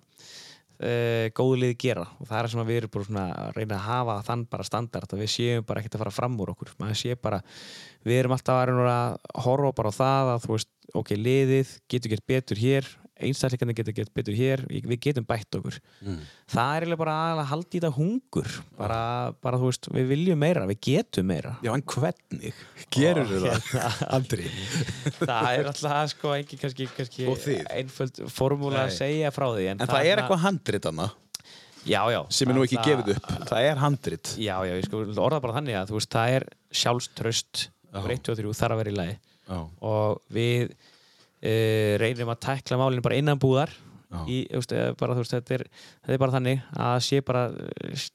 [0.83, 2.03] uh, góðu liði gera.
[2.19, 5.15] Og það er sem að við erum bara að reyna að hafa þann bara standard
[5.15, 6.73] að við séum bara ekkert að fara fram úr okkur.
[6.81, 7.39] Maður sé bara,
[8.03, 12.13] við erum alltaf að, að horfa bara á það að þú veist, ok, liðið getur
[12.13, 12.91] gert betur hér
[13.27, 15.79] einstakleikarnir getur gert betur hér við getum bætt okkur.
[16.53, 18.99] Það er bara að halda í þetta hungur bara,
[19.43, 21.55] bara þú veist, við viljum meira við getum meira.
[21.65, 22.61] Já, en hvernig?
[22.93, 23.73] Gerur þið það?
[24.19, 24.47] Andri
[25.23, 27.27] það er alltaf sko engin kannski, kannski
[27.73, 31.09] einföld formúla að segja frá því en, En það er eitthvað handrit hana
[31.83, 33.29] já, já, sem er nú ekki það- gefið upp.
[33.49, 34.33] Það er handrit.
[34.39, 36.45] Já, já, ég sko orða bara þannig að þú veist, það er
[36.83, 37.99] sjálfströst Já.
[38.09, 39.17] 1, 2 og 3 þarf að vera í lagi.
[39.83, 40.71] Og við
[41.43, 43.73] uh, reynum að tækla málinu bara innan búðar.
[44.29, 45.63] Í, veist, bara, veist, þetta, er,
[46.03, 47.47] þetta er bara þannig að sé bara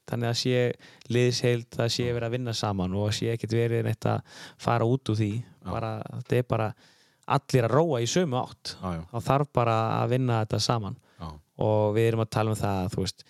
[0.07, 0.61] þannig að sé
[1.11, 5.11] liðsheild það sé verið að vinna saman og sé ekkert verið neitt að fara út
[5.11, 5.33] úr því.
[5.67, 6.69] Bara, þetta er bara
[7.35, 8.77] allir að róa í sömu átt.
[8.79, 10.95] Þá þarf bara að vinna þetta saman.
[11.19, 11.27] Já.
[11.65, 13.23] og við erum að tala um það að, veist,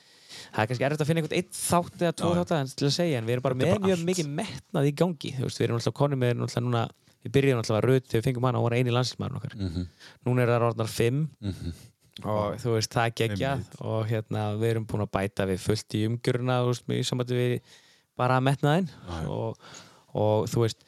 [0.53, 3.27] það er kannski erfitt að finna einhvern einn þátt eða tvo þátt að segja en
[3.27, 6.43] við erum bara með mjög mikið metnað í gangi veist, við erum alltaf konum með
[6.61, 6.84] núna
[7.25, 9.55] við byrjum alltaf að röð þegar við fengum hana og voru eini landslísmaður okkar.
[9.59, 9.87] Mhm.
[10.27, 11.21] núna er það orðnar fimm.
[11.41, 11.73] Mhm.
[12.23, 13.65] og þú veist, það geggjað.
[13.79, 17.37] Og hérna, við erum búin að bæta við fullt í umgjöruna, þú veist, í samvætti
[17.37, 17.59] við
[18.19, 18.89] bara metnaðinn.
[18.89, 19.29] Já, já.
[19.29, 19.57] og,
[20.13, 20.83] og þú veist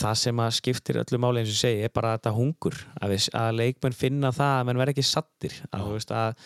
[0.00, 2.76] það sem að skiptir öllu máli eins og segi er bara þetta hungur.
[3.00, 6.44] Að, við, að leikmenn finna það að menn verð ekki sattir að, þú veist, að,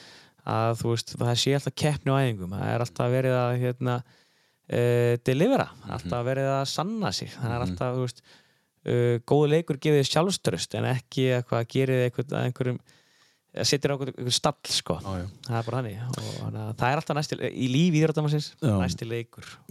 [0.54, 2.56] að þú veist, það sé alltaf keppni á æfingum.
[2.56, 7.32] Það er alltaf verið að hérna, uh, delivera, alltaf verið að sanna sig.
[7.36, 8.24] Það er alltaf, þú veist
[8.84, 12.82] uh, góðu leikur gefið þér sjálfströst en ekki eitthvað gerið eitthvað að einhverjum
[13.54, 14.96] að setja á einhvern stall sko.
[14.98, 15.26] Já.
[15.46, 15.80] það er bara
[16.10, 18.72] og þannig að það er alltaf næsti í lífi íþróttamarsins Já.
[18.80, 19.50] næsti leikur.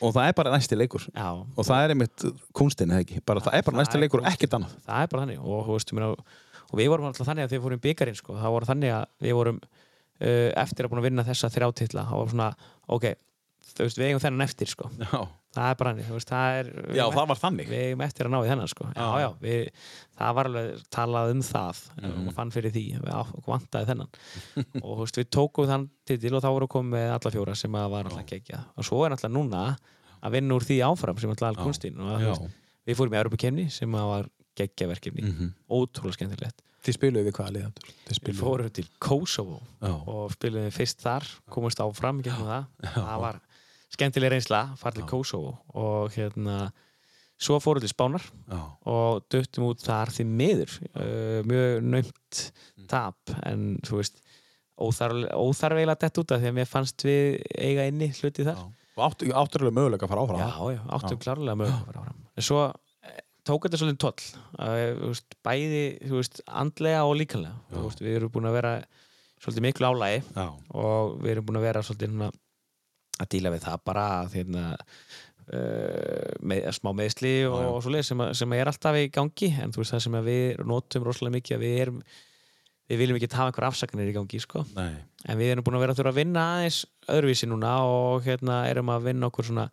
[0.00, 1.04] Og það er bara næsti leikur.
[1.12, 2.24] Já, og það er einmitt
[2.56, 3.20] kunstin eða ekki?
[3.28, 4.78] Bara, það er bara Það næsti er leikur og ekkert annað.
[4.86, 7.66] Það er bara og, veist, ég meina, og við vorum alltaf þannig að þegar við
[7.66, 11.08] fórum í byggarinn sko, það voru þannig að við vorum uh, eftir að búin að
[11.10, 12.48] vinna þessa þrjá titla það var svona,
[12.96, 13.06] ok,
[13.74, 14.90] þú veist, við eigum þennan eftir sko.
[15.54, 17.68] Það er bara þannig, þú veist, það er já það var þannig.
[17.72, 18.84] við eigum eftir að ná í þennan sko.
[18.94, 19.20] já, Já.
[19.24, 19.70] já, við,
[20.20, 24.10] það var alveg talað um það og fann fyrir því, við vantaði þennan.
[24.84, 27.78] Og þú veist, við tókum þann titil og þá voru komið með alla fjóra sem
[27.82, 29.64] að var alltaf gegja og svo er alltaf núna
[30.20, 31.62] að vinna úr því áfram sem alltaf Já.
[31.64, 32.48] kunstin og veist,
[32.86, 34.28] við fórum í Europakefni sem að var
[34.60, 35.52] geggjaverkefni, Mhm.
[35.70, 36.62] ótrúlega skemmtilegt.
[36.84, 41.26] Þið spiluðu við hvaða liðandur við spiluðu fórum til Kosovo já, og spilum fyrst þar,
[41.52, 42.64] komumst áfram gegnum það,
[42.94, 43.40] það var
[43.94, 46.70] skemmtileg reynsla, farið til Kosovo og hérna
[47.40, 48.60] svo fórum til Spánar já,
[48.90, 52.42] og döttum út þar því miður uh, mjög naumt
[52.90, 54.20] tap en þú veist
[54.80, 58.60] óþarf, óþarfeilega dett út af því að mér fannst við eiga inni hluti þar.
[58.60, 58.92] Já.
[58.96, 60.40] og áttu, átturlega möguleika að fara áfram?
[60.40, 62.22] Já, já, áttum klárlega mögulega að fara áfram.
[62.36, 64.26] En svo eh, tók þetta svolítið toll
[64.60, 68.74] uh, bæði þú veist, andlega og líkanlega þú veist, við erum búin að vera
[69.40, 70.22] svolítið miklu álægi
[70.76, 72.16] og við erum búin að vera svolítið
[73.20, 74.64] að díla við það bara að hérna,
[75.52, 79.72] uh, með, smá meðsli og, og svoleið sem, að- sem er alltaf í gangi en
[79.74, 82.02] þú veist það sem við notum rosalega mikið að við erum
[82.90, 84.64] við viljum ekki hafa einhver afsakanir í gangi sko.
[84.74, 88.56] en við erum búin að vera að þurfa að vinna aðeins öðruvísi núna og hérna
[88.70, 89.68] erum að vinna okkur svona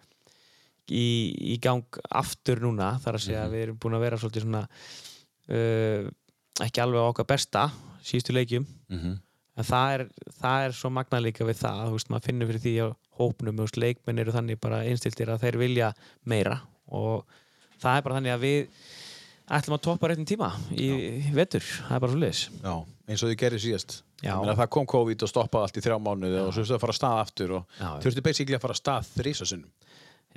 [0.94, 1.06] í,
[1.54, 4.62] í gang aftur núna þar að segja að við erum búin að vera svolítið svona
[5.50, 6.06] uh,
[6.68, 7.66] ekki alveg á okkar besta
[8.06, 9.18] síðustu leikjum Mhm.
[9.58, 10.06] En það er,
[10.38, 13.62] það er svo magnað líka við það, þú veist, maður finnur fyrir því á hópnum,
[13.64, 15.92] veist, leikmenn eru þannig bara einstiltir að þeir vilja
[16.30, 16.60] meira.
[16.94, 17.26] Og
[17.82, 18.86] það er bara þannig að við
[19.58, 20.88] ætlum að toppa réttin tíma í
[21.36, 22.74] vetur, það er bara svo liðis já,
[23.08, 23.98] eins og þið gerir síðast.
[24.20, 24.34] Já.
[24.44, 26.98] Það kom COVID og stoppaði allt í þrjá mánuði og svo þurftu að fara að
[27.00, 28.00] stað aftur og Já, já.
[28.06, 29.70] þurftu basically að fara að stað þrísasinnum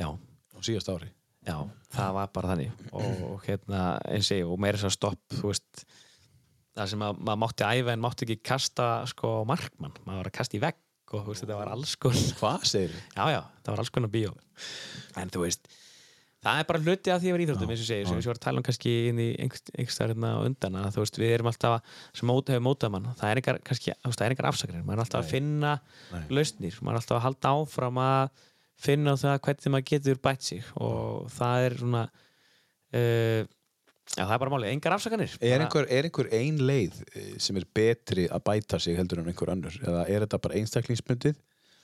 [0.01, 1.09] já, á síðast ári.
[1.49, 1.57] Já,
[1.97, 2.85] það var bara þannig.
[3.01, 3.81] Og hérna,
[4.13, 5.85] eins og ég, og meira að stopp þú veist
[6.81, 10.39] það sem að, maður mátti æfa en mátti ekki kasta sko markmann, maður var að
[10.41, 10.81] kasta í vegg
[11.11, 13.07] og þú veist, þetta var alls konar hvað segir þið?
[13.17, 14.35] já, já, það var alls konar bíó.
[15.19, 15.71] En þú veist
[16.41, 18.33] það er bara hluti af því að vera íþróttum eins og segir, sem við svo
[18.33, 21.35] var að tala um kannski inn í einhverstaðar hérna á undan að þú veist, við
[21.35, 24.87] erum alltaf sem móta hefur mótað mann það er engar, kannski, það er engar afsakarinn
[24.87, 25.75] maður er alltaf að finna
[26.15, 26.23] Nei.
[26.39, 28.47] lausnir maður er alltaf að halda áfram að
[28.81, 33.43] finna það hvernig maður getur bætt sig og það er svona uh,
[34.17, 35.37] já, það er bara málið, engar afsakanir.
[35.41, 39.31] Er einhver, er einhver ein leið eh, sem er betri að bæta sig heldur en
[39.31, 39.77] einhver önnur?
[39.85, 41.39] Eða er þetta bara einstaklingsmyndið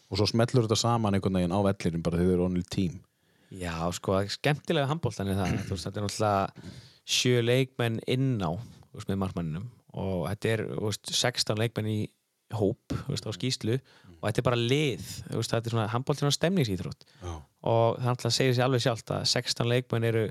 [0.06, 2.98] og svo smellur þetta saman einhvern veginn á vellirum bara þegar þið eru only team?
[3.54, 5.58] Já, sko, skemmtilega handbóltan er það.
[5.68, 6.74] Þú veist, þetta er náttúrulega
[7.16, 9.66] sjö leikmenn inn á þú veist, með markmanninum.
[9.96, 11.98] Og þetta er þú veist, 16 leikmenn í
[12.54, 13.78] hóp veist, á skýslu
[14.16, 15.02] og þetta er bara lið
[15.32, 17.32] veist, þetta er svona handbóltan á stemningsýþrótt Já,
[17.66, 20.24] og það náttúrulega segir sér alveg sjálft að 16 leikmenn eru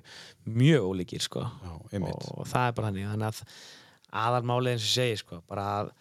[0.45, 1.43] mjög ólíkir sko.
[1.43, 2.29] já, einmitt.
[2.31, 3.41] Og það er bara þannig þannig að
[4.25, 5.91] aðalmálið eins og ég segi sko, bara að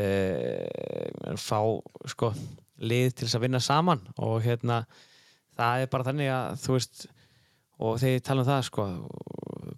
[0.00, 1.60] uh, fá
[2.12, 2.32] sko,
[2.84, 4.04] lið til þess að vinna saman.
[4.20, 4.82] Og hérna
[5.56, 7.06] það er bara þannig að þú veist
[7.84, 8.84] og þegar ég tala um það sko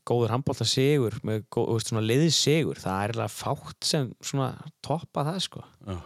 [0.07, 4.11] góður handbólta sigur með góð, þú veist, svona liðið sigur það er eiginlega fátt sem
[4.25, 4.51] svona
[4.87, 5.97] toppa það sko Já.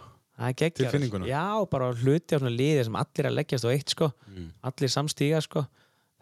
[0.41, 1.43] það er geggjað já,
[1.75, 4.47] bara hluti á svona liðið sem allir að leggjast á eitt sko Mm.
[4.63, 5.65] allir samstíga sko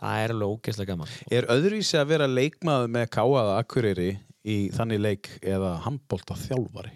[0.01, 4.09] það er alveg ógeðslega gaman Er öðruvísi að vera leikmaður með káaða akkurýri
[4.49, 6.95] í þannig leik eða handbólta þjálfari?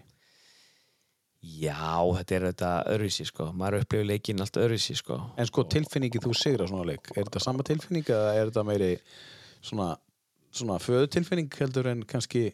[1.43, 3.49] Já, þetta er þetta öðruvísi sko.
[3.59, 5.17] Maður upplifir leikinn allt öðruvísi sko.
[5.35, 8.91] En sko tilfinningi þú sigra svona leik, er þetta sama tilfinning eða er þetta meiri
[9.63, 9.93] svona,
[10.53, 12.49] svona föðutilfinning heldur en kannski,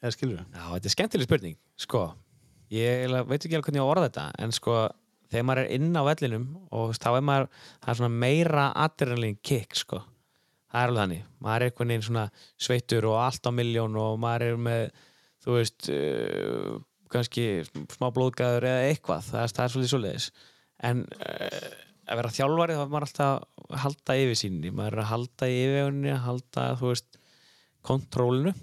[0.00, 2.04] eða skilur Já, þetta er skemmtileg spurning sko,
[2.74, 4.76] ég veit ekki alveg hvernig ég á orða þetta en sko,
[5.32, 9.40] þegar maður er inn á vellinum og þá er maður það er svona meira adrenalin
[9.42, 10.02] kick sko.
[10.68, 12.26] Það er alveg þannig, maður er einhvern veginn svona
[12.60, 14.82] sveittur og allt á miljón og maður er með
[15.44, 16.74] þú veist uh,
[17.12, 17.44] kannski
[17.94, 20.30] smá blóðgæður eða eitthvað, það er, það er svolítið svoleiðis.
[20.88, 21.68] En uh,
[22.08, 25.50] að vera þjálfari þá er maður alltaf að halda yfir sínni maður er að halda
[25.52, 27.18] yfirvegunni að halda, þú veist,
[27.88, 28.54] kontrólinu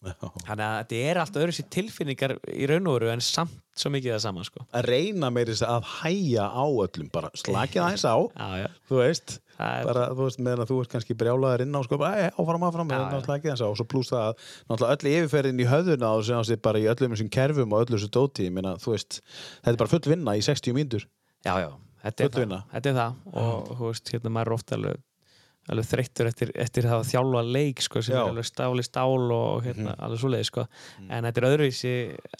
[0.00, 3.92] þannig að þetta er allt öðru sér tilfinningar í raun og veru en samt svo
[3.92, 4.64] mikið það saman sko.
[4.76, 9.00] Að reyna meiri þess að hæja á öllum, bara slakið aðeins á, já, já, þú
[9.00, 9.36] veist,
[9.86, 12.64] bara, þú veist, meðan að þú ert kannski brjálaður inn á, sko, bara, "Æ, áfram,
[12.68, 16.32] áfram, aðeins á, og svo pluss það að, náttúrulega öll yfirferðin í höfðuna á þessu,
[16.34, 19.20] á þessu, bara í öllum þessum kerfum og öllu þessu dóti, ég meina, þú veist,
[19.62, 21.04] þetta er bara full vinna í 60 mínútur.
[21.44, 21.70] Já, já,
[22.04, 22.24] þetta
[22.72, 23.14] þetta er það.
[23.32, 25.02] Og þú veist, hérna maður er ofta alveg,
[25.70, 28.20] alveg þreyttur eftir, eftir það að þjálfa leik sko, sem Já.
[28.22, 30.64] Er alveg stál í stál og hérna, alveg svoleiði sko.
[31.06, 31.92] en þetta er öðruvísi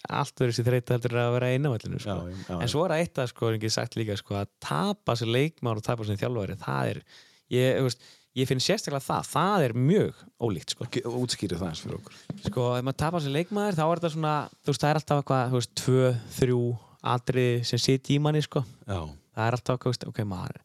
[0.09, 2.15] allt öðruvísi þreytta heldur en að vera einn á vellinu sko.
[2.57, 5.31] En svo er það eitt að sko, er ekki sagt líka sko, að tapa sér
[5.31, 7.01] leikmár og tapa sér þjálfari það er,
[7.53, 8.09] ég, þú veist,
[8.41, 10.89] ég finn sérstaklega það, það er mjög ólíkt sko.
[11.21, 12.19] Útskýrið það eins fyrir okkur.
[12.47, 15.23] sko, ef maður tapar sér leikmaður þá er þetta svona, þú veist, það er alltaf
[15.23, 16.61] eitthvað, þú veist, tvö, þrjú
[17.11, 19.01] atriði sem sitt í manni, sko Já,
[19.35, 20.61] það er alltaf, veist, ok, maður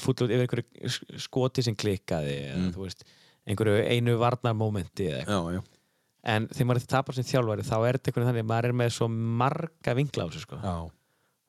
[0.00, 3.04] fúll út yfir einhverju sk- skoti sem klikkaði, eða, þú veist
[3.50, 5.50] einhverju einu varnarmómenti eða eitthvað.
[5.50, 5.62] Já, já.
[6.34, 8.90] en þegar maður tapar sér þjálfari þá er þetta einhvern veginn þannig, maður er með
[8.98, 10.60] svo marga vinkla á þessu, sko.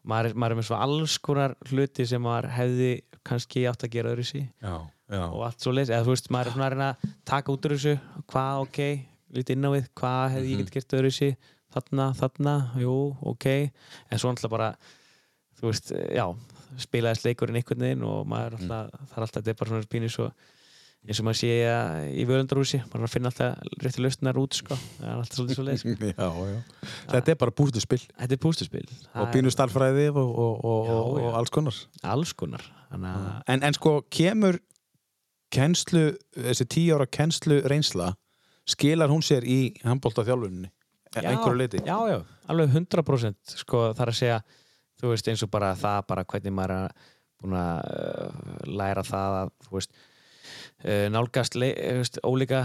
[0.01, 2.91] Maður er, maður er með svo alls konar hluti sem maður hefði
[3.27, 4.39] kannski átt að gera öðru sí
[5.29, 7.65] og allt svo leys, eða þú veist, maður er svona að reyna að taka út
[7.67, 7.93] úr þessu,
[8.31, 8.79] hvað ok
[9.37, 11.29] lítið inn á við, hvað hefði ég gett gert öðru sí
[11.71, 12.95] þarna, þarna, jú,
[13.29, 13.45] ok.
[14.09, 14.71] En svo náttúrulega bara
[15.61, 16.25] þú veist, já,
[16.79, 19.91] spilaðist leikurinn einhvern veginn og maður er alltaf það er alltaf, þetta er bara svona
[19.91, 20.31] pínu svo
[21.01, 21.53] eins og maður sé
[22.13, 24.77] í völundarhúsi maður að finna alltaf rétti lausnar út sko.
[24.99, 26.59] það er alltaf svolítið svo Já, já.
[27.13, 28.83] Þetta er bara bústuspil þetta er pústuspil
[29.17, 31.79] og pínu starfræði og, og, og, og, alls konar.
[32.03, 34.61] alls konar þannig að En, en sko, kemur
[35.51, 38.13] kennslu, þessi tíu ára kennslu reynsla,
[38.69, 40.69] skilar hún sér í handbólta þjálfuninni?
[41.11, 41.81] Já, einhverju leiti?
[41.83, 44.37] já, já, alveg 100% sko þar að segja
[45.01, 46.95] þú veist eins og bara það bara hvernig maður er
[47.41, 51.71] búin að uh, læra það að þú veist uh, nálgast le,
[52.01, 52.61] veist, ólíka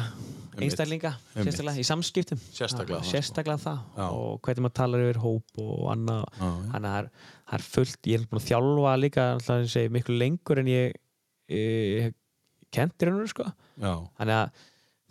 [0.57, 2.41] einstaklinga sérstaklega í samskiptum.
[2.49, 3.15] Sérstaklega það, sko.
[3.15, 3.81] sérstaklega það.
[3.97, 4.07] Já.
[4.07, 6.23] og hvernig maður talar yfir hóp og annað.
[6.39, 7.11] Þannig að það er,
[7.51, 10.97] það fullt ég er búin að þjálfa líka alltaf segja miklu lengur en ég,
[11.53, 12.17] ég
[12.75, 13.51] kentir hennar sko.
[13.81, 14.65] Þannig að,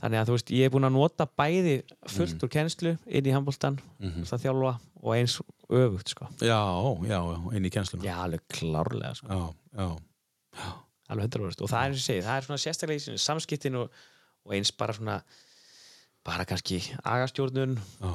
[0.05, 1.75] þannig að þú veist, ég er búinn að nota bæði
[2.13, 4.23] fullt úr kennslu inn í handbóltan Mhm.
[4.29, 6.27] það þjálfa og eins öfugt sko.
[6.45, 6.59] já,
[7.09, 8.03] já, já, inn í kennsluna.
[8.05, 9.27] já, alveg klárlega sko.
[9.27, 9.87] Já, já.
[11.09, 13.75] alveg 100% og það er eins og ég segi, það er svona sérstaklega í samskiptin
[13.81, 13.89] og,
[14.45, 15.17] og eins bara svona
[16.25, 18.13] bara kannski agastjórnun já.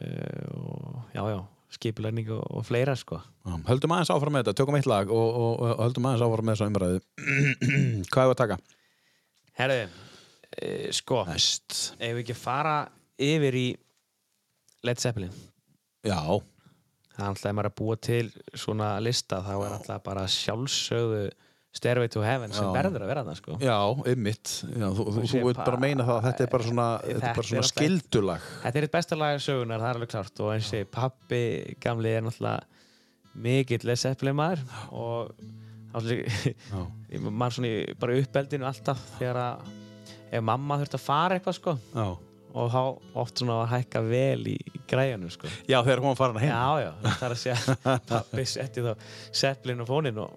[0.00, 1.40] uh, og já, já,
[1.70, 3.20] skipulæning og, og fleira sko.
[3.46, 6.56] Já, höldum aðeins áfram með þetta, tökum eitt lag og, og, höldum aðeins áfram með
[6.56, 7.00] þessa umræðu
[8.12, 8.58] Hvað er að taka?
[9.60, 9.88] herðu,
[10.62, 11.80] uh, sko Næst.
[11.98, 12.78] ef við ekki fara
[13.20, 13.66] yfir í
[14.86, 15.32] Led Zeppelin?
[16.06, 16.16] Já,
[17.16, 18.26] það er alltaf er að búa til
[18.56, 21.30] svona lista þá er alltaf bara sjálfsögðu
[21.70, 22.72] Stairway to Heaven sem Já.
[22.74, 23.56] verður að vera það sko.
[23.62, 23.74] já,
[24.10, 26.86] ymmit Þú, þú, sé þú veit bara bara- meina það að þetta er bara svona,
[27.04, 28.48] þetta er bara svona alltaf- skildulag.
[28.64, 31.42] Þetta er eitt besta lag sögunar, það er alveg klart og eins og ég, pappi
[31.84, 32.64] gamli er náttúrulega
[33.46, 34.64] mikill Led Zeppelin maður.
[34.90, 35.30] Og
[35.92, 36.82] náttúrulega Já,
[37.14, 39.70] ég man svona í bara í uppeldinu alltaf þegar að
[40.30, 42.08] ef mamma þurfti að fara eitthvað sko já
[42.50, 42.80] og þá
[43.22, 44.56] oft svona að hækka vel í,
[44.90, 47.74] græjanum sko Já, þegar hún var farin að heim Já, já, það er að segja
[48.10, 48.90] pappi setti þá
[49.40, 50.32] Zeppelin á fónin og,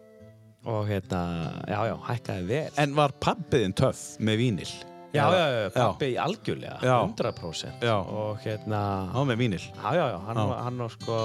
[0.70, 1.22] og hérna,
[1.66, 4.68] já, já, hækkaði vel En var pabbiðin töff með vínil?
[5.14, 5.72] Já, já, já, Já.
[5.78, 6.94] pappi í algjörlega, Já.
[7.02, 7.96] 100% Já.
[7.98, 10.62] og hérna, Á með vínil já, já, já, hann, Já.
[10.68, 11.20] hann á sko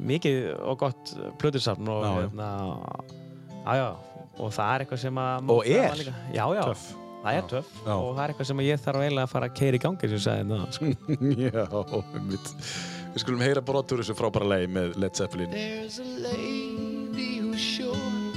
[0.00, 2.24] mikið og gott plötursafn og Já, já.
[2.24, 2.48] hérna,
[3.68, 3.88] já, já,
[4.40, 6.04] og það er eitthvað sem að Og er?
[6.32, 6.90] Já, já, Töff
[7.22, 7.94] það er Já.
[7.94, 10.18] og það er eitthvað sem ég þarf eiginlega að fara að keira í gangi sem
[10.18, 10.84] ég sagði hérna, sko.
[11.46, 11.64] Já,
[12.18, 12.52] einmitt
[13.12, 18.32] Við skulum heyra brotur þessu frábæra lagi með Led Zeppelin There's a lady who's sure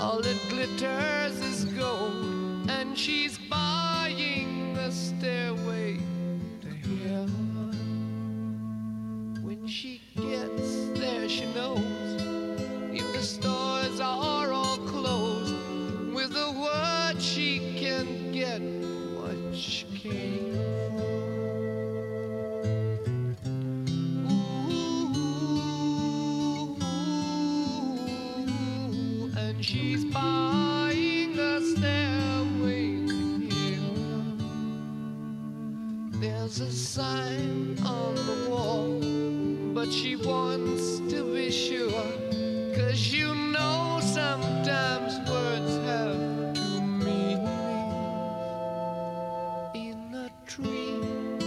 [0.00, 5.98] all that glitters is gold, and she's buying a stairway
[6.60, 7.72] to heaven.
[9.42, 12.07] When she gets there, she knows
[36.98, 38.98] sign on the wall,
[39.72, 42.08] but she wants to be sure.
[42.74, 46.18] Cause you know sometimes words have
[46.54, 47.46] two meanings.
[49.76, 50.98] In a tree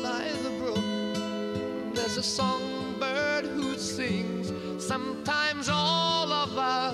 [0.01, 4.53] by the brook, there's a songbird who sings.
[4.81, 6.93] Sometimes all of our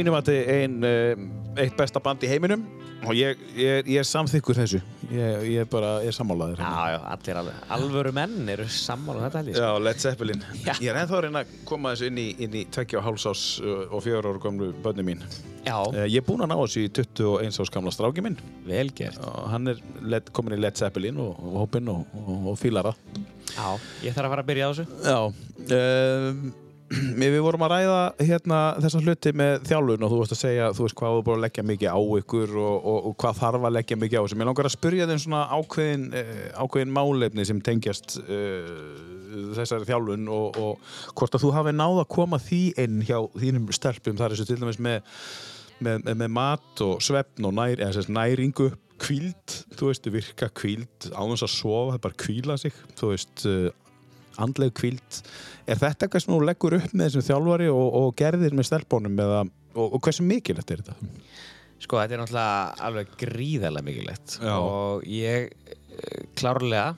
[0.00, 2.62] Mínum að þetta er ein, uh, eitt besta band í heiminum
[3.00, 4.78] og ég, ég, ég er samþykkur þessu.
[5.10, 6.58] Ég, ég bara er sammálaður.
[6.60, 9.56] Já, já, allir alveg, alvöru menn eru sammála um þetta held ég.
[9.56, 9.64] sko.
[9.64, 10.42] Já, Led Zeppelin.
[10.66, 10.74] Já.
[10.84, 13.44] Ég er ennþá að reyna að koma þessu inn í, inn í tveggja og hálsás
[13.64, 15.24] uh, og fjögur ára gömlu bönni mín.
[15.64, 18.36] Já, Uh, ég er búinn að ná þessu í 21 árs gamla stráki minn
[18.68, 19.18] vel gert.
[19.28, 22.88] og hann er led, komin í Led Zeppelin og, og hópinn og, og, og fílar
[22.92, 23.20] það.
[23.56, 23.66] Já,
[24.06, 24.86] ég þarf að fara að byrja á þessu.
[25.04, 25.18] Já,
[25.80, 26.50] um,
[27.20, 30.86] við vorum að ræða hérna þessa hluti með þjálfun og þú varst að segja, þú
[30.86, 33.74] veist hvað þú búin að leggja mikið á ykkur og, og, og hvað þarf að
[33.76, 34.38] leggja mikið á þessu.
[34.40, 38.74] Mér langar að spyrja þeim svona ákveðin, uh, ákveðin málefni sem tengjast uh,
[39.54, 43.70] þessari þjálfun og, og hvort að þú hafi náð að koma því inn hjá þínum
[43.76, 45.18] stelpum, það er þessu til dæmis með,
[45.78, 51.06] með, með, með mat og svefn og nær, sérst, næringu kvíld, þú veist, virka kvíld
[51.14, 52.74] á þess að sofa, bara kvíla sig.
[52.98, 53.70] Þú veist, uh,
[54.40, 55.20] andleg kvíld
[55.66, 59.22] er þetta eitthvað sem þú leggur upp með þessum þjálfari og, og gerðir með stelpunum
[59.26, 59.44] eða,
[59.74, 61.14] og, og hversu mikilvægt er þetta?
[61.80, 64.54] Sko, þetta er náttúrulega alveg gríðarlega mikilvægt Já.
[64.56, 66.90] og ég eh, klárlega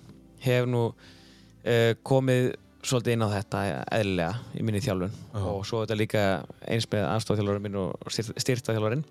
[0.43, 2.53] hef nú uh, komið
[2.83, 3.59] svolítið inn á þetta
[3.95, 5.13] eðlilega í minni þjálfun.
[5.39, 6.23] Og svo þetta líka
[6.67, 9.05] eins með aðstofþjálfarinn minn og styrtaþjálfarinn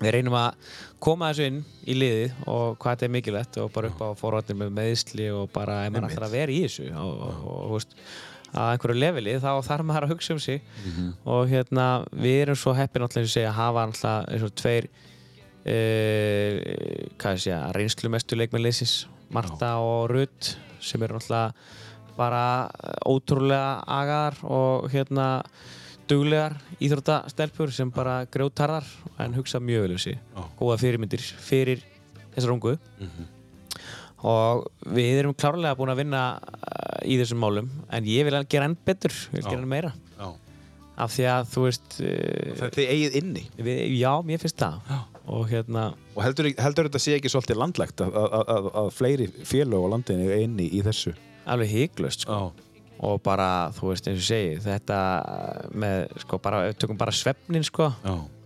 [0.00, 3.88] við reynum að koma þessu inn í liðið og hvað þetta er mikilvægt og bara
[3.88, 7.12] upp á forvarnir með meðsli og bara ef maður ætlar að vera í þessu og,
[7.20, 7.96] og, og þú veist
[8.50, 10.60] að einhverju leveli þá þarf maður að hugsa um sig.
[11.24, 14.54] Og hérna við erum svo heppin náttúrulega eins og segja að hafa náttúrulega eins og
[14.60, 14.88] tveir
[15.70, 16.54] uh,
[17.20, 18.94] hvað ég segja reynslumestu leikmennleysins
[19.30, 21.52] Marta og Rutt sem eru náttúrulega
[22.20, 22.44] bara
[23.08, 25.28] ótrúlega agaðar og hérna
[26.10, 28.86] duglegar íþróttastelpur sem bara grjótarðar
[29.22, 30.18] en hugsa mjög vel um sig.
[30.58, 31.84] Góða fyrirmyndir fyrir
[32.34, 32.76] þessar ungu
[34.26, 38.66] og við erum klárlega búin að vinna uh, í þessum málum en ég vil gera
[38.68, 39.92] enn betur, ég vil gera enn meira.
[40.20, 40.28] Já.
[41.00, 43.46] af því að þú veist uh, Þetta er eigið inni?
[43.56, 44.92] við, já, mér finnst það.
[45.30, 45.86] Og hérna,
[46.16, 49.92] og heldur, heldur þetta sé ekki svolítið landlegt að, að, að, að fleiri félög á
[49.94, 51.14] landinu er inni í þessu?
[51.50, 52.50] Alveg hygglust sko.
[53.00, 54.96] Og bara, þú veist, eins og segi þetta
[55.72, 57.88] með, sko, bara tökum bara svefnin, sko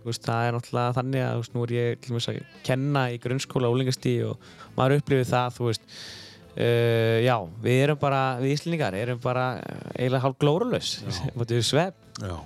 [0.05, 3.05] veist, það er náttúrulega þannig að þú veist, nú er ég til dæmis að kenna
[3.13, 8.21] í grunnskóla og úlingastíði og maður upplifir það, þú veist uh, já, við erum bara,
[8.41, 10.93] við Íslendingar erum bara eh, eiginlega hálf glórulaus
[11.35, 12.37] mútið við svefn, Já.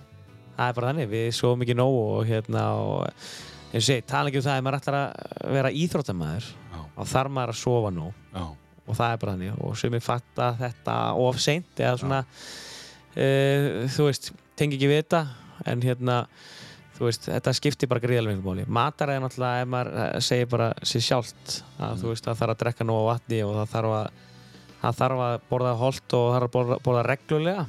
[0.55, 4.31] það er bara þannig við svo mikið nóg og hérna og eins og segi, tala
[4.31, 6.49] ekki um það ef maður ætlar að vera íþróttamæður
[6.89, 8.45] og þarf maður að sofa nóg Já.
[8.89, 9.59] Og það er bara þannig.
[9.63, 15.23] Og sumir fatta þetta of seint eða svona uh, þú veist, tengi ekki við þetta
[15.69, 16.23] en hérna
[16.99, 18.65] þú veist, þetta skiptir bara gríðarlega miklu máli.
[18.67, 22.55] Matar er náttúrulega, ef maður eh, segir bara sér sjálft, að þú veist, það þarf
[22.55, 24.09] að drekka nóg á vatni og það þarf að
[24.79, 27.65] það þarf að borða holt og það þarf að borða, borða reglulega.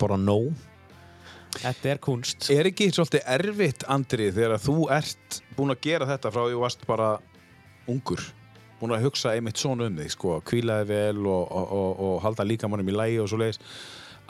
[0.00, 0.66] Borða nóg.
[1.60, 2.50] Þetta er kunst.
[2.54, 6.62] Er ekki svolítið erfitt, Andri, þegar þú ert búinn að gera þetta frá því þú
[6.62, 7.08] varst bara
[7.90, 8.26] ungur
[8.80, 12.46] búinn að hugsa einmitt svona um þig, sko, kvílaði vel og, og, og, og halda
[12.48, 13.60] líkamannum í lægi og svo leiðis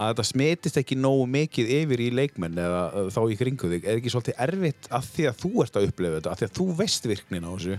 [0.00, 3.84] að þetta smitist ekki nógu mikið yfir í leikmenn eða þá í kringu þig.
[3.84, 6.54] Er ekki svolítið erfitt af því að þú ert að upplifa þetta af því að
[6.56, 7.78] þú veist virknin á þessu?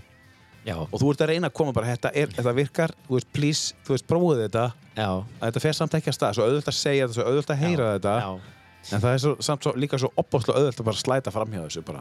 [0.62, 3.30] Já, og þú ert að reyna að koma bara þetta, er, þetta virkar, þú veist,
[3.34, 4.66] please, þú veist, prófið þetta.
[4.94, 7.54] Já, að þetta fer samt ekki að stað, svo auðvöld að segja þetta, svo auðvöld
[7.56, 8.18] að heyra þetta.
[8.22, 8.58] Já,
[8.90, 11.60] En það er svo, samt svo, líka svo opbáslega auðvöld að bara slæta fram hjá
[11.68, 12.00] þessu bara.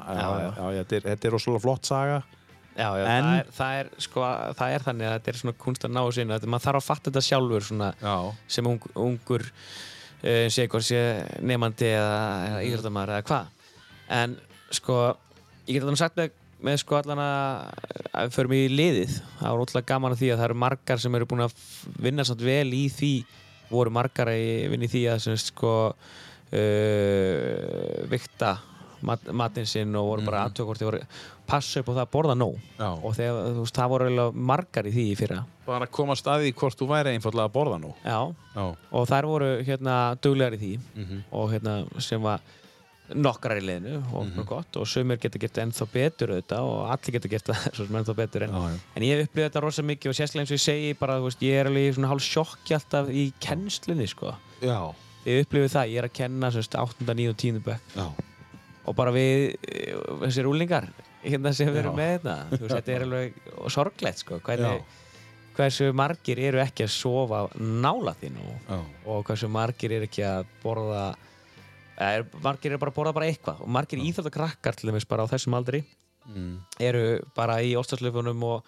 [0.57, 2.21] Þetta, er, þetta er rosalega flott saga.
[2.77, 4.27] Já, já En- það, er, það, er, sko,
[4.59, 6.89] það er þannig að þetta er svona kunst að ná inn þetta, maður þarf að
[6.89, 7.93] fatta þetta sjálfur svona,
[8.49, 11.03] sem ung, ungur uh, sé sé
[11.41, 12.21] nefandi eða,
[12.51, 13.75] eða íþróttamæður eða hvað.
[14.21, 14.37] En
[14.71, 15.01] sko,
[15.67, 17.71] ég get þannig sagt með með sko allan að
[18.11, 19.13] að við förum í liðið.
[19.39, 21.55] Það var ótrúlega gaman að því að það eru margar sem eru búin að
[22.05, 23.15] vinna samt vel í því
[23.71, 24.41] voru margar að
[24.73, 25.99] vinna í því að sem sko uh,
[28.11, 28.51] vikta
[29.07, 30.55] mat, matinn sinn og voru bara mm.
[30.59, 31.01] þið voru
[31.51, 32.89] passa upp á það að borða nóg Já.
[32.95, 36.17] og þegar, þú veist, það voru eiginlega margar í því í fyrra Bara að koma
[36.19, 37.91] staði í hvort þú væri einfallega að borða nú.
[38.03, 38.21] Já,
[38.57, 38.65] Já.
[38.91, 41.21] og þær voru hérna duglegar í því Mhm.
[41.31, 42.41] og hérna sem var
[43.11, 47.13] nokkrar í liðinu og mm gott og sumir geta gert ennþá betur auðvitað og allir
[47.17, 48.79] geta gert það svo sem ennþá betur en, Já, já.
[48.97, 51.27] en ég hef upplifað þetta rosa mikið og sérstaklega eins og ég segi bara, þú
[51.27, 54.31] veist, ég er alveg í svona hálf sjokki alltaf í kennslunni sko
[54.63, 54.79] Já.
[55.27, 57.03] ég upplifið það, ég er að kenna semst 8.
[57.15, 57.29] 9.
[57.35, 57.59] og 10.
[57.67, 58.07] bekk Já.
[58.87, 60.87] og bara við, eh, þessir úlingar
[61.25, 63.39] hérna sem við erum með þetta þú veist, þetta er alveg
[63.75, 64.85] sorglegt sko hvernig,
[65.57, 68.79] hversu margir eru ekki að sofa nála þín og, Já.
[69.13, 71.03] og hversu margir eru ekki að borða
[72.01, 75.33] er, margir eru bara að borða bara eitthvað og margir íþjóðakrakkar til dæmis bara á
[75.35, 75.85] þessum aldri
[76.31, 76.59] Mm.
[76.79, 77.01] eru
[77.35, 78.67] bara í óstarslöfunum og,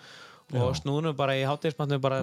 [0.60, 2.22] og snúðunum bara í hátíðismatnum bara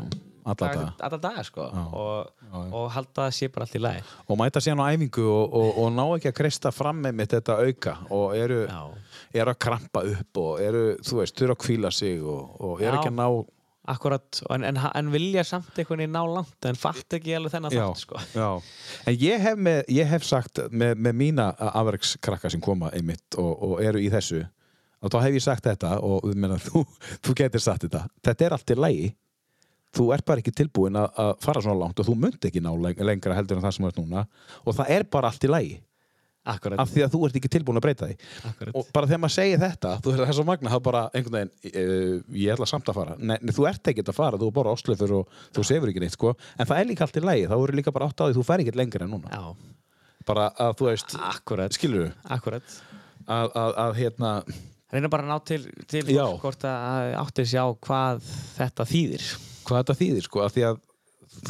[0.50, 1.44] Alla daga.
[1.44, 1.66] sko.
[1.94, 2.30] Og,
[2.72, 4.02] og halda það sé bara allt í lagi.
[4.28, 7.36] Og mæta síðan á æfingu og, og, og ná ekki að kreista fram með mitt
[7.36, 8.60] þetta auka og eru,
[9.36, 12.98] eru að krampa upp og eru, þú veist, þurfa að kvíla sig og, og eru
[13.00, 13.30] ekki að ná
[13.90, 17.74] Akkurat, en, en, en vilja samt einhvern veginn ná langt en fatt ekki alveg þennan
[17.74, 18.20] þátt sko.
[19.10, 23.50] En ég hef, með, ég hef sagt með, með mína afverkskrakka sem koma einmitt og,
[23.66, 24.44] og eru í þessu
[25.00, 26.84] og þá hef ég sagt þetta og ég meina, þú,
[27.26, 28.06] þú getur sagt þetta.
[28.26, 29.10] Þetta er allt í lægi
[29.98, 32.70] þú ert bara ekki tilbúin að, að fara svona langt og þú munt ekki ná
[32.78, 34.26] leng- lengra heldur en það sem þú ert núna.
[34.66, 35.78] Og það er bara allt í lægi
[36.50, 38.16] Akkurat, af því að þú ert ekki tilbúin að breyta því.
[38.48, 38.76] Akkurat.
[38.80, 41.52] og bara þegar maður segir þetta þú er svo magna, það er bara einhvern veginn
[41.84, 44.74] uh, ég ætla samt að fara, nei, þú ert ekki að fara þú er bara
[44.74, 46.34] áslöfur og þú sefur ekki neitt sko.
[46.56, 48.46] en það er líka allt í lægi, þá eru líka bara átt á því þú
[48.48, 49.44] fer ekki lengra en núna, Já,
[50.32, 52.64] bara að þú veist akkurat, skilur þú,
[53.28, 54.34] að, að, að hérna
[54.90, 55.60] Reyna bara að ná til,
[55.92, 56.24] til Já.
[56.42, 58.24] hvort að átti sjá hvað
[58.58, 59.26] þetta þýðir
[59.70, 60.80] hvað þetta þýðir sko, af því að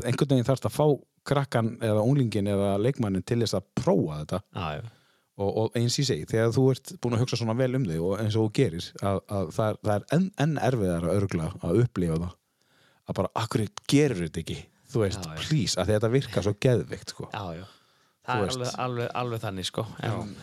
[0.03, 0.85] einhvern veginn þarfst að fá
[1.29, 4.83] krakkan eða unglingin eða leikmannin til þess að prófa þetta Já, já,
[5.39, 8.03] og, og eins í segi, þegar þú ert búin að hugsa svona vel um þig
[8.03, 11.19] og eins og þú gerir að, að það, er, það er enn, enn erfiðar að
[11.21, 12.35] örgla að upplifa það
[13.09, 14.57] að bara, akkur gerur þetta ekki
[14.89, 15.41] þú veist, Já, já.
[15.47, 17.29] please, að þetta virkar svo geðvikt sko.
[17.31, 17.65] já, já.
[18.29, 18.57] Þú Það er veist.
[18.59, 20.33] alveg, alveg, alveg þannig sko en,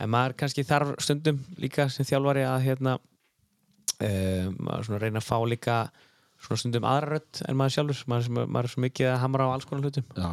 [0.00, 2.96] en maður kannski þarf stundum líka sem þjálfari að hérna
[4.02, 5.78] um, reyna að fá líka
[6.46, 8.04] stundum aðra rödd en maður sjálfur.
[8.12, 10.08] Maður, maður er svo mikið að hamra á alls konar hlutum.
[10.14, 10.32] Já,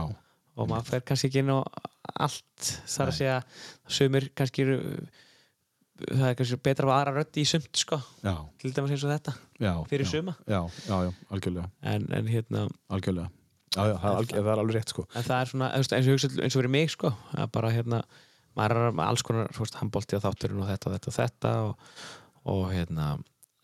[0.53, 1.59] og maður fer kannski ekki inn á
[2.27, 3.37] allt þar að segja.
[3.99, 4.79] Sumir kannski eru
[6.03, 9.13] það er kannski betra að aðra rödd í sumt sko, já, til dæmis eins og
[9.13, 9.35] þetta.
[9.61, 10.35] Já fyrir já, suma.
[10.49, 13.29] Já, já, já, algjörlega, en, en hérna algjörlega.
[13.73, 15.05] Já, já, það er, algjör, það er alveg rétt sko.
[15.13, 18.01] en það er svona eins og, eins og fyrir mig sko að bara hérna
[18.57, 21.53] maður er með alls konar veist, handbolti á þátturinn og þetta og þetta og þetta
[21.67, 21.93] og,
[22.53, 23.07] og hérna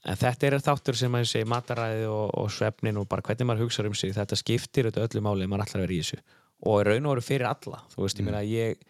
[0.08, 3.68] en þetta er þáttur sem maður segi mataræði og, og svefnin og bara hvernig maður
[3.68, 4.14] hugsa um sig.
[4.16, 6.22] Þetta skiptir þetta öllu máli maður ætlar að vera í þessu.
[6.70, 8.82] Og raun og veru fyrir alla þú veist, ég meina ég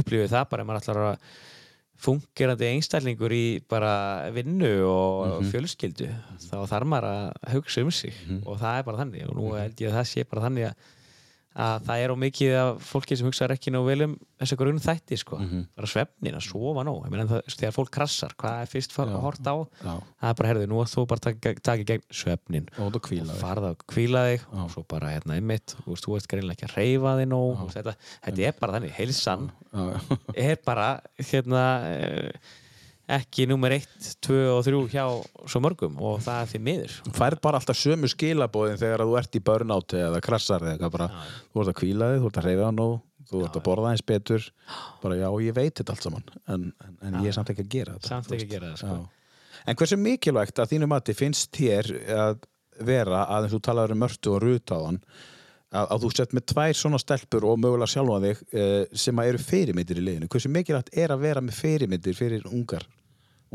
[0.00, 1.28] upplifið það bara maður ætlar að
[2.06, 6.10] fungerandi einstællingur í bara vinnu og fjölskyldu
[6.44, 9.80] þá þarf maður að hugsa um sig og það er bara þannig og nú held
[9.80, 10.90] ég að það sé bara þannig að,
[11.56, 14.80] að það er á mikið af fólki sem hugsaður ekki nóg vel um þessu grunn
[14.82, 15.38] þætti sko,
[15.78, 19.58] bara svefnin að sofa það, þegar fólk krassar hvað er fyrst að horta á?
[19.80, 23.00] Já, það er bara, herðu, nú að þú bara taka taki gegn svefnin og
[23.40, 25.40] farða að kvíla þig og svo bara hérna
[25.72, 27.96] þú veist, þú ert greinlega ekki að reyfa þig nóg, veist, þetta,
[28.26, 30.20] þetta er bara þannig heilsan já, já.
[30.50, 31.64] er bara hérna
[33.06, 33.86] ekki nummer 1,
[34.26, 35.04] 2 og 3 hjá
[35.46, 36.94] svo mörgum og það er því miður.
[37.06, 41.10] Þú færð bara alltaf sömu skilabóðin þegar þú ert í burnout eða krassar eða bara,
[41.52, 42.96] þú ert að kvíla þig, þú ert að reyfa hann og
[43.26, 44.48] þú ert að borða eins betur.
[45.02, 47.72] bara já, ég veit þetta allt saman en, en, en ég er samt ekki að
[47.74, 48.98] gera þetta samt ekki að gera það sko.
[48.98, 49.62] Já.
[49.66, 52.44] En hversu mikilvægt að þínu mati finnst þér að
[52.86, 55.00] vera að þú talaður um mörtu og rutáðan
[55.72, 59.32] að, að þú sett með tvær svona stelpur og mögulega sjálfa þig eh, sem að
[59.32, 60.30] eru fyrirmyndir í liðinu.
[60.32, 62.86] Hversu mikilvægt er að vera með fyrirmyndir fyrir ungar,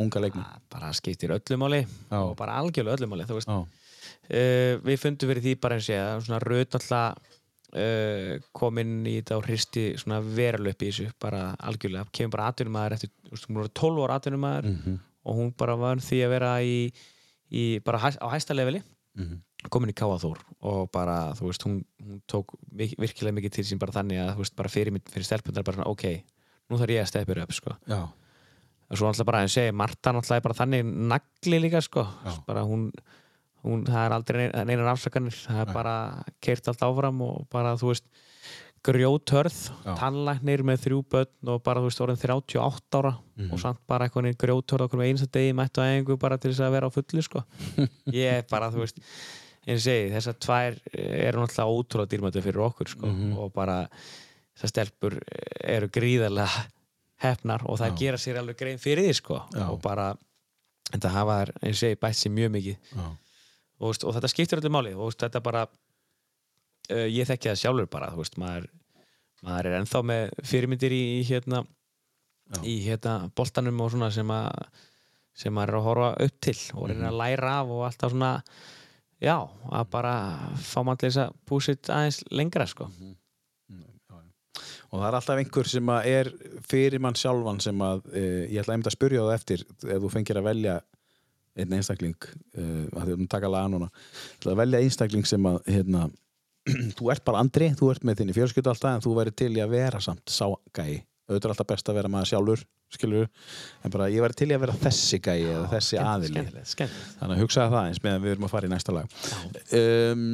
[0.02, 0.46] unga leikmenn.
[0.48, 2.18] Það bara skiptir öllu máli Já.
[2.22, 5.96] og bara algjörlega öllu máli þú veist, uh, við fundum fyrir því bara eins og
[5.96, 7.38] ég að svona raut alltaf
[7.76, 12.36] uh, kom inn í þetta og hristi svona veruleg upp í þessu bara algjörlega, kemur
[12.38, 15.00] bara atvinnumæður eftir, þú veist, hún var 12 ára atvinnumæður Mhm.
[15.26, 16.92] og hún bara var því að vera í,
[17.52, 18.82] í bara hæ, á hæsta leveli.
[19.18, 19.42] Mhm.
[19.70, 23.92] komin í Káaþór og bara, þú veist, hún, hún tók virkilega mikið til sín bara
[23.92, 26.24] þannig að, þú veist, bara fyrir, fyrir stelpundar bara svona, ok,
[26.72, 27.76] nú þarf ég að steppir upp, sko.
[27.86, 28.00] Já,
[28.92, 32.04] og svo náttúrulega bara að segja, Marta náttúrulega er bara þannig nagli líka sko
[32.48, 32.90] bara hún,
[33.64, 35.96] hún, það er aldrei neinar afsakanir það er bara
[36.44, 38.06] keirt allt áfram og bara þú veist
[38.82, 39.94] grjóthörð, Já.
[40.00, 43.52] tannlæknir með þrjú börn og bara þú veist orðin 38 ára Mhm.
[43.54, 46.64] og samt bara eitthvað grjóthörð okkur með einsta degi mættu að einhver bara til þess
[46.66, 47.44] að vera á fullu sko.
[48.12, 48.98] ég er bara, þú veist
[49.68, 53.06] eins og ég segi, þessar tvær eru náttúrulega ótrúlega dýrmættu fyrir okkur sko.
[53.08, 53.38] Mhm.
[53.38, 53.88] og bara
[54.58, 55.20] þessar stelpur
[55.62, 56.66] eru gríðarlega
[57.22, 57.98] hefnar og það Já.
[58.02, 59.40] gera sér alveg grein fyrir því sko.
[59.56, 59.66] Já.
[59.70, 60.10] og bara
[60.92, 63.06] þetta hafa þær, eins og ég segi, bætt sér mjög mikið Já.
[63.80, 65.66] og, veist, og þetta skiptir öllu máli og veist, þetta bara
[66.92, 68.68] uh, ég þekki það sjálfur bara veist, maður,
[69.46, 71.64] maður er ennþá með fyrirmyndir í, í hérna
[72.68, 74.50] í hérna boltanum og svona sem að
[75.42, 77.10] sem maður er að horfa upp til og reyna Mhm.
[77.14, 78.32] að læra af og alltaf svona
[79.22, 79.38] já,
[79.72, 80.14] að bara
[80.60, 82.90] fá mann til þess að púsit aðeins lengra sko
[84.92, 86.30] og það er alltaf einhver sem er
[86.68, 90.10] fyrir mann sjálfan sem að e, ég ætla einmitt að spyrja það eftir ef þú
[90.12, 90.80] fengir að velja
[91.60, 92.66] einn einstakling e,
[92.96, 93.88] að þú taka laga núna.
[94.44, 96.10] Að velja einstakling sem að hérna,
[96.98, 99.64] þú ert bara andri, þú ert með þinni fjölskyldu alltaf en þú væri til í
[99.64, 103.30] að vera samt sá gæi, auðvitað er alltaf best að vera maður sjálfur skilur,
[103.86, 106.34] en bara ég væri til í að vera þessi gæi eða þessi aðili.
[106.34, 107.14] skemmtilegt, skemmtilegt.
[107.22, 109.14] Þannig að hugsaði það eins meðan við erum að fara í næsta lag.
[109.80, 110.26] Um,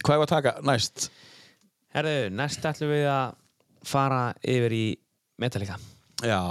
[0.00, 1.10] hvað er að taka næst?
[1.92, 3.34] Herðu, næst ætlum við að
[3.86, 4.86] fara yfir í
[5.42, 5.78] Metallica.
[6.22, 6.42] Já,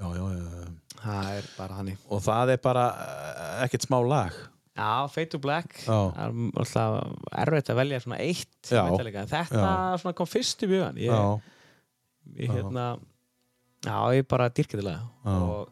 [0.00, 0.70] já, já, já.
[1.00, 2.06] það er bara þannig.
[2.10, 4.40] Og það er bara eh, ekkert smá lag.
[4.80, 5.82] Já, Fade to Black.
[5.84, 7.00] Er alltaf
[7.42, 8.84] erfitt að velja svona eitt Já.
[8.86, 11.40] Þetta kom fyrst í bjögan ég, já,
[12.38, 12.86] ég hérna
[13.84, 14.48] já, ég bara
[15.24, 15.68] og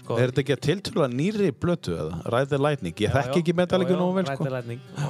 [0.00, 2.20] sko er þetta ekki að tiltöla nýri blötu eða?
[2.32, 4.46] Ride the Lightning, ég þekki ekki Metallica nógu vel sko.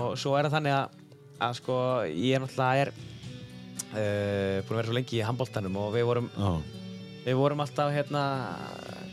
[0.01, 1.05] og svo er það þannig að,
[1.47, 1.77] að sko,
[2.11, 2.47] ég er
[2.83, 2.93] er
[3.93, 6.31] uh, búin að vera svo lengi í handbóltanum og við vorum,
[7.27, 8.25] við vorum alltaf hérna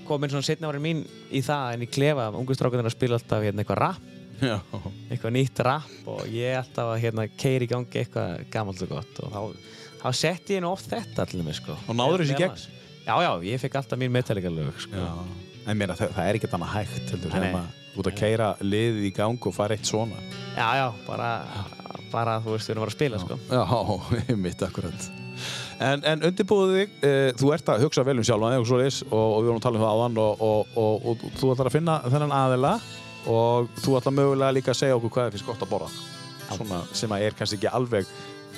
[0.07, 3.45] komin svona setna árin mín í það en í klefa, ungu strákunar að spila alltaf
[3.45, 4.09] hérna eitthvað rap.
[4.43, 4.57] Já,
[5.13, 9.21] eitthvað nýtt rap og ég alltaf að hérna keiri í gangi eitthvað gamalt og gott
[9.23, 9.69] og þá,
[10.01, 11.77] þá setti ég nú oft þetta allir með sko.
[11.87, 12.65] Og náðirðu þessu í gegn?
[13.03, 15.13] Já, já, ég fekk alltaf mín Metallica lög sko.
[15.63, 19.07] en meina, það, það er ekki annað hægt heldur, sem að út að keira liðið
[19.07, 20.19] í gang og fara eitt svona.
[20.57, 21.29] Já, já, bara,
[22.13, 23.37] bara þú veist, við erum að spila sko.
[23.49, 25.11] já, mitt akkurat.
[25.83, 28.99] En, en undirbúðu þig uh, þú ert að hugsa vel um sjálfan þig og, svoleiðis,
[29.09, 31.69] og, og við vorum að tala um það áðan og, og, og, og, þú ætlar
[31.69, 32.73] að finna þennan aðila
[33.33, 35.89] og þú ætlar mögulega líka að segja okkur hvað er finnst gott að borða.
[36.53, 38.11] Svona sem að er kannski ekki alveg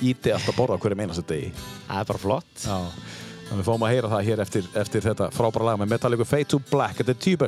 [0.04, 1.52] íti allt að borða hverjum einasta degi.
[1.86, 2.52] Það er bara flott.
[2.66, 2.76] Já,
[3.46, 6.50] þannig við fáum að heyra það hér eftir, eftir þetta frábæra lag með Metallica Fade
[6.52, 7.00] to Black.
[7.00, 7.40] Þetta er tíu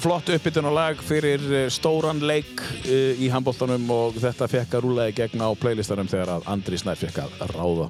[0.00, 4.84] flott uppbytun og lag fyrir uh, stóran leik uh, í handbóltanum og þetta fekk að
[4.86, 7.88] rúlega í gegn á playlistanum þegar að Andri Snær fekk að ráða.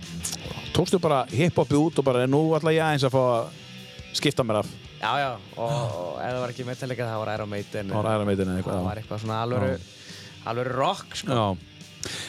[0.75, 4.63] Tókstu bara hiphopið út og bara nú ætla ég aðeins að fá að skipta mér
[4.65, 4.71] af
[5.01, 8.61] Já, já, og, ef það var ekki Metallica það var Iron Maiden á ræðarmeitin eða
[8.61, 8.75] eitthvað.
[8.75, 9.71] það var eitthvað svona alvöru
[10.51, 11.37] alvöru rock sko.
[11.37, 11.70] Já.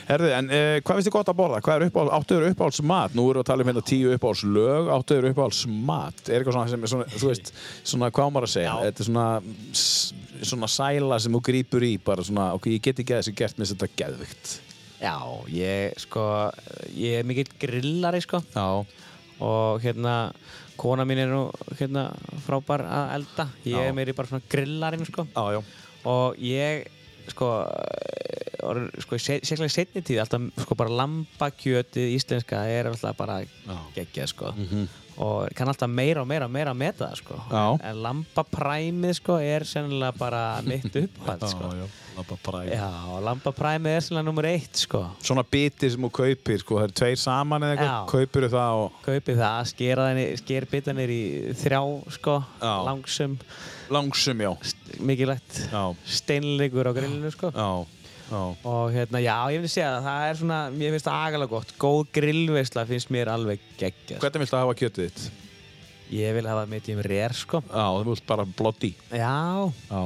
[0.07, 1.61] Herðu, en uh, hvað finnst þið gott að borða?
[1.65, 3.13] Hvað er uppáhalds, áttuður uppáhalds mat?
[3.17, 5.61] Nú erum við að tala um hérna tíu uppáhalds lög, áttuður uppáhalds
[5.91, 6.23] mat.
[6.27, 7.53] Er eitthvað svona sem er svona, þú veist,
[7.93, 8.73] svona hvað maður að segja?
[8.73, 8.89] Já.
[8.89, 9.29] Þetta er svona,
[10.51, 13.61] svona sæla sem þú grípur í, bara svona, ok, ég get ekki að þessi gert
[13.61, 14.57] með þetta geðvikt.
[15.01, 15.17] Já,
[15.49, 16.23] ég sko
[16.93, 18.85] ég er mikill grillari sko Já.
[19.41, 20.29] og hérna
[20.77, 21.47] kona mín er nú
[21.79, 22.11] hérna
[22.45, 23.87] frábær að elda ég Já.
[23.87, 25.61] er meiri bara svona grillarinn sko Já, já.
[26.05, 26.85] og ég
[27.29, 27.51] sko,
[28.63, 33.41] orð, sko sérstaklega setni tíð alltaf sko bara lambakjötið íslenska er alltaf bara
[33.95, 34.53] geggjað sko
[35.21, 37.63] og kann alltaf meira og meira og meira að meta það sko Já.
[37.91, 41.89] en lambapræmið sko er sennilega bara mitt uppáhald sko já.
[42.45, 42.71] Bara í.
[42.75, 42.87] Já,
[43.23, 47.21] lambapræmið er sennilega nummer eitt sko Svona biti sem þú kaupir, sko, það eru tveir
[47.21, 48.09] saman eða eitthvað, Já.
[48.11, 51.21] kaupir það og kaupið það, sker bitanir í
[51.61, 51.81] þrjá
[52.17, 52.73] sko, Já.
[52.87, 53.37] langsum
[53.91, 54.51] langsum, já.
[54.99, 55.59] mikilvægt
[56.07, 57.69] steinleikur á grillinu sko já,
[58.31, 58.41] já.
[58.63, 62.01] og hérna, já, ég segja að það er svona, mér finnst það agalega gott góð
[62.17, 64.21] grillveisla finnst mér alveg geggjað sko.
[64.25, 65.25] Hvernig viltu hafa kjötið þitt?
[66.11, 68.93] ég vil hafa mitt í um rér sko Já, þú vilt bara blotti.
[69.11, 70.01] já, Já,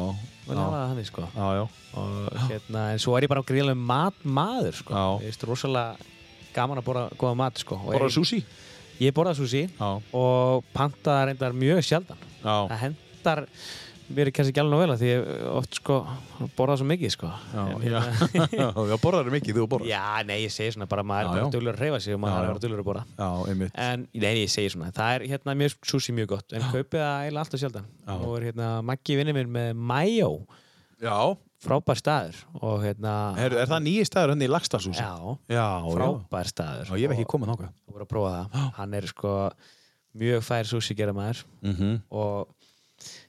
[0.45, 1.63] vil hafa það þannig sko já, já.
[2.01, 5.05] og hérna, en svo er ég bara á grillum mat maður sko, Já.
[5.23, 6.13] ég finnst rosalega
[6.55, 8.43] gaman að borða góða mat sko ég, sushi?
[9.01, 12.55] ég borða sushi Já, og panta það reyndar mjög sjaldan já.
[12.69, 12.77] það
[13.25, 13.45] hendar
[14.05, 15.95] mér kannski ekki alveg vel að því ég oft sko
[16.57, 17.77] borða svo mikið sko Já, já.
[17.81, 19.87] hérna- já, borðar mikið, þú borðar.
[19.89, 21.51] já, nei, ég segi svona bara maður er bara já.
[21.55, 23.71] dullur að reyfa sig og maður er vera dullur að borða Já, einmitt.
[23.81, 27.23] en nei, ég segi svona, það er hérna mjög sushi mjög gott, en kaupið það
[27.25, 28.13] eiginlega alltaf sjaldan Já.
[28.19, 30.29] og er hérna Maggi vinnir minn með mayo,
[31.01, 31.17] Já.
[31.65, 35.01] frábær staður og hérna, Heru, er það nýji staður henni í Lagstafshúsi?
[35.01, 35.17] já,
[35.49, 35.65] Já,
[35.97, 37.71] frábær staður Já, ég hef ekki komið þáka.
[37.89, 39.33] þú voru að prófa það, hann er sko
[40.15, 41.95] mjög fær sushi gera maður Mm -hmm.
[42.11, 42.47] og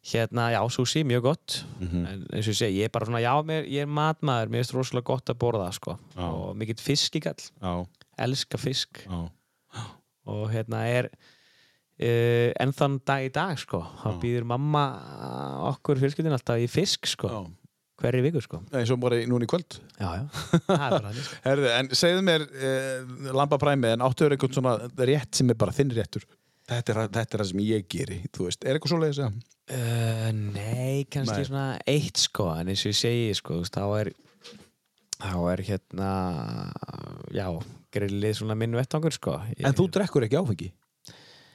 [0.07, 2.07] hérna, já, sushi, mjög gott Mhm.
[2.07, 4.63] en eins og ég segi, ég er bara svona, já, mér, ég er matmaður mér
[4.63, 6.27] finnst rosalega gott að borða, sko Já.
[6.31, 7.87] og mikill fiskikall, Já,
[8.19, 9.31] elska fisk já.
[10.27, 11.09] og hérna er
[12.01, 14.83] uh, enn þann dag í dag, sko þá býður mamma
[15.73, 17.41] okkur fjölskyldin alltaf í fisk, sko já.
[18.03, 19.79] hverri viku, sko Eins og bara í- núna í kvöld.
[19.99, 20.25] já, já,
[20.69, 24.77] það er bara hann, sko Herðu, en segðu mér uh, lambapræmið, en áttuður einhvern svona
[25.09, 26.27] rétt sem er bara þinn réttur?
[26.67, 28.65] Þetta er, þetta er það sem ég geri, þú veist.
[28.67, 29.35] Er eitthvað svo leiðis að?
[29.67, 31.47] Uh, nei, kannski Nei.
[31.49, 34.11] svona eitt sko, en eins og ég segi sko, þú veist, þá er
[35.17, 36.11] þá er hérna
[37.35, 37.47] já,
[37.97, 40.69] grillið svona minn vettangur sko ég, En þú drekkur ekki áfengi?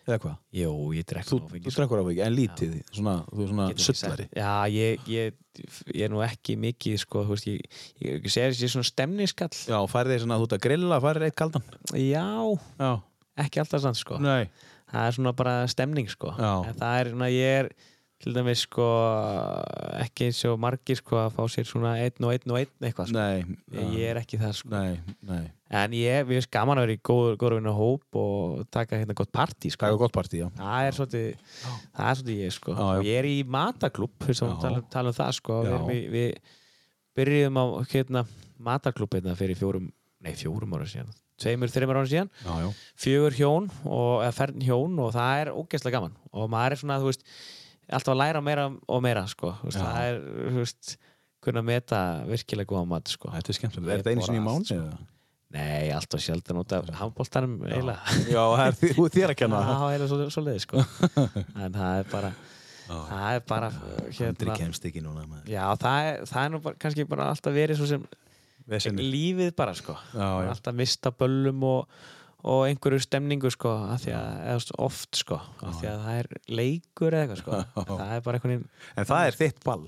[0.01, 0.33] Eða hvað?
[0.57, 4.25] Jú, ég drekk Þú, áfengi, þú drekkur áfengi, en lítið, svona, þú er svona sullari.
[4.41, 5.37] Já, ég, ég,
[5.93, 10.15] ég er nú ekki mikið sko, þú veist, ég, segir þessi svona stemningskall Já, færið
[10.17, 11.69] þér svona, þú ert að grilla, færið eitt kaldan.
[11.93, 12.27] Já,
[12.81, 12.91] Já.
[13.45, 14.49] ekki alltaf sann sko Nei.
[14.91, 16.51] það er svona bara stemning sko Já.
[16.73, 17.71] en það er svona, ég er
[18.21, 18.85] til dæmis sko
[20.01, 23.09] ekki eins og margir sko að fá sér svona einn og einn og einn eitthvað
[23.09, 23.17] sko.
[23.17, 23.57] Nei.
[23.73, 25.43] ég, ég er ekki það sko Nei, nei.
[25.71, 29.15] En ég, við erum gaman að vera í góður, góður vinna hóp og taka hérna
[29.15, 29.87] gott partí, sko.
[29.87, 30.49] Er gott partí, já.
[30.57, 31.45] Það er svolítið,
[32.41, 32.75] ég, sko.
[32.75, 33.37] Já, ég er í
[34.51, 34.57] Já.
[34.65, 35.61] tala, tala um það, sko.
[35.69, 36.59] Við, í, við
[37.21, 38.25] byrjuðum á, hérna,
[38.67, 39.87] mataklúb hérna fyrir fjórum,
[40.19, 41.15] nei, fjórum ára síðan.
[41.41, 42.33] Tveimur, þreimur ára síðan.
[42.43, 42.69] Já, já.
[43.05, 46.19] Fjögur hjón, og, eða fern hjón og það er ógeðslega gaman.
[46.35, 47.25] Og maður er svona, þú veist,
[47.91, 49.53] alltaf að læra meira og meira, sko.
[49.67, 49.77] Já.
[49.77, 50.91] það er, þú veist,
[51.41, 53.31] kunna meta virkilega góða mat, sko.
[53.35, 53.91] Þetta er skemmtilegt.
[53.91, 54.67] Er þetta einu sinni í mánu?
[54.69, 55.07] sko.
[55.51, 57.57] Nei, alltaf sjaldan út af handbóltanum.
[58.31, 59.59] Já, er þú er þér að kenna.
[59.59, 60.83] Já, það er svo, leiði sko
[61.65, 62.31] En það er bara
[62.91, 63.69] Það er bara
[64.11, 64.55] hérna,
[65.05, 65.41] núna.
[65.47, 68.03] Já, það er, það er nú bara, kannski bara alltaf verið svo sem
[68.99, 70.49] lífið bara sko Já, já.
[70.53, 72.01] Alltaf mista böllum og,
[72.43, 74.07] og einhverju stemningu sko að,
[74.81, 77.59] oft sko af því að það er leikur eða eitthvað sko
[78.01, 79.85] Það er bara einhvern veginn En það er þitt ball.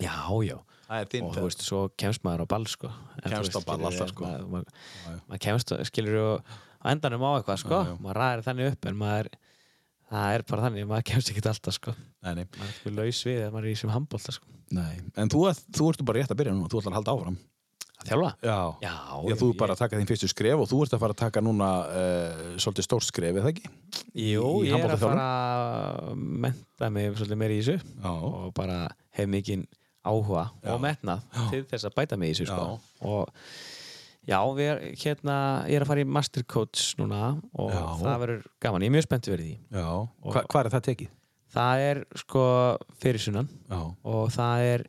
[0.00, 0.14] Já,
[0.48, 0.56] já
[0.90, 3.78] og þú veist, svo kemst maður á ball sko En þú Kemst á veist, ball
[3.78, 4.30] skilurðu, alltaf, sko.
[4.50, 5.20] maður, Já, já.
[5.28, 7.96] maður kemst, skilur á endanum á eitthvað sko Já, já.
[8.02, 9.30] maður ræðir þannig upp en maður
[10.10, 12.46] það er bara þannig, maður kemst ekki alltaf sko Nei, nei.
[12.56, 14.96] maður er ekki laus við að maður er í sem handbólta sko nei.
[15.18, 15.44] En þú,
[15.76, 16.68] þú ert bara rétt að byrja núna.
[16.70, 17.36] Þú ætlar að halda áfram.
[18.00, 18.30] Að þjálfa?
[18.44, 18.58] Já.
[18.84, 18.92] Já,
[19.30, 21.20] Já, þú ert bara að taka þín fyrstu skref og þú ert að fara að
[21.20, 23.72] taka núna uh, svolítið stórt skref, eða ekki?
[24.14, 28.12] Jú, í ég er að fara að menta mig svolítið meira í þessu Já.
[28.14, 28.78] og bara
[29.18, 29.66] hef mikinn
[30.06, 32.66] áhuga og metnað til þess að bæta mig í þessu sko.
[33.04, 33.28] Og
[34.28, 35.36] já, er, hérna,
[35.68, 39.08] ég er að fara í Master Coach núna og það verður gaman, ég er mjög
[39.08, 39.88] spennt fyrir því Já.
[40.24, 41.12] Hva, hvað er það tekið?
[41.50, 42.42] Það er sko
[43.02, 44.84] fyrir sunnan og það er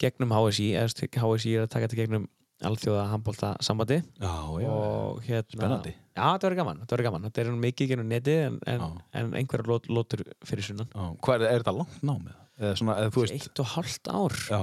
[0.00, 2.28] gegnum HSI, HSI er að taka þetta gegnum
[2.62, 5.94] alþjóða handbólta sambandi og hérna Spennandi.
[6.12, 7.26] Já, þetta verður gaman, gaman.
[7.26, 8.84] Þetta er nú mikið gegnum neti en, en,
[9.18, 10.90] en einhverjar lót, lótur fyrir sunnan.
[11.24, 12.38] Hvað er, þetta langt námið?
[12.60, 12.76] Eða?
[12.78, 14.60] Svona, eða þú veist Eitt og hálft ár Já,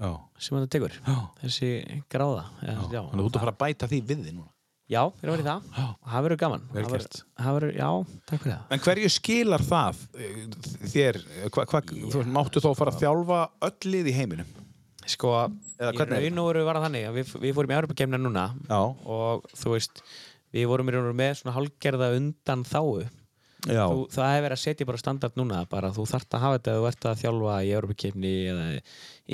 [0.00, 0.10] já,
[0.40, 0.98] sem þetta tekur.
[1.04, 1.70] Já, þessi
[2.10, 4.55] gráða Þannig að þú ert að fara að bæta því við þið núna
[4.90, 5.70] já, að vera í það.
[5.76, 6.68] Það verður gaman.
[6.74, 7.18] Vel gert.
[7.40, 7.90] það verður, Já,
[8.30, 8.68] takk fyrir það.
[8.70, 10.38] En hverju skilar það eh,
[10.92, 11.20] þér,
[11.56, 13.40] hva, hva, þú veist, máttu þá fara að þjálfa
[13.70, 14.54] öll lið í heiminum?
[15.06, 15.34] Sko,
[15.78, 18.46] Eða í raun og veru var það þannig að við, við fórum í Europakemna núna
[18.66, 20.02] Já, og þú veist,
[20.56, 23.06] við vorum í raun og veru með svona hálgerða undan þáu
[23.66, 26.72] þú, það hefur verið að setja bara standard núna bara þú þarft að hafa þetta
[26.72, 28.66] ef þú ert að þjálfa í Europakemni eða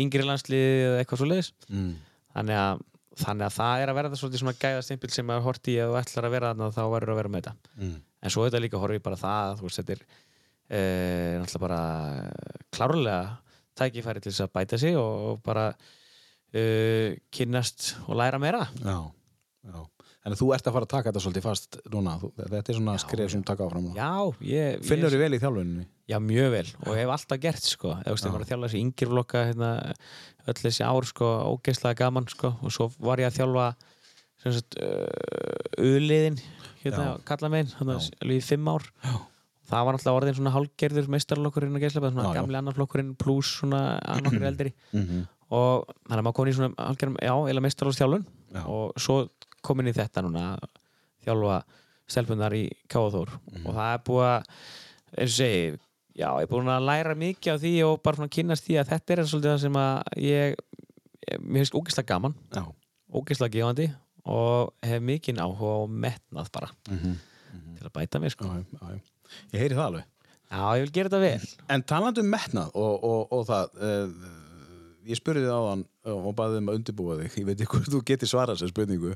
[0.04, 1.92] yngri landslið eða eitthvað svo leiðis mm.
[2.36, 2.84] þannig að,
[3.20, 5.96] þannig að það er að vera það svolítið svona gæðastimpil sem að horti ef þú
[6.00, 7.72] ætlar að vera þarna þá verður að vera með þetta.
[7.78, 7.96] Mm.
[8.22, 10.04] en svo þetta líka horfið bara það að þú veist, þetta er
[10.68, 10.82] e,
[11.42, 11.80] náttúrulega bara
[12.72, 13.18] klárlega
[13.78, 15.66] tækifæri til þess að bæta sig og, og bara
[16.52, 16.62] e,
[17.32, 18.64] kynnast og læra meira.
[18.80, 18.98] Já,
[19.68, 19.78] já
[20.22, 22.12] En þú ert að fara að taka þetta svolítið fast núna.
[22.20, 24.10] Þú, Þetta er svona skref sem taka áfram núna Já,
[24.46, 25.86] ég, Finnur þið vel í þjálfuninni?
[26.12, 26.68] Já, mjög vel.
[26.86, 27.96] Og hef alltaf gert sko.
[28.06, 29.72] Ég var að þjálfa þessi yngir flokka hérna,
[30.46, 32.52] öll þessi ár sko, ógeðslega gaman sko.
[32.62, 33.66] Og svo var ég að þjálfa
[34.46, 36.38] uh, uliðin
[36.84, 38.86] hérna, kalla megin, hérna, alveg í fimm ár.
[39.02, 39.14] Já.
[39.72, 43.82] það var náttúrulega orðin svona hálgerður meistarlokkurinn að geðslega, svona Já, gamli annarflokkurinn pluss svona
[44.02, 44.74] annarkur eldri.
[44.92, 45.22] -hmm.
[45.50, 48.62] og þannig að maður komin í svona hálgerðum, já, eða meistarlokksþjálfun Já.
[48.66, 49.16] og svo
[49.62, 50.58] komin í þetta núna
[51.24, 51.62] þjálfa
[52.12, 53.66] stelpunar í Káðór Mhm.
[53.66, 54.42] og það er búið að
[55.18, 55.78] eins og segi,
[56.18, 58.88] já, ég er búin að læra mikið á því og bara svona kynnast því að
[58.92, 60.56] þetta er svolítið það sem að ég,
[61.30, 62.34] ég mér finnst ógeðslega gaman,
[63.12, 63.90] ógeðslega gefandi
[64.24, 67.16] og hef mikinn áhuga og metnað bara mm -hmm.
[67.78, 68.44] til að bæta mig sko.
[68.44, 69.00] já, já, já.
[69.52, 70.04] Ég heyri það alveg
[70.52, 74.10] Já, ég vil gera þetta vel En talandi um metnað og, og, og það uh,
[75.08, 77.92] ég spurði þið áðan uh, og baði um að undirbúa þig ég veit ekki hvort
[77.92, 79.14] þú getur svarað þessar spurningu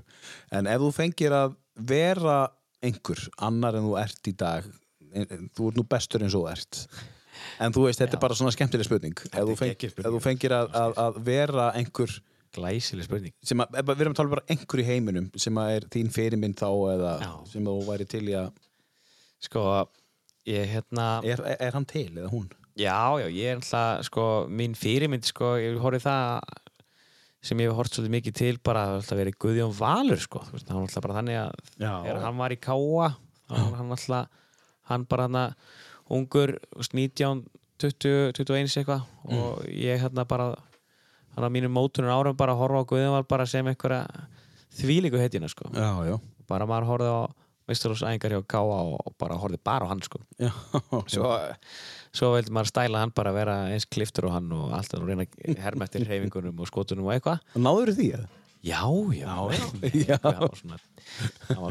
[0.56, 2.38] en ef þú fengir að vera
[2.84, 4.70] einhver annar en þú ert í dag
[5.56, 6.80] þú ert nú bestur eins og ert
[7.62, 10.16] en þú veist, þetta er bara svona skemmtileg spurning ef þú, feng, geggjuð ef spurning.
[10.16, 12.18] þú fengir að, að, að vera einhver
[12.56, 16.12] Glæsileg spurning sem að, við erum að tala bara einhver í heiminum sem er þín
[16.14, 17.32] fyrirmynd þá eða Já.
[17.50, 18.54] sem þú væri til í að
[19.46, 19.62] Sko,
[20.48, 22.48] ég hérna er, er, er hann til eða hún?
[22.76, 26.56] Já, já, ég er alltaf, sko, mín fyrirmynd, sko, ég horfði það
[27.46, 30.66] sem ég hef hort svolítið mikið til bara að alltaf verið Guðjón Valur, sko, hann
[30.66, 31.52] var alltaf bara þannig að
[32.04, 33.08] þegar hann var í Káa,
[33.54, 34.42] hann alltaf,
[34.90, 35.38] hann bara hann
[36.12, 37.44] ungur, þú veist, 19,
[37.80, 39.06] 20, 21 eitthvað.
[39.36, 40.50] Og ég hérna bara,
[41.36, 44.04] hann á mínum mótunar árum bara að horfa á Guðjón Val bara sem einhverja
[44.76, 46.18] þvílíku hetjina, sko, Já, já,
[46.50, 47.20] bara maður horfði á
[47.66, 50.20] Vistarúsæðingar hjá Káa og bara horfði bara á hann, sko.
[50.38, 50.52] Já.
[51.10, 51.30] svo,
[52.14, 55.08] svo vildi maður stæla hann bara að vera eins kliftur og hann og alltaf og
[55.10, 57.42] reyna að herma eftir hreyfingunum og skotunum og eitthvað.
[57.58, 58.26] Náður því að?
[58.66, 58.82] já,
[59.14, 59.34] já,
[60.06, 60.18] Já.
[60.22, 60.78] hann var svona,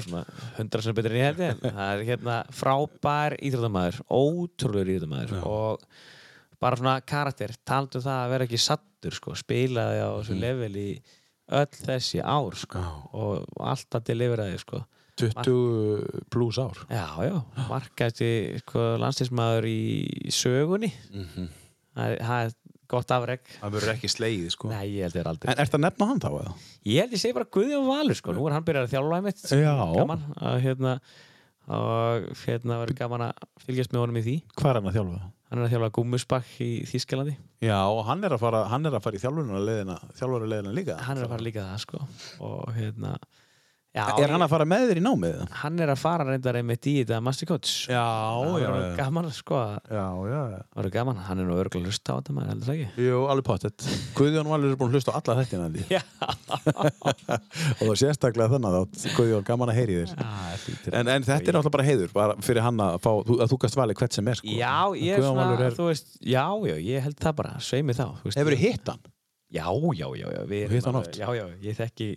[0.06, 0.22] svona
[0.56, 1.64] hundra sem betur en ég ég.
[1.66, 5.86] En það er hérna frábær íþróttamæður ótrúlegur íþróttamæður og
[6.62, 10.90] bara svona karakter taldu það að vera ekki sattur sko, spilaði á þessu level í
[11.56, 14.80] öll þessi ár sko, og alltaf deliveraði sko
[15.22, 17.36] 20 pluss ár Já, já,
[17.70, 22.56] markaðist sko, landslýsmaður í sögunni það, er- það er
[22.92, 25.84] gott afreg Það verður ekki slegið sko Nei, ég held þér aldrei En ert að
[25.86, 26.52] nefna hann þá eða?
[26.86, 28.36] Ég held ég segi bara Guðjón Valur sko.
[28.36, 29.74] nú er hann byrjað að þjálfa einmitt Já.
[29.96, 30.98] gaman að hérna
[31.66, 35.22] og hérna verður gaman að fylgjast með honum í því Hvað er hann að þjálfa?
[35.50, 37.34] hann er að þjálfa Gúmusbakk í Þískalandi
[37.66, 40.74] Já, og hann er að fara, hann er að fara í þjálfurina leðina, þjálfurina leðina
[40.78, 42.02] líka hann er að fara líka það sko.
[42.46, 43.16] og hérna
[43.96, 45.38] já, Er hann að fara með þér í námið?
[45.62, 47.72] hann er að fara reyndar einmitt í þetta Master Coach.
[47.88, 49.60] Já, það verður gaman sko.
[49.62, 52.50] Það Já, já, já verður gaman, hann er nú örgulega að hlusta á þetta maður
[52.52, 53.06] heldur það ekki?
[53.08, 53.88] Jú, alveg pottet.
[54.20, 56.02] Guðjón Valur er búin að hlusta á alla þettina því Já,
[56.76, 60.12] og það er sérstaklega þannig að Guðjón gaman að heyri þér.
[60.92, 63.80] En, en þetta er náttúrulega bara heiður bara fyrir hann að fá, að þú gast
[63.80, 64.52] valið hvert sem er sko.
[64.52, 66.80] Já, ég er svona, er, já, já,
[68.86, 69.12] það?
[69.56, 69.66] Já,
[69.96, 71.16] já, já, já, við hann alveg- oft?
[71.22, 72.08] Já, já, ég þekki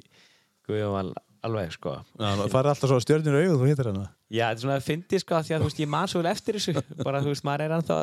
[0.68, 1.10] Guðjón Val
[1.46, 1.94] alveg, sko.
[2.18, 5.20] Það er alltaf svo stjörnir auðvitað þú hittir hann Já, þetta er svona að fyndi,
[5.22, 7.64] sko, því að, þú veist, ég man svo vel eftir þessu, bara, þú veist, maður
[7.64, 7.98] er ennþá,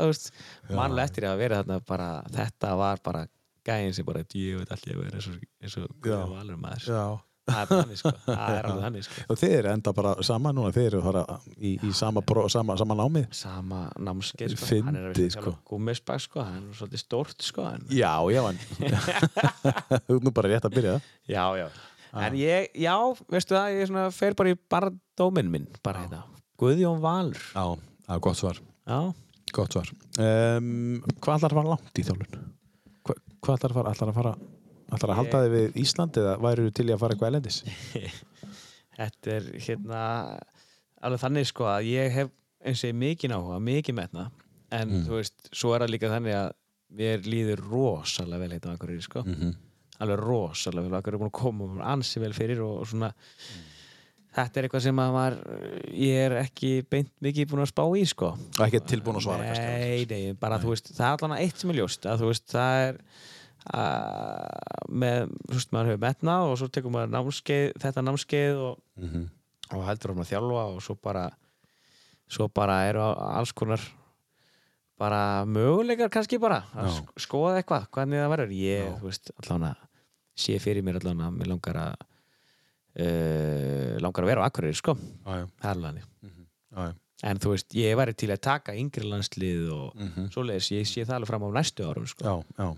[0.73, 3.27] manlega eftir að vera þarna, bara, þetta var bara
[3.65, 6.89] gæðin sem bara, ég veit allir að vera eins og, eins og Guðjón Valur maður.
[6.89, 7.05] Já
[7.45, 9.23] Það er bara þannig, sko, það er alveg þannig, sko.
[9.29, 12.45] Og þið eru enda bara saman núna, þið eru að fara í, í sama, pro,
[12.49, 14.69] sama, sama námið Sama námskeið, sko.
[14.71, 15.53] Fyndið, Hann er að vera sko.
[15.69, 18.41] Gúmisbak, sko, hann er svolítið stórt, sko, en Já, já,
[20.07, 20.95] Þú nú bara rétt að byrja
[21.29, 21.67] Já, já.
[22.13, 22.95] En ég, já,
[23.31, 26.23] veistu það, ég fer bara í barndóminn minn, bara hérna.
[26.61, 27.41] Guðjón Valur.
[27.55, 27.65] Já,
[28.07, 28.99] það er gott svar Já,
[29.55, 29.89] Gott svar.
[30.19, 32.45] Um, hvað að fara langt í þjálfun?
[33.05, 33.91] Hva, hvað ætlar að fara?
[33.95, 34.33] Ætlar að fara
[34.95, 37.59] ætlar að halda þig við Ísland eða væru til í að fara eitthvað elendis?
[38.97, 40.01] Þetta er hérna
[41.05, 42.29] alveg þannig sko að ég hef
[42.65, 44.27] eins og ég mikið áhuga, mikið metna
[44.73, 45.03] en Mm.
[45.07, 46.47] þú veist, svo er það líka þannig að
[46.95, 49.53] mér líður rosalega vel hérna á Akureyri sko, -hmm.
[49.99, 53.11] Alveg rosalega vel Akureyri er búin að koma mér ansi vel fyrir og, og svona
[54.35, 55.37] þetta er eitthvað sem að var,
[55.95, 59.53] ég er ekki beint mikið búin að spá í sko Og ekki tilbúin að svara.
[59.55, 62.47] Nei, nei, bara þú veist, það er allan eitt sem er ljóst að þú veist,
[62.51, 62.99] það er
[63.79, 68.81] að, með, þú veist, maður hefur metna og svo tekur maður námskeið, þetta námskeið og,
[68.95, 69.25] Mm -hmm.
[69.77, 71.29] og heldur um að þjálfa og svo bara
[72.29, 73.79] svo bara eru alls konar
[74.97, 76.91] bara möguleikar kannski bara að Já.
[76.99, 78.97] sk- skoða eitthvað, hvernig það verður ég, Já.
[78.99, 79.75] þú veist, allan að
[80.35, 81.95] sé fyrir mér allan að mér langar að
[82.99, 84.95] uh, langar að vera á Akureyri, sko,
[85.25, 86.93] það er alveg já.
[87.25, 90.29] en þú veist, ég væri til að taka yngri landslið og Mhm.
[90.33, 92.23] svoleiðis, ég sé það alveg fram á næstu árum sko.
[92.23, 92.77] Já, já.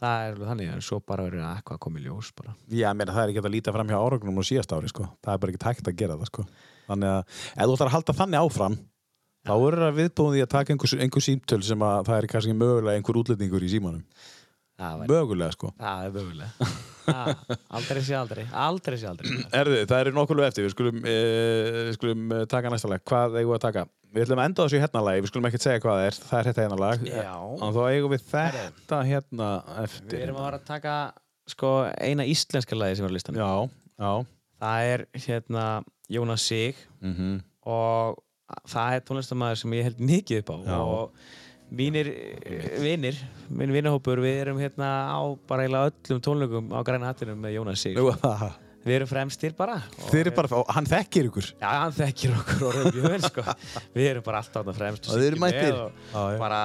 [0.00, 2.54] það er alveg þannig, en svo bara verður eitthvað að koma í ljós bara.
[2.68, 5.08] Já, mér, það er ekki að líta fram hjá áragnum og síðast ári, sko.
[5.22, 6.46] Það er bara ekki hægt að gera það, sko.
[6.88, 7.22] Þannig að
[7.56, 8.76] ef þú ætlar að halda þannig áfram,
[9.46, 12.52] þá eru það viðbúin því að taka einhver, einhver símtöl sem að það er kannski
[12.58, 14.04] mögulega einhver útlendingur í símanum.
[14.76, 15.72] Mögulega, sko.
[15.80, 16.70] það er mögulega
[17.76, 21.14] aldrei sé aldrei, aldrei sé aldrei Erðu, það eru nokkulega eftir, við skulum, e,
[21.88, 23.04] við skulum eh, taka næsta lag.
[23.06, 23.84] Hvað eigum við að taka?
[24.16, 26.18] Við ætlum að enda þessu hérna lagi, við skulum ekkert segja hvað það er.
[26.26, 27.06] Það er þetta hérna lag.
[27.08, 27.32] Já.
[27.38, 29.50] Og þá eigum við þetta hérna
[29.84, 30.14] eftir.
[30.16, 30.96] Við erum að fara að taka
[31.52, 31.72] sko,
[32.02, 33.42] eina íslenska lagi sem er á listanum.
[33.42, 33.52] Já,
[34.02, 34.12] já.
[34.66, 35.66] Það er hérna
[36.10, 38.22] Jónas Sig Mm og
[38.70, 40.76] það er tónlistamæður sem ég held mikið upp á Já.
[40.78, 41.28] og
[41.70, 42.12] mínir
[42.82, 43.18] vinir,
[43.50, 47.82] minn vinahópur, við erum hérna á bara eiginlega öllum tónleikum á græna hattinum með Jónas
[47.82, 47.98] Sig.
[48.86, 49.80] Við erum fremstir bara.
[49.98, 51.46] og- Þið eru bara, og hann þekkir ykkur.
[51.58, 53.42] Já, hann þekkir okkur og vel sko.
[53.96, 55.72] Við erum bara alltaf þarna fremst Og þið eru mættir.
[55.74, 56.38] og Já, já.
[56.38, 56.60] bara,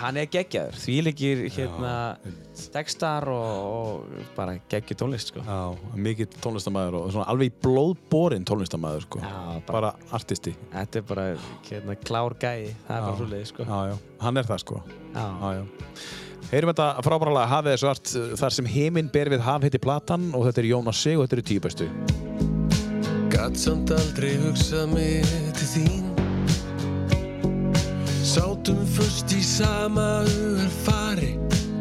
[0.00, 1.92] hann er geggjaður þvíleikir hérna
[2.72, 5.44] textar og, og bara geggjur tónlist sko.
[5.44, 5.60] Já,
[5.94, 9.20] mikill tónlistamæður og svona alveg blóðborinn tónlistamæður, sko.
[9.20, 10.54] Já, bara, Bara artisti.
[10.72, 11.28] þetta er bara
[11.68, 13.68] hérna, klár gæi, það er bara svo leið sko.
[13.68, 13.98] Já, já.
[14.24, 14.82] Hann er það, sko.
[15.12, 15.26] Já.
[15.42, 15.66] Já, já.
[16.52, 20.26] Heyrum þetta frábæra lag Hafið er svart þar sem heiminn ber við haf heiti platan
[20.36, 21.86] og þetta er Jónas Sig og þetta eru tíu bestu.
[23.32, 25.24] Gat samt aldrei hugsað mig
[25.56, 26.10] til þín
[28.20, 31.32] Sátum först í sama hugar fari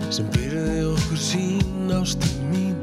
[0.08, 2.80] sem byrði okkur sín ástin mín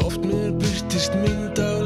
[0.00, 1.77] Oft mér byrtist mynd á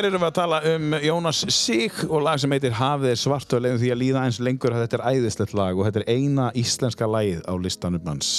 [0.00, 3.52] Hér erum við að tala um Jónas Sig og lag sem heitir Hafið er svart
[3.52, 6.06] og leiðum því að líða eins lengur að þetta er æðislegt lag og þetta er
[6.14, 8.30] eina íslenska lagið á listanum hans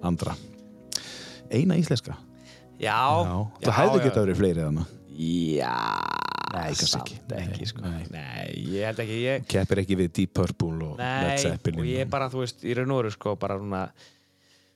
[0.00, 0.32] andra.
[1.52, 2.16] Eina íslenska?
[2.80, 3.36] Já, Já.
[3.66, 4.96] Það hefði getað verið fleiri þannig.
[5.58, 5.76] Já,
[6.54, 7.20] Nei, kannski ekki.
[7.42, 7.84] ekki sko.
[7.84, 8.08] Nei.
[8.16, 8.48] Nei.
[8.72, 11.84] ég held ekki ég, Keppir ekki við Deep Purple og Led Nei, Zeppelin.
[11.84, 13.84] og ég bara, þú veist, í raun og veru sko, bara svona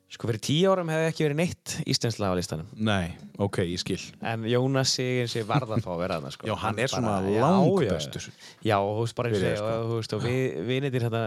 [0.08, 3.80] sko fyrir tíu árum hefði ekki verið neitt íslensk lag á listanum Nei, ok, ég
[3.82, 3.98] skil.
[4.22, 6.46] en Jónas Sigin sé varð að fá að vera þarna sko.
[6.46, 8.28] Já, hann er svona já, langbestur.
[8.30, 9.76] Já, já, þú veist bara eins og sko.
[9.90, 11.22] þú veist, og við, vinir hérna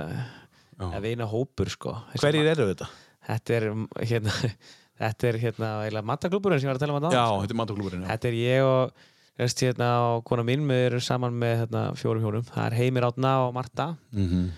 [0.79, 2.87] að vina hópur sko Hverjir eru þetta?
[3.29, 3.69] Þetta er
[4.13, 4.35] hérna
[5.03, 7.59] þetta er hérna, eiginlega mattaklúburinn sem ég var að tala um að Já, þetta er
[7.61, 8.07] Mandaklúburinn.
[8.09, 9.07] Þetta er ég og
[9.39, 13.05] Rest, hérna, og kona mín við erum saman með hérna, fjórum hjónum það er Heimir
[13.07, 14.49] Átna og Marta Mm -hmm.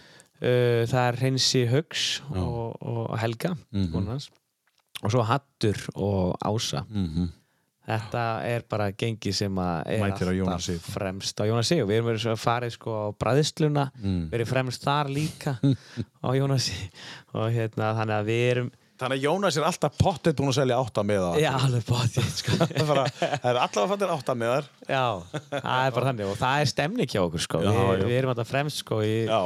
[0.42, 4.30] Uh, það er Hreinsi Hugs og, og Helga konan hans.
[5.04, 6.86] og svo Hattur og Ása.
[6.90, 7.30] Mm
[7.92, 11.82] þetta er bara gengi sem að er alltaf fremst á Jónas Sig.
[11.82, 13.88] Og við erum verið svo farið sko á bræðsluna.
[14.00, 14.20] Mm.
[14.32, 15.56] verið fremst þar líka
[16.24, 16.86] á Jónas Sig.
[17.34, 18.70] Og hérna þannig að við erum
[19.02, 21.38] Þannig að Jónas er alltaf pottet búin að selja átta með það.
[21.42, 22.58] já alveg báðið sko.
[22.62, 24.68] Það er bara- það er allavega fattir átta með þar.
[24.86, 25.06] já
[25.50, 26.28] það er bara þannig.
[26.30, 27.62] Og það er stemning hjá okkur sko.
[27.66, 28.06] Já, við, já.
[28.12, 29.42] við erum alltaf fremst sko Já,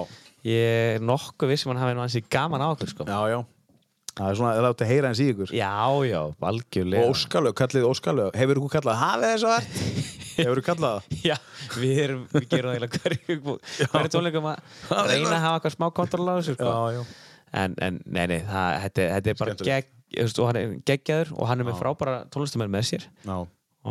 [0.45, 3.39] ég er nokkuð vissum að hann hafi ansi gaman á okkur sko já, já.
[4.15, 5.49] Það er svona, það er átt að heyra eins í ykkur.
[5.51, 5.71] já
[6.07, 6.19] já,
[6.49, 8.29] algjörlega Og Óskalög, kallið Óskalög.
[8.39, 9.65] Hefur þú kallað hafið þessu þar?
[10.37, 11.17] Hefur þú kallað það?
[11.25, 11.35] Já,
[11.81, 13.57] við, erum, við gerum það eiginlega hverju,
[13.91, 14.61] hverju tónleikum að
[15.11, 16.71] reyna að hafa eitthvað smá kontroll á þessu sko.
[16.95, 17.01] já.
[17.65, 19.91] en, en nei, nei, það, þetta, er- bara gegg,
[20.39, 23.35] og hann er geggjaður og hann er með frábæra tónlistamenn með sér Já,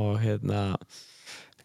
[0.01, 0.63] og hérna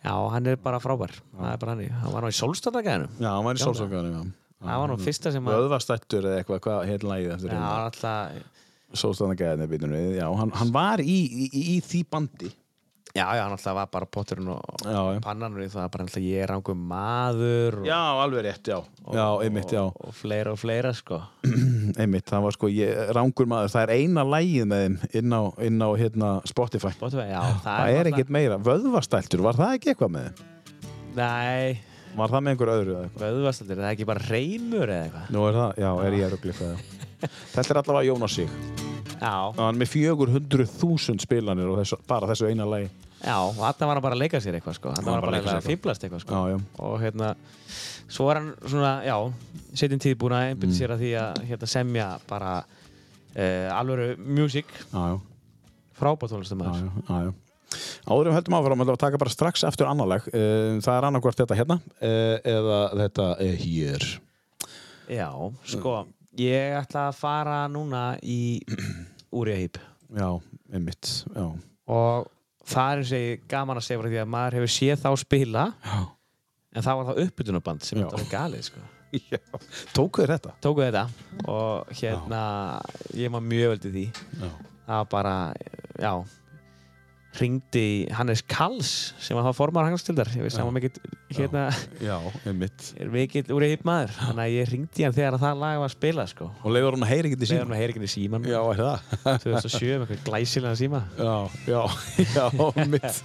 [0.04, 3.30] já, hann er bara frábær það er bara hann, hann var nú í sólstofnagæðinu já,
[3.38, 4.22] hann var í Já, sólsönganu, já.
[4.64, 7.76] Það var nú fyrsta sem að Vöðvastættur eða eitthvað, hvað heit lagið eftir já, hérna?
[7.90, 8.58] alltaf
[9.00, 10.16] Sólstæðanagæðinni býtum við.
[10.18, 12.48] Já, hann, hann var í, í, í, í því bandi.
[13.14, 15.20] já, já, hann alltaf var bara potturinn og Já, já.
[15.22, 18.80] pannan og það var bara alltaf ég er rangum maður og, Já, alveg rétt, já.
[19.14, 19.82] Já, einmitt, já.
[19.86, 21.20] og, og fleira og fleira sko
[22.02, 25.42] Einmitt, það var sko, ég, rángur maður, það er eina lagið með þeim inn á,
[25.70, 26.92] inn á hérna, Spotify.
[26.98, 28.58] Spotify, já, það, Það er ekkert meira.
[28.70, 30.50] Vöðvastæltur, var það ekki eitthvað með þeim?
[31.18, 31.82] Nei,
[32.18, 33.26] Var það með einhver öðru eða eitthvað?
[33.38, 35.30] vöðvastaldir, er það ekki bara reymur eða eitthvað?
[35.36, 36.78] Nú er það, já, er ég að ruggla eitthvað, já.
[37.54, 38.50] Þetta er allavega Jónas Sig.
[39.20, 42.90] Já, hann er með 400.000 spilanir og þessu, bara þessu eina lagi.
[43.20, 45.58] já, og þarna var hann bara að leika sér eitthvað sko, þarna var hann bara
[45.60, 46.40] að fýblast eitthvað sko.
[46.40, 46.60] Já, já.
[46.88, 47.32] og hérna,
[48.08, 49.16] svo er hann svona, já,
[49.82, 50.78] setjum tíð búin að einbyrja Mm.
[50.80, 55.20] sér að því að hérna, semja bara uh, alvöru music, Já, já.
[56.00, 57.34] frábært Já,
[57.70, 58.00] tónlistamæður.
[58.06, 58.10] já, já, já.
[58.10, 60.26] Áður um höldum áfram, að taka bara strax eftir annarleg.
[60.34, 63.30] Uh, það er annarkvort þetta hérna uh, eða þetta
[63.64, 64.08] hér.
[65.10, 65.30] Já,
[65.66, 65.94] sko,
[66.38, 68.60] ég ætla að fara núna í
[69.34, 69.80] Úrjahýp
[70.14, 70.40] Já,
[70.74, 71.46] einmitt, já.
[71.90, 72.30] og
[72.70, 75.98] það er eins og gaman að segja því að maður hefur séð þá spila Já.
[76.74, 78.06] en það var það uppbytunarband sem Já.
[78.06, 78.86] er alveg galið sko.
[79.34, 79.40] já.
[79.98, 80.54] Tókuð þér þetta?
[80.62, 81.04] tóku þetta
[81.50, 82.42] og hérna
[83.18, 84.50] ég var mjög veldið því Já.
[84.86, 85.36] það var bara,
[85.98, 86.14] já
[87.38, 88.90] ringdi í Hannes Kalls
[89.22, 90.64] sem var þá formar hangastildar ég veist Já.
[90.64, 90.98] hann var mikill
[91.38, 91.68] hérna
[92.02, 92.16] Já,
[92.50, 95.92] er mikill úr í maður þannig að ég ringdi í hann þegar það lag var
[95.92, 97.70] að spila sko Og leiður hann að heyra ekki til þegar síma?
[97.70, 98.98] hann heyri ekki í síman Já, er það?
[99.46, 101.36] 2007 með eitthvað glæsilega síma Já,
[101.70, 101.82] já,
[102.34, 102.46] já,
[102.96, 103.22] mitt.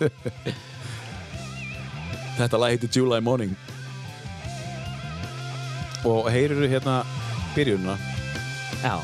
[2.34, 3.52] Þetta lag heitir July Morning.
[6.04, 7.00] Og heyrir hérna
[7.54, 7.94] byrjununa.
[8.82, 8.96] já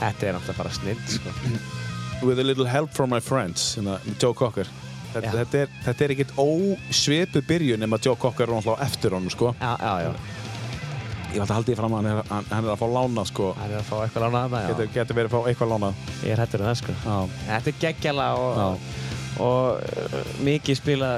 [0.00, 1.32] þetta er náttúrulega bara snill sko.
[2.22, 4.68] With a little help from my friends, hérna, Joe Cocker.
[5.14, 9.32] Þetta, þetta, er, þetta er ekkert ósvipu byrjun nema Joe Cocker er á eftir honum,
[9.32, 9.54] sko.
[9.58, 10.12] já, já, já,
[11.30, 13.24] Ég vant að halda því fram að hann er, hann, hann er að fá lána,
[13.26, 13.52] sko.
[13.58, 14.68] hann er að fá eitthvað já.
[14.68, 16.00] Getur, getur verið að fá eitthvað lánað.
[16.26, 16.96] ég er hættur um það sko.
[17.46, 18.88] Þetta er geggjala og.
[19.38, 21.10] Og uh, mikið spila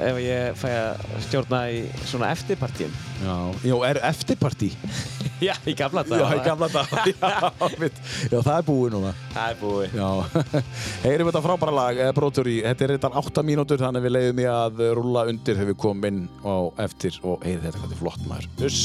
[0.00, 2.94] ef ég fæ að stjórna í svona eftirpartíum.
[3.20, 3.34] Já,
[3.68, 4.72] já, er eftirparti?
[5.40, 6.90] Já, í gamla Já, í gamla dag.
[7.08, 7.28] Já,
[8.28, 9.12] já, það er búið núna.
[9.32, 9.94] Það er búið.
[9.96, 10.42] Já,
[11.06, 14.42] heyrim þetta frábæra lag, eh, Brotur í, þetta er þetta 8 mínútur, þannig við leiðum
[14.44, 18.02] í að rúlla undir þegar við komum inn á eftir og heyri þetta hvað er
[18.02, 18.50] flott maður.
[18.68, 18.84] Uss.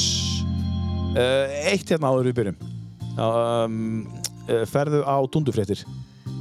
[1.12, 2.58] Uh, eitt hérna áður við byrjum.
[3.20, 3.78] Um,
[4.72, 5.84] ferðu á tundufréttir?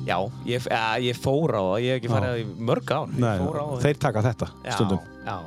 [0.05, 2.91] Já, ég, ja, ég fór á það, ég hef ekki farið á það í mörg
[2.93, 3.07] ár.
[3.17, 3.79] Ég fór á það.
[3.85, 4.99] þeir taka þetta stundum.
[5.25, 5.37] Já,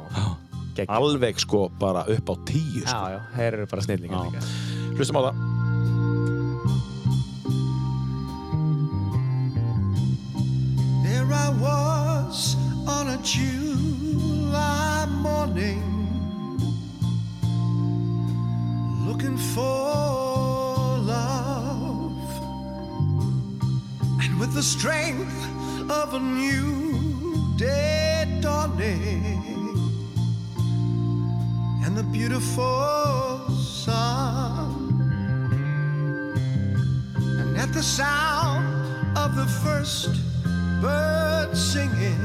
[0.79, 0.87] já.
[0.95, 2.83] Alveg sko bara upp á tíu.
[2.87, 2.91] Sko.
[2.91, 4.25] Já, já, þeir eru bara snillingar Já.
[4.31, 4.41] líka.
[4.99, 5.35] Hlustum á það.
[11.05, 12.57] There I was
[12.87, 15.83] on a July morning,
[19.07, 21.48] looking for love,
[24.39, 29.75] with the strength of a new day dawning
[31.85, 34.95] and the beautiful sun.
[37.17, 40.11] And at the sound of the first
[40.81, 42.23] bird singing,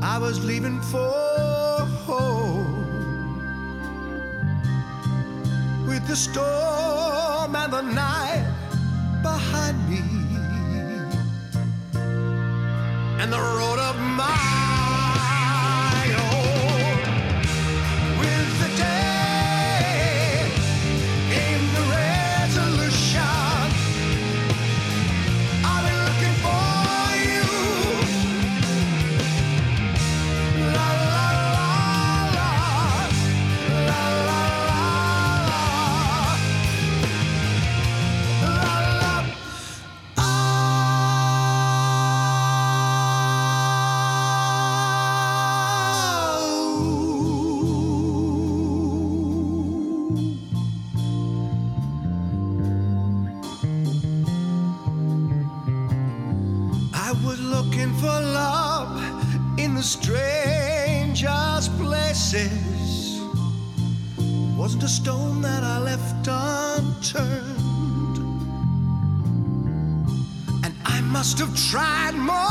[0.00, 1.10] I was leaving for
[2.06, 2.70] home
[5.88, 8.59] with the storm and the night
[9.22, 10.02] behind me.
[13.20, 14.79] And the road of my
[71.70, 72.49] tried more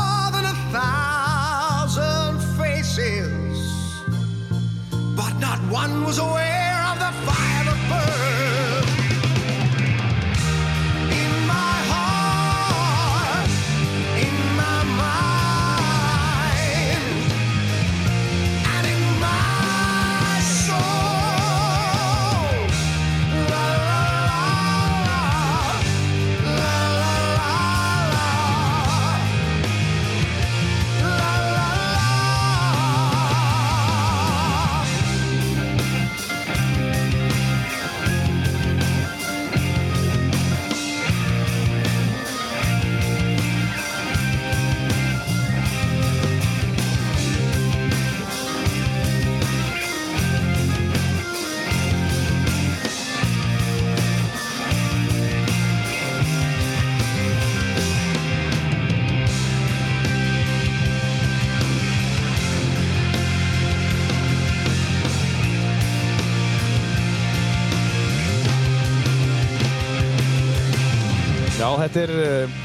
[71.90, 72.58] þetta er uh,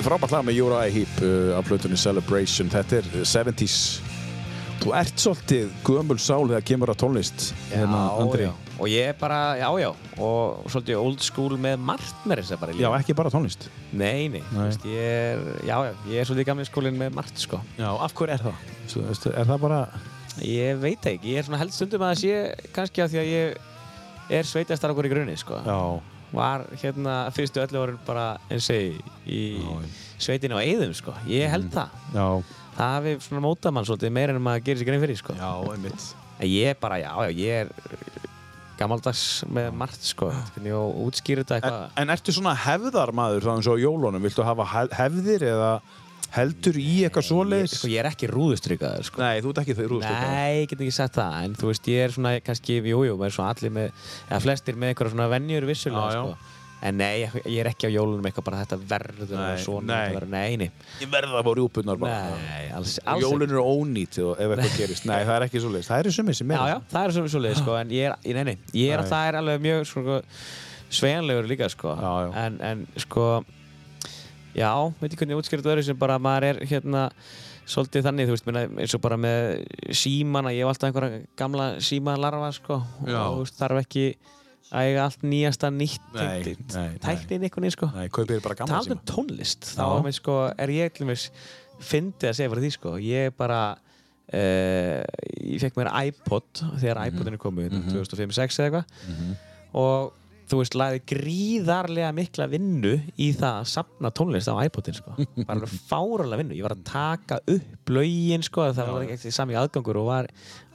[0.00, 2.70] frábært lag með Uriah Heep uh, af plötunni Celebration.
[2.72, 3.74] Þetta er uh, 70s.
[4.80, 8.46] Þú ert svolítið gömul sál þegar kemur á tónlist, hérna, Andri.
[8.46, 8.52] já.
[8.80, 9.90] Og ég er bara, já, já,
[10.24, 13.66] og svolítið old school með margt með þess að bara í Já, ekki bara tónlist.
[13.92, 17.42] Nei, nei, þú veist, ég er, já, já, ég er svolítið gamli skólinn með margt,
[17.42, 17.60] sko.
[17.76, 18.62] Já, af hverju er það?
[18.86, 19.82] Svo, veistu, er það bara...
[20.46, 23.30] Ég veit ekki, ég er svona held stundum að það sé kannski að því að
[23.34, 25.60] ég er sveitastar okkur í grunni, sko.
[25.66, 25.76] Já,
[26.32, 29.40] Var hérna fyrstu öllu orðin bara, eins og í
[30.20, 31.14] sveitinni á Eyðum, sko.
[31.26, 31.88] Ég held það.
[32.14, 32.26] já,
[32.80, 35.34] Það hafi svona mótað mann svolítið meira en maður gerir sér grein fyrir, sko.
[35.34, 36.04] já, einmitt.
[36.40, 37.72] En ég er bara, já, já, ég er
[38.80, 40.30] gammaldags með margt, sko.
[40.64, 40.72] Ég
[41.04, 41.90] útskýra þetta En, eitthvað.
[42.00, 44.22] en ertu svona hefðarmaður þá eins og jólunum?
[44.24, 45.72] Viltu hafa hef- hefðir eða
[46.36, 47.74] heldur í eitthvað Ég, svoleiðis?
[47.80, 49.22] sko, ég er ekki rúðustrykkaður, sko.
[49.24, 50.30] Nei, þú ert ekki rúðstöka.
[50.30, 53.16] Nei, ég get ekki sagt það, en þú veist, ég er svona kannski, jú, jú,
[53.20, 53.92] með svona allir með,
[54.30, 56.24] eða flestir með einhverja svona venjur vissulega, Já, já.
[56.38, 56.56] sko.
[56.80, 59.84] En nei, ég, ég er ekki á jólunum eitthvað bara þetta verður Nei, og svona,
[59.90, 59.98] nei.
[60.00, 60.70] þetta verður, nei, nei,
[61.02, 61.98] Ég verða að fá rjúpunar
[63.20, 65.04] jólun eru ónýtt og ef eitthvað gerist.
[65.10, 65.90] Nei, það er ekki svoleiðis.
[65.90, 66.56] Það eru sumið sem er.
[66.62, 69.02] Já, já, það er svona svolítið, sko, en ég er, ég- nei, nei, ég er
[69.04, 70.16] að það er alveg mjög, sko,
[71.00, 72.12] sveigjanlegur líka, sko, já.
[72.46, 73.26] En, en, sko,
[74.54, 77.04] já, veit ég hvernig ég útskýrði þetta öðru sem bara maður er, hérna,
[77.70, 79.64] svolítið þannig, þú veist, minna, eins og bara með
[79.94, 83.20] símana, ég hef alltaf einhverja gamla símalarfa, sko, Já.
[83.28, 84.06] og þú veist, þarf ekki
[84.70, 86.98] að eiga allt nýjasta nýtt Nei, nei, nei.
[87.02, 87.90] tæknin einhvern veginn, sko.
[87.94, 88.96] Nei, kaupið bara gamla síma.
[88.98, 89.86] um tónlist, þá Já.
[89.98, 90.36] er, mér, sko,
[90.66, 91.24] er ég til mér
[91.80, 92.92] fyndið að segja fyrir því, sko.
[93.02, 93.60] Ég bara,
[94.34, 95.02] uh,
[95.42, 97.06] ég fekk mér iPod þegar Mhm.
[97.14, 99.36] iPodin er komið, mm 2005-06 eða eitthvað.
[99.74, 100.12] Og
[100.50, 105.14] þú veist, lagði gríðarlega mikla vinnu í það að safna tónlist á iPodin, sko.
[105.46, 106.56] Bara alveg fáralega vinnu.
[106.58, 110.30] Ég var að taka upp lögin, sko, það var ekki sami aðgangur og var,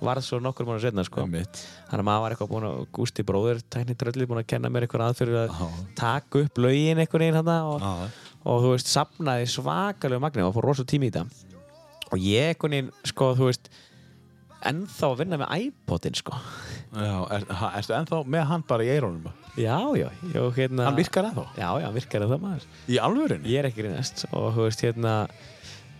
[0.05, 1.25] var svo nokkur mánu setna, sko.
[1.27, 5.09] Þannig að maður var eitthvað búinn að, Gústi bróður, teknitrölli, búinn að kenna mér eitthvað
[5.09, 8.31] aðfyrir að taka upp lögin einhvern veginn hann og, Já.
[8.45, 11.51] og þú veist, sapnaði svakalega magni og fór rosa tími í þetta.
[12.13, 13.67] Og ég einhvern veginn, sko, þú veist,
[14.71, 16.37] ennþá að vinna með iPodin, sko.
[16.95, 19.25] Já, er, ha, ertu ennþá með hann bara í eirónum?
[19.59, 20.87] Já, já, já, hérna...
[20.89, 21.45] Hann virkar ennþá?
[21.57, 22.69] Já, já, hann virkar ennþá maður.
[22.91, 23.51] Í alvörinni?
[23.51, 25.17] Ég er ekki grínast og þú veist, hérna,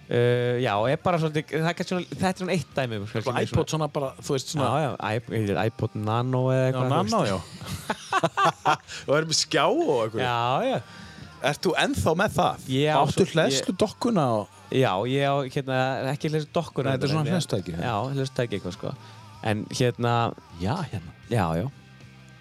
[0.06, 1.50] Uh, já, er bara svolítið,
[1.82, 4.84] svona, þetta er svona eitt dæmi Sko, með iPod svona bara, þú veist svona Já,
[4.84, 7.40] já, iP- heitir iPod Nano eða Já, eitthvað þú nano, já
[9.10, 10.36] Og erum við skjá og eitthvað Já,
[10.70, 10.78] já
[11.50, 12.70] Ert þú ennþá með það?
[12.76, 15.78] Ég á Áttu hlæslu dokkuna og Já, ég á, hérna,
[16.14, 17.76] ekki hlæst dokkur Nei, þetta er svona hlustæki.
[17.78, 18.94] Já, hlustæki eitthvað, sko
[19.46, 20.14] En hérna,
[20.62, 21.68] Já, hérna já, já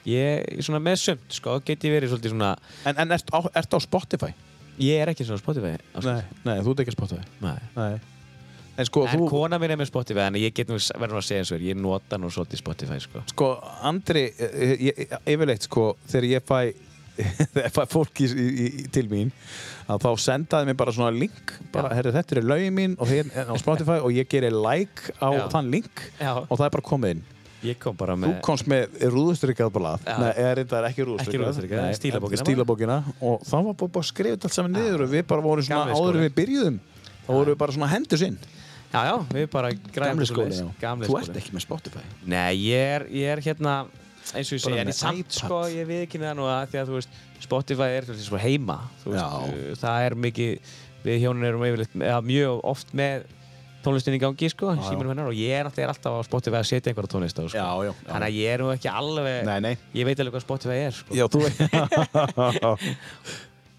[0.04, 2.54] Ég, svona með sumt, sko, get ég verið svolítið svona
[2.88, 4.32] En, en ert, á, ert á Spotify?
[4.82, 5.76] Ég er ekki svona Spotify.
[6.02, 7.56] Nei, nei, þú ert ekki Spotify Nei.
[7.76, 7.94] Nei
[8.74, 11.26] En sko, En þú kona mín er með Spotify, en ég get nú verður að
[11.28, 13.50] segja eins og er, ég nota nú svolítið Spotify, sko Sko,
[13.86, 16.58] Andri, eh, ég, yfirleitt sko, þegar ég fæ
[17.94, 19.30] fólk í, í, til mín
[19.90, 23.30] að þá sendaði mér bara svona link bara, herri, þetta er lögin mín og hér
[23.30, 25.44] á Spotify og ég gerir like á Já.
[25.52, 26.32] þann link Já.
[26.42, 27.22] og það er bara komið inn.
[27.80, 30.02] Kom bara Þú komst með rúðustrykjað blað.
[30.04, 30.18] Já.
[30.20, 32.42] Nei, eða reyndar ekki Nei, stílabókina.
[32.42, 32.98] Stílabókina.
[33.24, 36.18] Og þá var bara þetta allt saman niður og við bara vorum svona Gamli áður
[36.18, 36.26] skóli.
[36.26, 36.76] við byrjuðum.
[37.24, 38.36] Þá vorum við bara svona hendus inn
[38.94, 40.58] Já, já, við bara græðum Gamli skóli,
[41.08, 42.02] Þú ert ekki með Spotify.
[42.30, 43.78] Nei, ég er, ég er hérna
[44.32, 46.78] eins og ég segi, en ég samt sko, ég við ekki það nú að því
[46.80, 47.12] að þú veist,
[47.44, 49.28] Spotify er svolítið svo heima þú veist, uh,
[49.84, 50.50] það er mikið
[51.04, 53.16] við hjónin erum yfirleitt, eða mjög oft með
[53.84, 56.58] tónlistin í gangi, sko, Já, símanum hennar og ég er alltaf, er alltaf á Spotify
[56.62, 57.58] að setja einhverja tónlist á, sko.
[57.58, 57.92] Já, já.
[58.08, 59.74] Þannig að ég er nú ekki alveg, Nei, nei.
[59.92, 61.10] ég veit alveg hvað Spotify er, sko.
[61.18, 61.38] Já, þú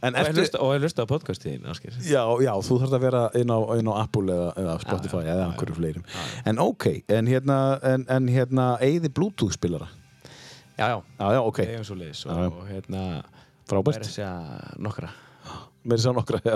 [0.05, 1.89] En Og og ég hlusta á podcastin, Áskir.
[2.05, 5.25] Já, já, þú þarfst að vera inn á, inn á Apple eða, eða Spotify Já,
[5.25, 6.03] já, eða einhverju fleirum
[6.45, 9.87] En ok, en hérna, en, en hérna eigði Bluetooth spilara
[10.75, 12.47] Já, já, Já, já, ok, það er eins og leiðis og, já.
[12.49, 13.03] og hérna,
[13.69, 13.95] frábært.
[14.01, 14.33] verður að segja
[14.87, 15.11] nokkra.
[15.85, 16.55] Mér er sá nokkra, já.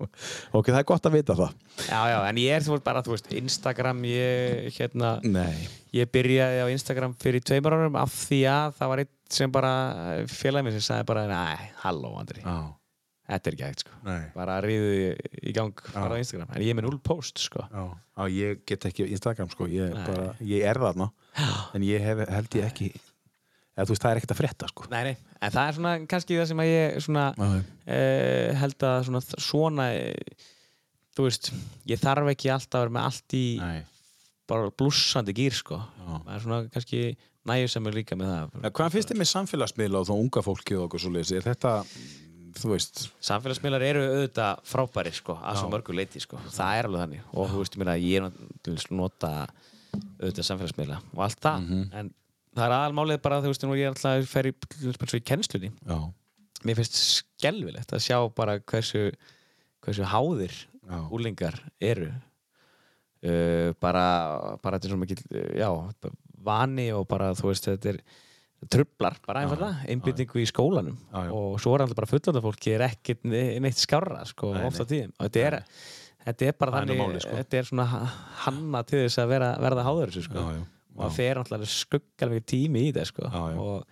[0.56, 1.56] Ok, það er gott að vita það.
[1.84, 5.66] Já, já, en ég er þú veist bara, þú veist, Instagram, ég, hérna, Nei.
[5.92, 9.72] Ég byrjaði á Instagram fyrir tveimur árum af því að það var einn sem bara
[10.32, 11.42] félagið mér sem sagði bara Næ,
[11.84, 12.56] halló Andri, Já,
[13.28, 14.00] þetta er ekki hægt sko.
[14.08, 14.18] Nei.
[14.34, 14.96] Bara ríðu
[15.36, 16.56] í gang bara á Instagram.
[16.56, 17.68] En ég er með null post sko.
[17.68, 19.68] Já, já ég get ekki Instagram sko.
[19.68, 21.12] Ég, bara, ég er þarna.
[21.76, 22.90] En ég hef, held ég ekki
[23.76, 25.94] eða, Þú veist, það er ekkert að frétta sko Nei, nei, en það er svona
[26.12, 30.50] kannski það sem að ég svona uh, held að svona, svona eh,
[31.16, 31.52] þú veist,
[31.88, 33.80] ég þarf ekki alltaf að vera með allt í Nei
[34.52, 36.16] bara blússandi gýr sko Já.
[36.26, 36.98] það er svona kannski
[37.48, 40.42] nægjur sem er líka með það En Hvað finnst þið með samfélagsmiðla og þá unga
[40.44, 41.30] fólki og okkur svo leiðis?
[41.38, 41.70] Er þetta,
[42.58, 45.72] þú veist Samfélagsmiðlar eru auðvitað frábæri sko, að svo Já.
[45.76, 46.40] mörgu leiti sko.
[46.52, 49.32] það er alveg þannig og þú veist, ég er náttúrulega nota
[50.20, 51.82] auðvitað samfélagsmiðla og allt það Mhm.
[52.02, 52.12] en
[52.56, 55.70] það er aðalmálið bara, þú veist, nú ég er alltaf að fer í, kennslunni.
[55.88, 55.98] Já,
[56.66, 59.06] mér finnst skelvilegt að sjá bara hversu,
[59.84, 62.10] hversu háðir já, úlingar eru.
[63.22, 64.04] Uh, bara,
[64.64, 65.20] bara þetta er svo mikil
[65.54, 65.68] já,
[66.42, 68.00] vani og bara þú veist, þetta er
[68.72, 70.96] trublar bara einfallega, einbyttingu í skólanum.
[71.12, 74.66] Já, og svo er alltaf bara fullanda fólki er ekkert ne- neitt skárra sko, Nei,
[74.66, 75.14] ofta tíðum.
[75.18, 75.56] Og þetta er,
[76.26, 77.38] þetta er bara þannig málið, sko.
[77.40, 78.12] þetta er svona ha-
[78.44, 80.44] hanna til þess að vera, verða háður þessu sko.
[80.96, 83.28] Og það fer skuggar mikið tími í þetta sko.
[83.62, 83.84] Og,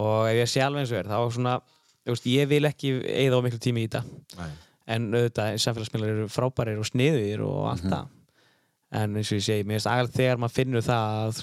[0.00, 1.54] og ef ég sé alveg eins og er þá svona,
[2.06, 4.04] veist, ég vil ekki eða á miklu tími í þetta.
[4.40, 4.50] Nei.
[4.90, 7.92] en auðvitað samfélagsmiðlar eru frábærir og sniðir og allt Mhm.
[7.92, 8.08] það.
[8.90, 11.42] En eins og ég segi, mér finnst aðeins þegar maður finnur það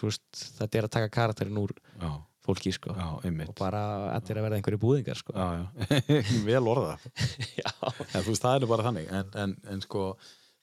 [0.59, 1.71] þetta er að taka karakterin úr
[2.01, 2.09] Já,
[2.43, 2.91] fólki sko.
[2.91, 3.07] Já,
[3.47, 3.83] og bara
[4.19, 5.31] þetta er að verða einhverju búðingar sko.
[5.31, 6.97] Já, já, vel orða
[7.61, 7.71] Já.
[7.87, 9.07] En þú veist, það er bara þannig.
[9.15, 10.17] En, en, en sko,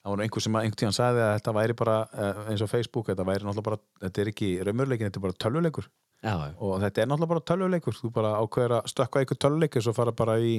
[0.05, 3.07] það var einhver sem einhvern tíðan sagði að þetta væri bara eh, eins og Facebook,
[3.09, 5.87] þetta væri náttúrulega bara þetta er ekki raumurleikin, þetta er bara tölvuleikur.
[6.25, 7.97] Já, og þetta er náttúrulega bara tölvuleikur.
[7.99, 10.55] Þú bara ákveður að stökka einhver tölvuleikur svo fara bara í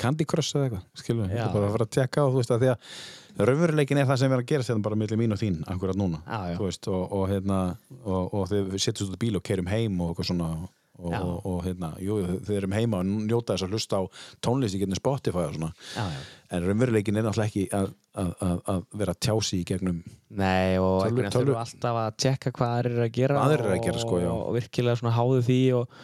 [0.00, 1.46] Candy Crush eða eitthvað, skilur við, Já.
[1.54, 4.42] bara fara að tjekka og þú veist að því að raumurleikin er það sem er
[4.42, 6.56] að gera þetta bara millir mín og þín akkurat núna, Já, já.
[6.58, 7.60] þú veist og, og hérna,
[8.02, 10.50] og, og þið setjum út í bíl og kerum heim og eitthvað svona
[10.98, 11.20] og, Já.
[11.20, 14.02] og, og hérna, jú, þið erum heima og njóta þess að hlusta á
[14.44, 16.20] tónlist í getinu Spotify og svona já, já.
[16.56, 20.02] en raunveruleikin er náttúrulega ekki að, að, að, að vera tjási í gegnum
[20.36, 23.84] Nei og einhvern veginn þurfa alltaf að tjekka hvað aðrir eru að gera eru að
[23.88, 24.32] gera, sko, já.
[24.32, 25.96] og virkilega svona háðu því og,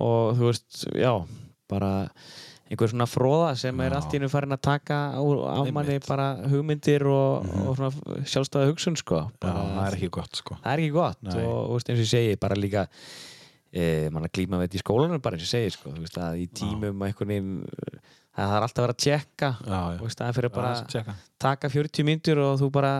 [0.00, 1.12] og þú veist, já
[1.70, 1.92] bara
[2.70, 3.96] einhver svona fróða sem er Já.
[3.98, 5.22] allt í hennu farin að taka á,
[5.74, 10.38] manni bara hugmyndir og, og svona sjálfstæða hugsun sko Já, bara, það er ekki gott
[10.38, 11.34] sko það er ekki gott Nei.
[11.42, 12.86] og veist, eins og ég segi bara líka
[13.70, 16.04] e, mann að glíma við þetta í skólanum bara eins og ég segi sko, þú
[16.04, 17.54] veist að í tímum einhvern veginn
[18.34, 19.50] það er alltaf að vera að tjekka
[20.00, 21.10] og í staðan fyrir bara að
[21.40, 22.94] taka 40 myndur og þú bara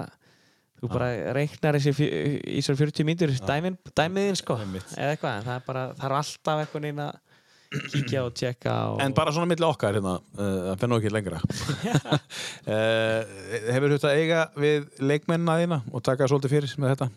[0.81, 5.89] þú bara reiknar þessi í þessar 40 myndur dæmiðin sko eða eitthvað, það er bara,
[5.97, 7.11] það er alltaf eitthvað neina
[7.71, 9.01] kíkja og tjekka og...
[9.05, 11.39] En bara svona milli okkar hérna, uh, það fennu ekki lengra.
[12.67, 13.21] Uh,
[13.77, 17.11] Hefur þetta eiga við leikmennina þína og taka svolítið fyrir með þetta?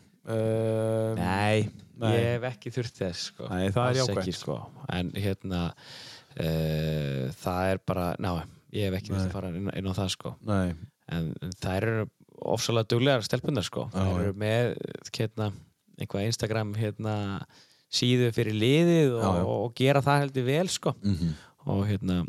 [1.18, 1.66] Nei,
[2.04, 2.14] Nei.
[2.18, 3.48] ég hef ekki þurft þess sko.
[3.52, 4.22] Nei, það er jákvætt.
[4.24, 4.58] ekki, sko.
[5.00, 8.32] en hérna uh, það er bara ná,
[8.74, 10.34] ég hef ekki þurft að fara inn, inn á það sko.
[10.50, 10.78] En,
[11.14, 11.30] en
[11.62, 11.96] það eru
[12.54, 14.72] ofsalega duglegar stelpunar sko Já, það eru með
[15.16, 15.50] hérna,
[16.02, 17.14] einhvað Instagram hérna,
[17.94, 21.36] síðu fyrir liðið og, Já, og gera það heldur vel sko Mhm.
[21.70, 22.24] og hérna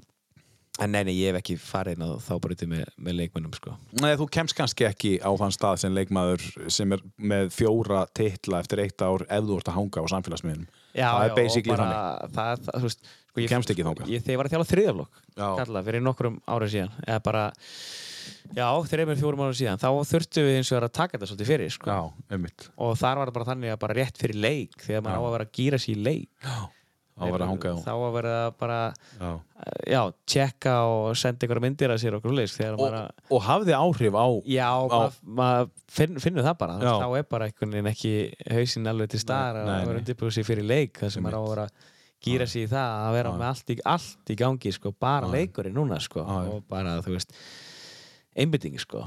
[0.82, 3.74] en nei, nei, ég hef ekki farið inn á þá breytið með, með leikmönnum sko.
[4.02, 8.62] Nei, þú kemst kannski ekki á þann stað sem leikmaður sem er með fjóra titla
[8.64, 10.66] eftir eitt ár ef þú ert að hanga á samfélagsmiðlum.
[10.94, 11.90] Já, Það er já, basically bara,
[12.34, 14.10] það, það, þú veist, sko, Þú kemst ekki þangað.
[14.14, 17.42] ég, Þegar ég var að þjála þriðaflokk kalla, fyrir nokkrum árið síðan eða bara,
[18.54, 21.74] já, þreymur fjórum árið síðan þá þurftum við eins og að taka þetta svolítið fyrir
[21.74, 21.90] sko.
[21.90, 22.68] Já, einmitt.
[22.78, 25.26] Og þar var það bara þannig að bara rétt fyrir leik þegar maður
[27.14, 28.78] á að vera að Á hanga á þá að vera að bara
[29.20, 29.30] Já.
[29.94, 33.76] já, tjekka og senda einhverja myndir að sér okkur þegar og, maður að og hafði
[33.78, 35.48] áhrif á Já, maður ma
[35.94, 36.78] finn, finnur það bara.
[36.82, 36.94] Já.
[36.98, 38.14] þá er bara einhvern veginn ekki
[38.50, 41.52] hausinn alveg til staðar að vera undirbúið sér fyrir leik þar sem maður á að
[41.54, 41.92] vera að
[42.24, 45.76] gýra sér í það að vera með allt í, allt í gangi sko, bara leikurinn
[45.76, 47.34] núna sko, og bara þú veist
[48.36, 49.02] einbyttingi sko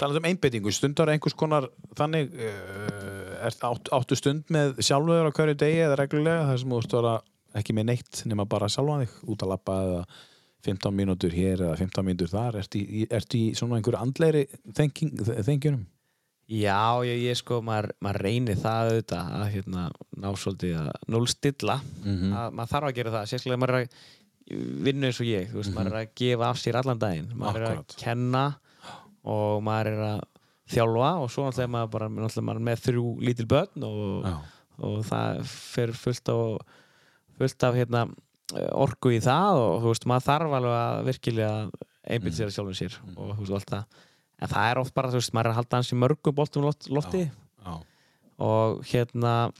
[0.00, 1.68] Talað um einbeitingu, stundar einhvers konar
[1.98, 6.74] þannig uh, er, átt, áttu stund með sjálfur á hverju degi eða reglulega þar sem
[6.74, 7.14] þú veist vera
[7.60, 10.02] ekki með neitt nema bara sjálfa þig út að lappa eða
[10.66, 14.44] 15 mínútur hér eða 15 mínútur þar ertu í, ertu í svona einhverju andleiri
[14.76, 15.86] þengjunum?
[16.50, 19.82] Já, ég, ég sko, maður, maður reynir það auðvitað að hérna,
[20.18, 22.32] ná svolítið að núlstilla Mhm.
[22.34, 24.08] að maður þarf að gera það, sérstaklega maður er að
[24.50, 27.60] vinna eins og ég, þú veist, maður er að gefa af sér allan daginn, maður
[27.60, 27.78] er Mhm.
[27.78, 27.94] Akkurat.
[27.94, 28.44] að kenna
[29.24, 30.20] og maður er að
[30.70, 34.24] þjálfa og svo náttúrulega er maður bara náttúrulega maður er með þrjú lítil börn og,
[34.24, 34.36] Já.
[34.86, 36.58] og það fer fullt af
[37.40, 38.02] fullt af hérna
[38.74, 41.70] orku í það og þú veist, maður þarf alveg að virkilega
[42.34, 43.84] sér að sjálfum sér og þú veist, allt það
[44.42, 46.62] en það er oft bara, þú veist, maður er að halda hans í mörgum boltum
[46.64, 47.30] loft, lofti
[47.64, 47.74] Já.
[48.40, 49.52] og hérna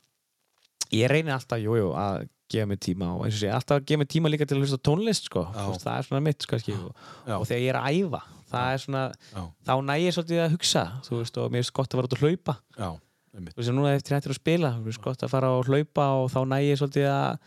[0.93, 3.87] ég reyni alltaf, jújú, jú, að gefa mig tíma og eins og sé, alltaf að
[3.91, 5.65] gefa mig tíma líka til að hlusta tónlist, sko, Já.
[5.71, 6.91] Veist, það er svona mitt, sko, og,
[7.27, 7.37] Já.
[7.47, 9.03] þegar ég er að æfa það er svona,
[9.35, 9.43] Já.
[9.69, 12.17] þá næ ég svolítið að hugsa, þú veist, og mér finnst gott að vera út
[12.19, 12.57] að hlaupa.
[12.77, 12.91] Já,
[13.31, 16.31] þú veist, núna eftir hættir að spila mér finnst gott að fara og hlaupa og
[16.35, 17.39] þá næ ég svolítið að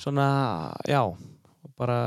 [0.00, 0.28] svona,
[0.88, 1.02] já
[1.76, 1.98] bara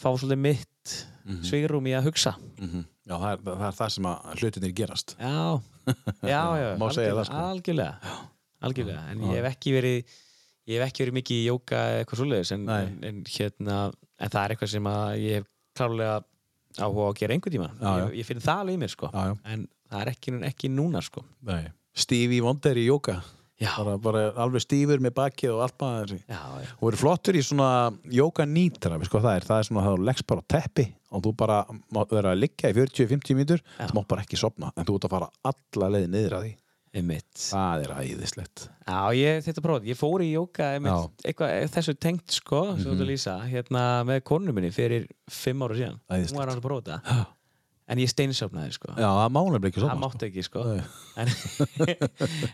[0.00, 1.42] fá svolítið mitt Mhm.
[1.42, 2.36] svigrum í að hugsa.
[2.62, 2.84] Mhm.
[3.06, 5.16] Já, það er, það er það sem að hlutinir gerast.
[5.18, 5.60] Já,
[6.22, 7.34] já, já Má segja algjörlega, sko.
[7.34, 7.94] algjörlega,
[8.62, 9.02] algjörlega.
[9.10, 10.14] En ég hef ekki verið
[10.66, 14.32] ég hef ekki verið mikið í jóka eða eitthvað svoleiðis en, en, en hérna en
[14.32, 14.90] það er eitthvað sem
[15.22, 16.18] ég hef klárlega
[16.76, 18.04] áhuga á að gera einhvern tíma Já, já.
[18.06, 19.10] ég, ég finn það alveg í mér sko.
[19.12, 21.24] Já, en það er ekki, ekki núna sko.
[21.46, 21.64] Nei.
[21.96, 23.20] Stevie Wonder í jóka
[23.56, 26.10] bara, bara alveg stífur með bakið og allt maður
[26.76, 27.68] og eru flottur í svona
[28.12, 29.46] jóka nýtra, sko það er?
[29.48, 30.86] Það er svona að þú leggst bara á teppi
[31.16, 31.56] og þú bara
[32.10, 33.62] vera að liggja í 40-50 mínútur.
[33.78, 33.86] Já.
[33.88, 36.52] þú mátt bara ekki sopna, en þú ert að fara alla leið niður að því,
[36.96, 37.28] einmitt.
[37.50, 38.66] Það er æðislegt.
[38.86, 40.68] Já, ég þetta prófað, ég fór í jóka
[41.26, 45.62] eitthvað þessu tengt sko sem þú ert að lýsa, hérna með konu minni fyrir fimm
[45.66, 46.32] ára síðan, Æðislegt.
[46.36, 47.26] hún var að prófa þetta
[47.86, 48.92] en ég steinsofnaði sko.
[48.98, 50.64] Já, það málum ekki það sopna mátti ekki sko.
[51.16, 51.30] En,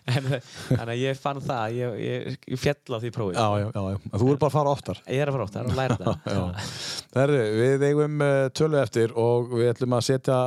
[0.06, 3.64] en þannig að ég fann það ég, ég, ég fjall á því prófið Já, já,
[3.74, 5.00] já, já, þú er bara að fara oftar.
[5.10, 6.68] Ég er að fara það er að læra þetta Já.
[7.16, 10.38] Herru, við eigum uh, tölu eftir og við ætlum að setja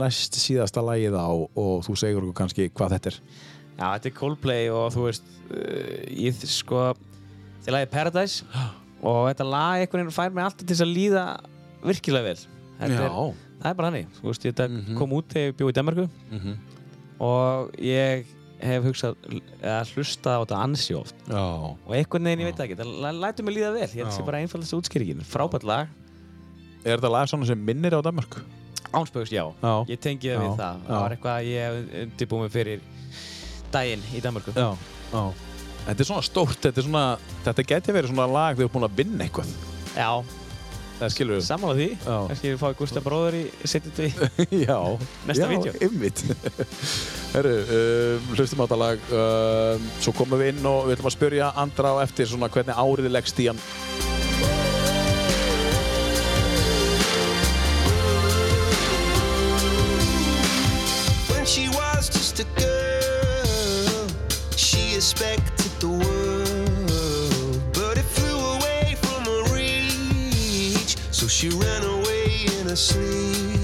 [0.00, 3.20] næst síðasta lagið á og þú segir okkur kannski hvað þetta er.
[3.76, 5.30] Já, þetta er Coldplay og þú veist
[6.18, 6.88] ég sko
[7.62, 8.64] til lagið Paradise
[9.12, 11.26] og þetta lag einhvern veginn fær mig alltaf til að líða
[11.86, 12.44] virkilega vel.
[12.82, 13.16] Þetta er,
[13.62, 14.96] það er bara hannig, þú veist, þetta Mhm.
[14.98, 16.56] kom út þegar ég bjóð í Danmarku Mhm.
[17.20, 18.24] og ég
[18.62, 19.16] hef hugsað
[19.62, 21.14] að hlusta á þetta ansi oft.
[21.26, 23.88] Já, og einhvern veginn, ég veit það ekki, það læ- lætur mig líða vel.
[23.88, 24.18] Ég held Já.
[24.18, 25.88] sé bara einfaldast útskýringin, frábært lag.
[26.84, 28.36] Er þetta lag svona sem minnir á Danmark?
[28.92, 30.76] Ánspöks, já, Já, ég tengi það Já, við það.
[30.86, 31.74] Það var eitthvað að ég hef
[32.06, 32.80] undirbúið mig fyrir
[33.72, 34.76] daginn í Danmarku já,
[35.82, 38.74] Þetta er svona stórt, þetta er svona þetta geti verið svona lag þegar þú er
[38.78, 39.46] búin að vinna eitthvað.
[39.96, 40.41] Já, það
[41.10, 41.44] skilur við.
[41.48, 41.88] Sammála því.
[42.04, 42.16] Já.
[42.30, 44.08] kannski við fáið Gustaf bróður í setjum því
[44.62, 44.78] Já,
[45.26, 45.72] Næsta já, vídeó.
[45.82, 46.22] einmitt.
[47.34, 51.16] Herru, uh, hlustum á þetta lag uh, Svo komum við inn og við ætlum að
[51.16, 53.62] spyrja Andra á eftir svona hvernig árið leggst í hann.
[61.30, 64.06] When she was just a girl,
[64.56, 65.61] she expected
[71.42, 73.61] she ran away in her sleep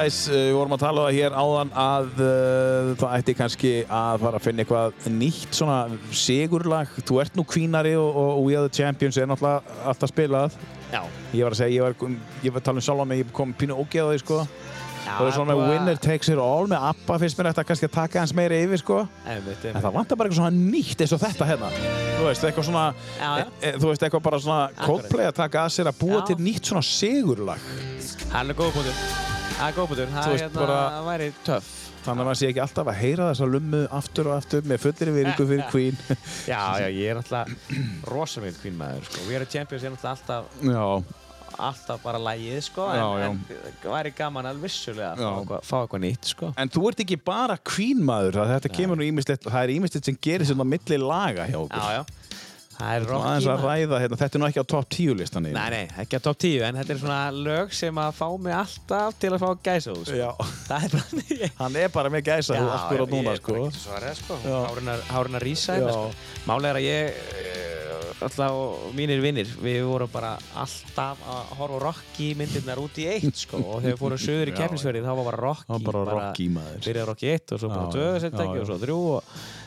[0.00, 3.72] Paradise, uh, við vorum að tala um það hér áðan að uh, það ætti kannski
[3.84, 5.76] að fara að finna eitthvað nýtt svona
[6.16, 6.94] sigurlag.
[7.04, 10.56] Þú ert nú kvínari og, og We Are The Champions er náttúrulega alltaf spilað.
[10.90, 11.02] Já.
[11.36, 12.14] Ég var að segja, ég var,
[12.46, 14.40] ég var að tala um sjálf á mig, ég kom pínu ógeð á því sko.
[15.00, 17.88] Já, Það er svona að- winner takes it all með ABBA finnst mér þetta kannski
[17.88, 18.98] að taka hans meira yfir sko.
[19.24, 19.84] Einmitt, En einmitt.
[19.84, 21.70] það vantar bara eitthvað svona nýtt eins og þetta hérna.
[22.20, 22.84] Þú veist, eitthvað svona,
[23.18, 23.46] Já, já.
[23.60, 26.68] E, þú veist, eitthvað bara svona Coldplay að taka að sér að búa til nýtt
[26.72, 27.68] svona sigurlag.
[28.30, 29.29] Hann er góð punktur.
[29.60, 30.12] Það er góð punktur.
[30.14, 31.70] Það hérna, bara- væri töff.
[32.00, 35.10] Þannig að maður sé ekki alltaf að heyra þessa lummu aftur og aftur með fullir
[35.16, 35.98] virðingu fyrir Queen.
[36.48, 37.50] Já, já, ég er alltaf
[38.08, 39.26] rosa mikið Queen maður, sko.
[39.28, 40.46] We are champions er alltaf
[41.60, 42.86] alltaf, Já, bara lægið, sko.
[42.88, 43.58] Já, en, já.
[43.82, 45.60] það væri gaman alveg vissulega að Já.
[45.68, 46.52] fá eitthvað, nýtt, sko.
[46.56, 50.08] en þú ert ekki bara Queen maður, það þetta kemur nú ímislegt, það er ímislegt
[50.08, 51.84] sem gerir á milli laga hjá okkur.
[51.84, 52.40] Já, já.
[52.80, 55.16] Það er Og rocky aðeins að ræða, hérna, þetta er nú ekki á topp 10
[55.20, 58.26] listan Nei, nei, ekki á top 10, en þetta er svona lög sem að fá
[58.40, 60.16] mig alltaf til að fá gæsa úr, sko.
[60.16, 60.30] Já,
[60.70, 61.50] Það er bara því.
[61.60, 63.58] hann er bara með gæsa þú akkurat núna, sko.
[63.60, 64.38] Ég er bara sko.
[64.46, 64.56] Já.
[64.70, 65.78] Hárin að, hárin að rísa Já.
[65.80, 66.08] hérna, sko.
[66.48, 67.04] Málega er að ég,
[67.44, 67.68] eh,
[68.20, 68.52] alltaf
[68.96, 73.60] mínir vinnir, við vorum bara alltaf að horfa á Rocky myndirnar út í eitt, sko.
[73.60, 74.58] Og þegar við fórum söður í Já.
[74.62, 75.68] keppnisverið, þá var bara Rocky.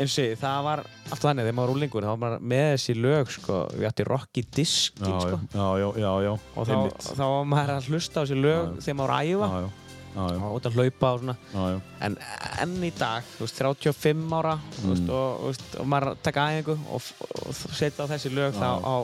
[0.00, 2.66] eins og ég, það var alltaf þannig þegar maður var úlingur, þá var maður með
[2.74, 6.76] þessi lög sko, við ætti Rocky diskin sko já, já, já, og þá,
[7.08, 9.83] þá var maður að hlusta á þessi lög þegar maður var að æfa
[10.16, 11.78] og út að hlaupa og svona já, já.
[12.06, 12.16] en
[12.62, 15.10] enn í dag, þú veist, 35 ára þú veist, Mm.
[15.10, 17.02] og, þú veist, og maður taka æfingu og,
[17.48, 18.94] og setja á þessi lög þá á,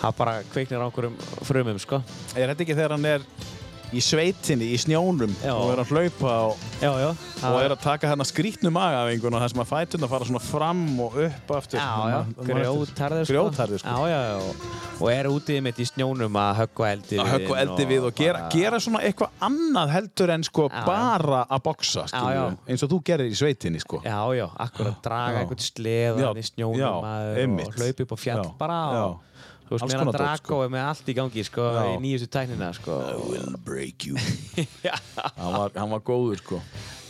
[0.00, 1.16] það bara kveiknir á einhverjum
[1.48, 2.02] frumum sko
[2.36, 3.26] Er þetta ekki þegar hann er
[3.96, 5.52] í sveitinni, í snjónum Já.
[5.56, 7.08] og er að hlaupa og, Já, já.
[7.48, 10.82] og er að taka hérna skrítnu magafingun og það sem að fætuna fara svona fram
[11.06, 11.80] og upp aftur.
[11.80, 13.46] Já, grjótarður sko.
[13.80, 13.94] Sko.
[13.96, 14.64] Og,
[15.00, 18.44] og er útið mitt í snjónum að höggva eldi að höggva eldi við og gera,
[18.46, 22.06] bara- gera svona eitthvað annað heldur en sko bara að boksa
[22.66, 24.00] eins og þú gerir í sveitinni sko.
[24.04, 25.44] Já, já, akkurat draga Já.
[25.44, 29.22] einhvern sleðan í snjónum og hlaupa upp á fjall bara og
[29.66, 30.60] þú veist, meðan Drago sko.
[30.64, 31.80] er með allt í gangi sko, Já.
[31.90, 32.98] í nýjustu tæknina sko.
[33.30, 34.16] will break you
[35.40, 36.62] hann var, hann var góður sko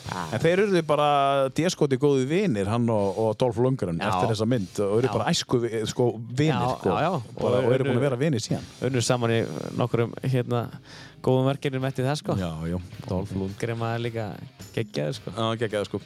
[0.07, 1.07] En þeir eru bara
[1.51, 4.07] diaskoti góði vinir, hann og, og Dolph Lundgren Já.
[4.13, 5.13] eftir þessa mynd og eru Já.
[5.17, 5.59] bara æsku
[5.91, 7.11] sko, vinir Já, sko, já.
[7.41, 9.41] Bara, Og og eru búin að vera vinir síðan unnur saman í
[9.75, 10.61] nokkurum hérna,
[11.27, 12.39] góðum verkefnum eftir það sko.
[13.11, 14.29] Dolph Lundgren maður líka
[14.77, 15.35] geggjaður sko.
[15.35, 16.03] Já, geggjaði sko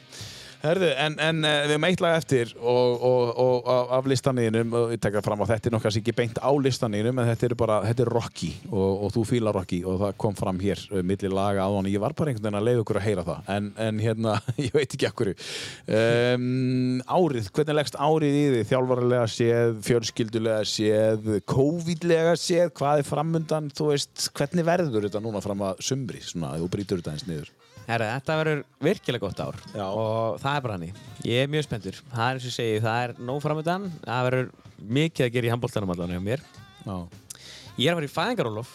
[0.61, 4.91] Herðu, en, en uh, við erum eitt lag eftir og, og, og, af listaninum og
[4.93, 7.77] ég tekka fram á þetta er nokkað ekki beint á listaninum en þetta er bara,
[7.87, 11.31] þetta er Rocky og, og þú fílar Rocky og það kom fram hér uh, milli
[11.33, 13.71] laga á hann, ég var bara einhvern veginn að leiða ykkur að heyra það en,
[13.87, 14.35] en hérna,
[14.67, 21.33] ég veit ekki ekkur um, Árið, hvernig leggst árið í þið, þjálfarilega séð fjölskyldulega séð,
[21.49, 23.73] COVID-lega séð, hvað er framundan?
[23.73, 27.49] Þú veist, hvernig verður þetta núna fram að sumri, svona, þú brýtur þetta eins niður
[27.87, 29.85] Herra, þetta verður virkilega gott ár Já.
[29.89, 30.93] og það er bara hannig.
[31.27, 31.97] Ég er mjög spenntur.
[32.11, 33.87] Það er eins og segi, það er nóg framöndan.
[34.05, 34.51] Það verður
[34.99, 36.43] mikið að gera í handbóltanum allan hjá mér.
[36.85, 36.95] Já,
[37.79, 38.71] Ég er að fara í fæðingarólof.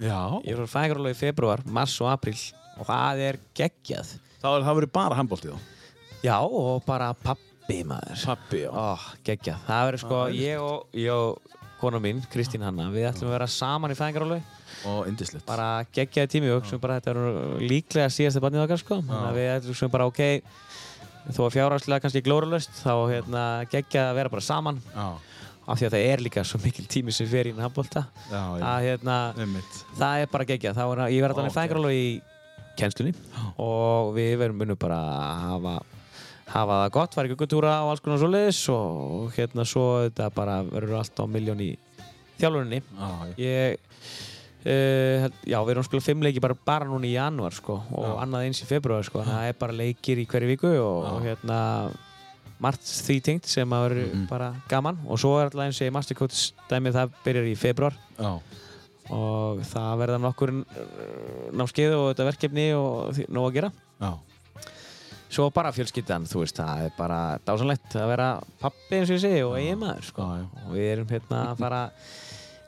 [0.00, 0.18] Já.
[0.46, 2.36] Ég er að fara í fæðingarólof í februar, mars og april
[2.80, 4.12] og það er geggjað.
[4.40, 5.68] Það, það verður bara handbóltið þá?
[6.24, 8.22] Já, og bara pappi maður.
[8.26, 8.70] Pappi, já.
[8.72, 9.66] Ó, geggjað.
[9.68, 13.50] Það verður sko, ég og, ég og kona mín, Kristín Hanna, við ætlum að vera
[13.52, 14.42] saman í fæðingarólofi.
[14.88, 15.44] Og indislegt.
[15.48, 19.00] Bara geggjaði tími og sem bara þetta er líklega síðasta barnið okkar sko.
[19.04, 20.22] Þannig að við sem bara ok,
[21.36, 24.80] þó að fjárhagslega kannski glóralöst, þá hérna geggjað að vera bara saman.
[24.94, 25.08] Já.
[25.70, 28.00] af því að það er líka svo mikil tími sem fer í handbólta
[28.30, 28.64] Já, já.
[28.66, 29.16] að hérna,
[30.00, 32.06] það er bara geggjað er, ég verð alveg Ó, fæðingarálu í
[32.80, 33.12] kennslunni
[33.60, 35.74] og við verðum munum bara að hafa
[36.50, 40.58] hafa það gott, fara í guggutúra og alls konar svoleiðis og hérna svo þetta bara
[40.66, 41.70] verður allt á miljón í
[42.40, 43.34] þjálfurinni Já, já.
[43.44, 44.29] ég
[44.60, 48.04] Uh, já, við erum að spila fimm leiki bara, bara núna í janúar sko, og
[48.04, 48.10] Já.
[48.26, 50.98] annað eins í februar sko, þannig að það er bara leikir í hverju viku og,
[51.14, 51.60] og hérna
[52.60, 54.26] margt því tengt sem að vera Mhm.
[54.28, 57.96] bara gaman og svo er alltaf eins og ég Mastercoach dæmið það byrjar í februar
[58.18, 58.32] Já.
[59.16, 63.72] og það verða nokkur uh, námskeið og þetta verkefni og nóg að gera
[64.04, 64.12] Já.
[65.30, 68.28] svo bara fjölskyldan, þú veist, það er bara dásanlegt að vera
[68.60, 70.20] pappi eins og ég segi og eiginmaður sko.
[70.28, 70.68] Já, já.
[70.68, 71.82] og við erum hérna að fara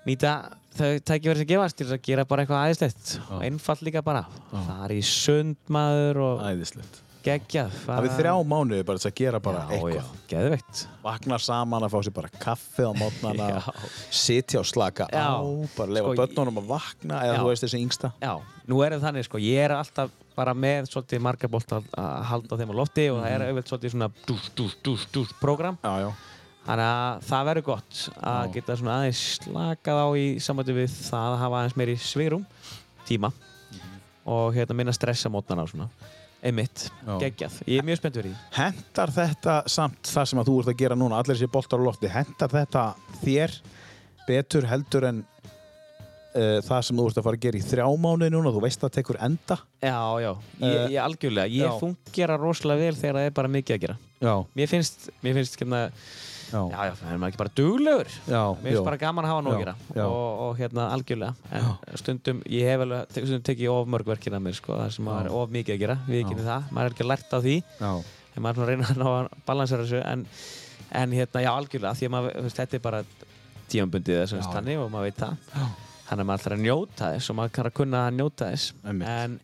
[0.08, 0.34] nýta
[0.78, 4.84] þau tækifæri sem gefast til að gera bara eitthvað aðeinslegt og einfalt líka bara það
[4.88, 7.00] er í sundmaður og Æðislegt.
[7.22, 9.92] geggjað Það er þrjá mánuði bara til að gera bara já, eitthvað.
[9.94, 13.50] já, geðveikt Vakna saman að fá sér bara kaffi á mótnana,
[14.24, 15.28] sitja og slaka Já.
[15.38, 15.44] á,
[15.76, 17.40] bara lefa Sko, börnunum að vakna eða Já.
[17.44, 18.10] þú veist þessi yngsta.
[18.24, 18.32] Já,
[18.72, 22.22] nú er það þannig sko, ég er alltaf bara með svolítið margar bolt að að
[22.32, 25.76] halda þeim á lofti og það er auðvitað svolítið svona dús, dús, dús, dús program
[25.84, 26.10] Já, já.
[26.66, 28.52] Þannig að það verður gott að Já.
[28.56, 32.44] geta svona aðeins slakað á í sambandi við það að hafa aðeins meiri svigrum
[33.08, 33.32] tíma
[34.30, 35.88] og hérna minna stressa mótnana og svona.
[36.42, 37.16] Einmitt, Já.
[37.22, 38.38] geggjað, ég er mjög spennt fyrir því.
[38.56, 41.86] Hendar þetta samt það sem að þú ert að gera núna, allir þessi boltar á
[41.86, 42.82] lofti, hendar þetta
[43.22, 43.54] þér
[44.26, 48.32] betur heldur en uh, það sem þú ert að fara að gera í þrjá mánuði
[48.34, 49.58] núna, þú veist að það tekur enda?
[49.82, 51.78] Já, já, ég, Eh, ég algjörlega, ég já.
[51.82, 53.96] fungera rosalega vel þegar það er bara mikið að gera.
[54.22, 54.34] Já.
[54.58, 55.84] mér finnst, mér finnst hérna
[56.52, 56.60] Já.
[56.68, 58.10] já, það er maður ekki bara duglegur.
[58.60, 59.74] Mér finnst bara gaman að hafa nóg að gera
[60.06, 61.34] og, og hérna algjörlega.
[61.88, 65.06] En stundum, ég hef alveg stundum tekið of mörg verkinn að mér sko, það sem
[65.08, 66.68] maður er of mikið að gera, við ekki það.
[66.76, 70.02] Maður er ekki lært á því, en maður er svona að reyna að balansera þessu.
[70.12, 70.26] En,
[71.02, 73.02] en hérna, já algjörlega, því að maður, þetta er bara
[73.72, 74.52] tímabundið þess að Já.
[74.52, 75.36] þannig og maður veit það.
[76.08, 78.72] Þannig að maður ætlar að njóta þess og maður kann að kunna að njóta þess.
[78.84, 79.36] En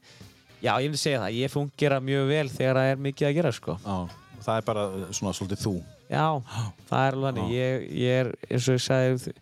[0.61, 3.53] já, ég myndi segja það, ég fungera mjög vel þegar það er mikið að gera
[3.57, 3.77] sko.
[3.85, 3.97] Já.
[4.45, 5.73] Það er bara uh, svona svolítið þú.
[6.09, 6.27] Já,
[6.89, 7.51] það er alveg þannig.
[7.57, 9.35] Ég, ég er, eins og ég sagði,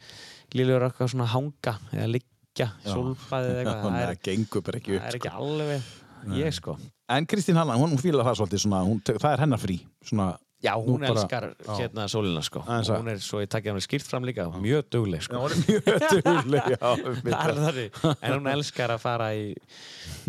[0.57, 3.93] lílur eitthvað svona hanga eða liggja, sólbæði eða eitthvað.
[3.97, 5.05] Nei, Það það er, gengur bara ekki upp.
[5.05, 5.95] það er ekki alveg
[6.41, 6.75] ég sko.
[7.15, 9.77] En Kristín Hanna, hún, hún fílar það svolítið svona, hún, það er hennar frí.
[10.09, 10.33] Svona,
[10.65, 11.45] Já, hún bara- elskar
[11.77, 12.63] hérna sólina sko.
[12.67, 15.39] Að- hún er, svo ég takk ég hann skýrt fram líka, mjög dugleg sko.
[15.45, 16.91] hún er mjög dugleg, já.
[17.29, 18.01] Það er þannig.
[18.17, 19.45] En hún elskar að fara í,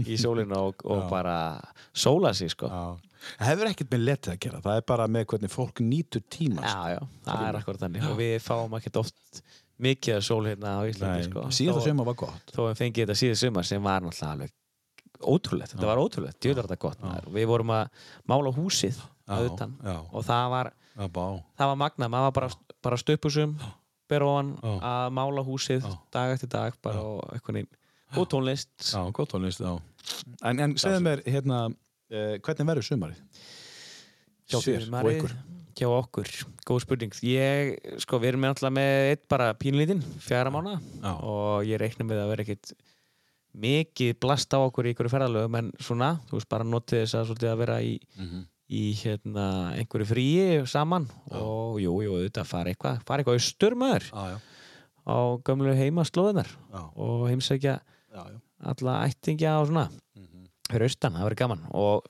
[0.06, 1.38] í sólina og, og bara
[1.98, 2.69] sóla sig sko.
[2.69, 3.16] Já.
[3.38, 6.64] Það hefur ekkert með letið að gera, það er bara með hvernig fólk nýtur tíma.
[6.65, 8.06] Já, já, það er akkur þannig.
[8.11, 9.41] Og við fáum ekkert oft
[9.83, 11.47] mikið sól hérna á Íslandi sko.
[11.53, 12.53] síðan sem var gott.
[12.53, 14.53] þó við fengið þetta síðan sumar sem var náttúrulega alveg
[15.17, 17.30] ótrúlegt, þetta var ótrúlegt, djöður þetta gott maður.
[17.33, 19.95] við vorum að mála húsið að utan já.
[20.11, 22.49] og það var, Já, það var magnað, maður var bara,
[22.88, 23.57] bara stöpusum,
[24.64, 24.73] Já.
[24.81, 25.97] að mála húsið Já.
[26.15, 27.69] dag eftir dag bara og eitthvað neinn
[28.17, 29.73] og tónlist Já, gott tónlist, já.
[30.41, 31.65] En, en segðu mér, hérna,
[32.09, 33.21] hvernig verður sumarið?
[34.47, 35.33] Hjá þér og ykkur.
[35.77, 36.29] hjá okkur,
[36.65, 41.11] góð spurning ég, sko, við erum alltaf með eitt bara pínlítinn, fjara mánu Já.
[41.19, 42.71] og ég reikna með að vera ekkit
[43.57, 47.47] mikið blast á okkur í ykkur ferðalögum en svona, þú veist, bara notið þess að
[47.51, 48.45] að vera í, Mhm.
[48.69, 49.45] í hérna,
[49.79, 54.39] einhverju fríi saman og jú, jú, auðvitað fara eitthvað fara eitthvað austur maður Já, já.
[55.07, 57.79] á gömlu heimaslóðunar Já, og heimsækja
[58.13, 58.39] já, já.
[58.63, 59.89] alla ættingja og svona
[60.71, 62.07] fyrir austan, það verður gaman og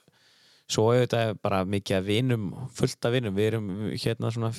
[0.67, 4.51] svo auðvitað bara mikið að vinum fullt af vinum, við erum hérna svona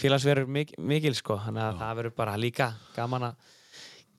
[0.00, 3.50] félagsverður mik mikil sko, þannig að það verður bara líka gaman að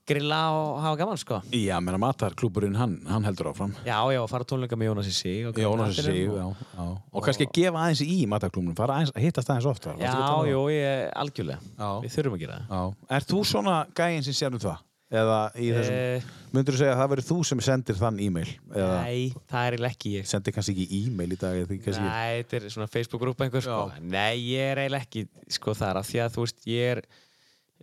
[0.04, 3.70] grilla og hafa gaman sko Já, menna matarklúburinn, hann, hann heldur áfram.
[3.88, 6.66] já, já, og fara tónleika með Jónas í sig og Jónas er sig, og- já,
[6.76, 6.88] já.
[7.14, 9.96] Og kannski gefa aðeins í matarklúburinn, fara aðeins, hittast aðeins oftar.
[9.96, 10.12] já,
[10.50, 11.88] jú, ég, algjörlega Já.
[12.04, 12.94] við þurfum að gera það Já.
[13.16, 14.78] Er þú svona gæinn sem sér um það?
[15.12, 16.22] Eða í þessum, Eh,
[16.54, 18.48] myndur þú segja að það verður þú sem sendir þann e-mail?
[18.72, 21.58] Nei, það er eiginlega ekki ég sendir kannski ekki e-mail í dag?
[22.00, 23.92] Nei, þetta er svona Facebook-grúpa einhver sko.
[24.00, 25.26] Nei, ég er eiginlega ekki
[25.58, 27.02] sko þar af því að þú veist, ég er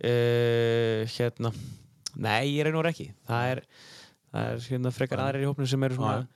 [0.02, 1.52] uh, hérna
[2.16, 3.62] Nei, ég er einhver ekki Það er,
[4.32, 6.26] það er hérna frekar aðrir í hópnum sem eru svona Já.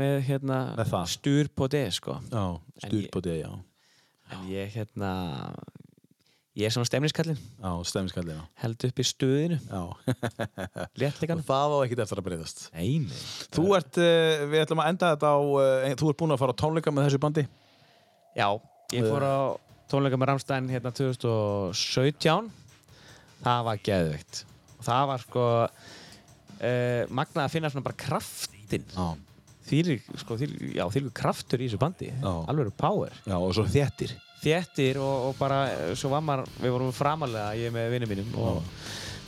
[0.00, 2.16] með hérna Með stur på det sko
[2.80, 3.50] stúr ég- på det, já.
[4.30, 5.10] en ég hérna
[6.58, 8.42] ég er svona stemniskallin Já, stemmiskallina.
[8.62, 9.82] held upp í stuðinu, Já.
[11.00, 12.62] léttleikan það á ekkert eftir að breyðast.
[12.74, 13.06] Nei,
[13.54, 16.54] Þú ert, uh, við ætlum að enda þetta á, uh, þú ert búinn að fara
[16.56, 17.46] á tónleika með þessu bandi?
[18.36, 18.48] Já,
[18.96, 19.38] ég fór á
[19.90, 22.50] tónleika með Ramstein hérna 2017
[23.40, 24.42] það var geðveikt
[24.78, 29.06] og það var sko uh, magnað að finna svona bara kraftin Já.
[29.70, 32.32] þýlir, sko, þýlir, já, þýlir kraftur í þessu bandi Já.
[32.50, 34.14] alveg power Já, og svo þéttir.
[34.42, 38.38] Þéttir og, og bara, eh, svo var maður, við vorum framalega, ég með vinnum mínum
[38.40, 38.62] og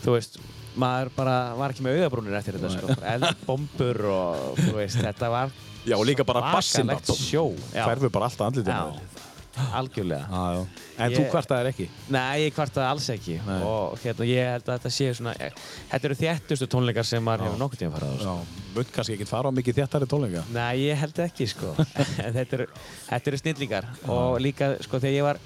[0.04, 0.38] þú veist,
[0.78, 5.52] maður bara var ekki með augabrúnir eftir þetta, sko, eldbombur og þú veist, þetta var
[5.82, 7.48] Já, og líka bara sjó.
[7.74, 7.82] Já.
[7.88, 8.70] Hverfur bara alltaf andlitinu.
[8.70, 9.31] Já,
[9.76, 10.26] algjörlega.
[10.28, 10.66] Já.
[10.98, 11.86] En Ég- þú kvartaðir ekki?
[12.14, 13.62] Nei, ég kvartaði alls ekki Nei.
[13.62, 15.50] og hérna, ég held að þetta sé svona, eh,
[15.90, 18.36] þetta eru þéttustu tónleikar sem maður hefur nokkuð tíma farað á, sko.
[18.36, 18.62] Já.
[18.76, 20.44] Munt kannski ekki fara á mikið þéttari tónleika?
[20.52, 21.74] Nei, ég held ekki, sko.
[22.24, 22.66] En þetta eru,
[23.10, 25.38] þetta eru snillingar og líka, sko, þegar ég var,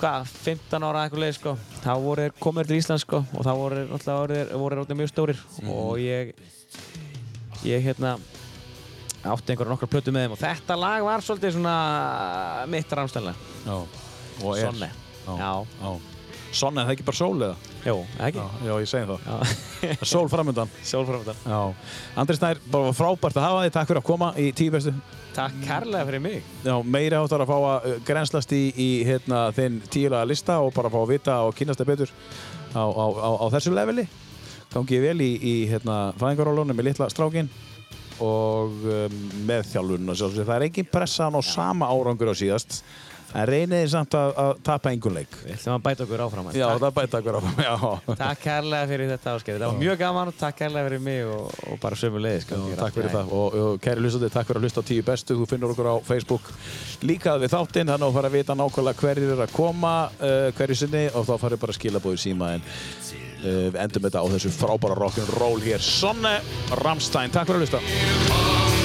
[0.00, 3.52] hvað, 15 ára eitthvað leið, sko, þá voru þeir komið til Íslands, sko, og þá
[3.60, 6.32] voru náttúrulega voru orðnir mjög stórir og ég,
[7.64, 8.16] ég, hérna,
[9.22, 11.76] átti einhverja nokkra plötu með þeim og þetta lag var svolítið svona
[12.70, 13.52] mitt rámstæðlega.
[13.66, 13.76] Já.
[14.42, 14.66] Og er?
[14.66, 14.90] Sonne.
[15.26, 15.36] Já.
[15.38, 15.52] Já.
[15.82, 15.92] Já.
[16.52, 17.72] Sonne, er það ekki bara sól eða?
[17.86, 18.42] Jú, ekki?
[18.66, 19.52] Já, ég segi það.
[20.12, 20.72] Sól framöndan.
[20.84, 21.38] Sólframöndan.
[21.48, 21.60] Já.
[22.20, 23.72] Andri Snær, bara frábært að hafa þig.
[23.76, 24.92] Takk fyrir að koma í tíu bestu.
[25.32, 26.50] Takk kærlega fyrir mig.
[26.66, 30.74] Já, meiri áttar að fá að uh, grenslast í, í hérna, þinn tíulega lista og
[30.76, 32.12] bara fá að vita og kynast það betur
[32.76, 34.06] á, á, á, á þessu leveli.
[34.72, 37.48] Gangi ég vel í, í hérna, fæðingarólunum með litla strákin
[38.22, 40.12] og um, með þjálfunum.
[40.16, 42.82] Það er engin pressa á sama árangur á síðast
[43.32, 45.36] en reynið samt að, að tapa engun leik.
[45.44, 46.50] Við ætlum að bæta okkur áfram.
[46.56, 47.62] Já, það bæta okkur áfram.
[47.66, 48.16] Já.
[48.22, 49.62] takk kærlega fyrir þetta áskæði.
[49.62, 52.48] Það var mjög gaman og takk kærlega fyrir mig og, og bara sömu leiðis.
[52.50, 55.48] Takk fyrir það og, og kæri hlustandi, takk fyrir að hlusta á tíu bestu þú
[55.54, 56.52] finnur okkur á Facebook
[57.06, 60.80] líkað við þáttinn, þannig að fara að vita nákvæmlega hverjir er að koma uh, hverju
[60.82, 62.66] sinni og þá farið bara að skila búið síma en
[63.42, 65.82] við endum þetta á þessu frábæra rock'n'roll hér.
[65.82, 66.38] Sonne
[66.82, 68.81] Ramstein, takk fyrir að hlusta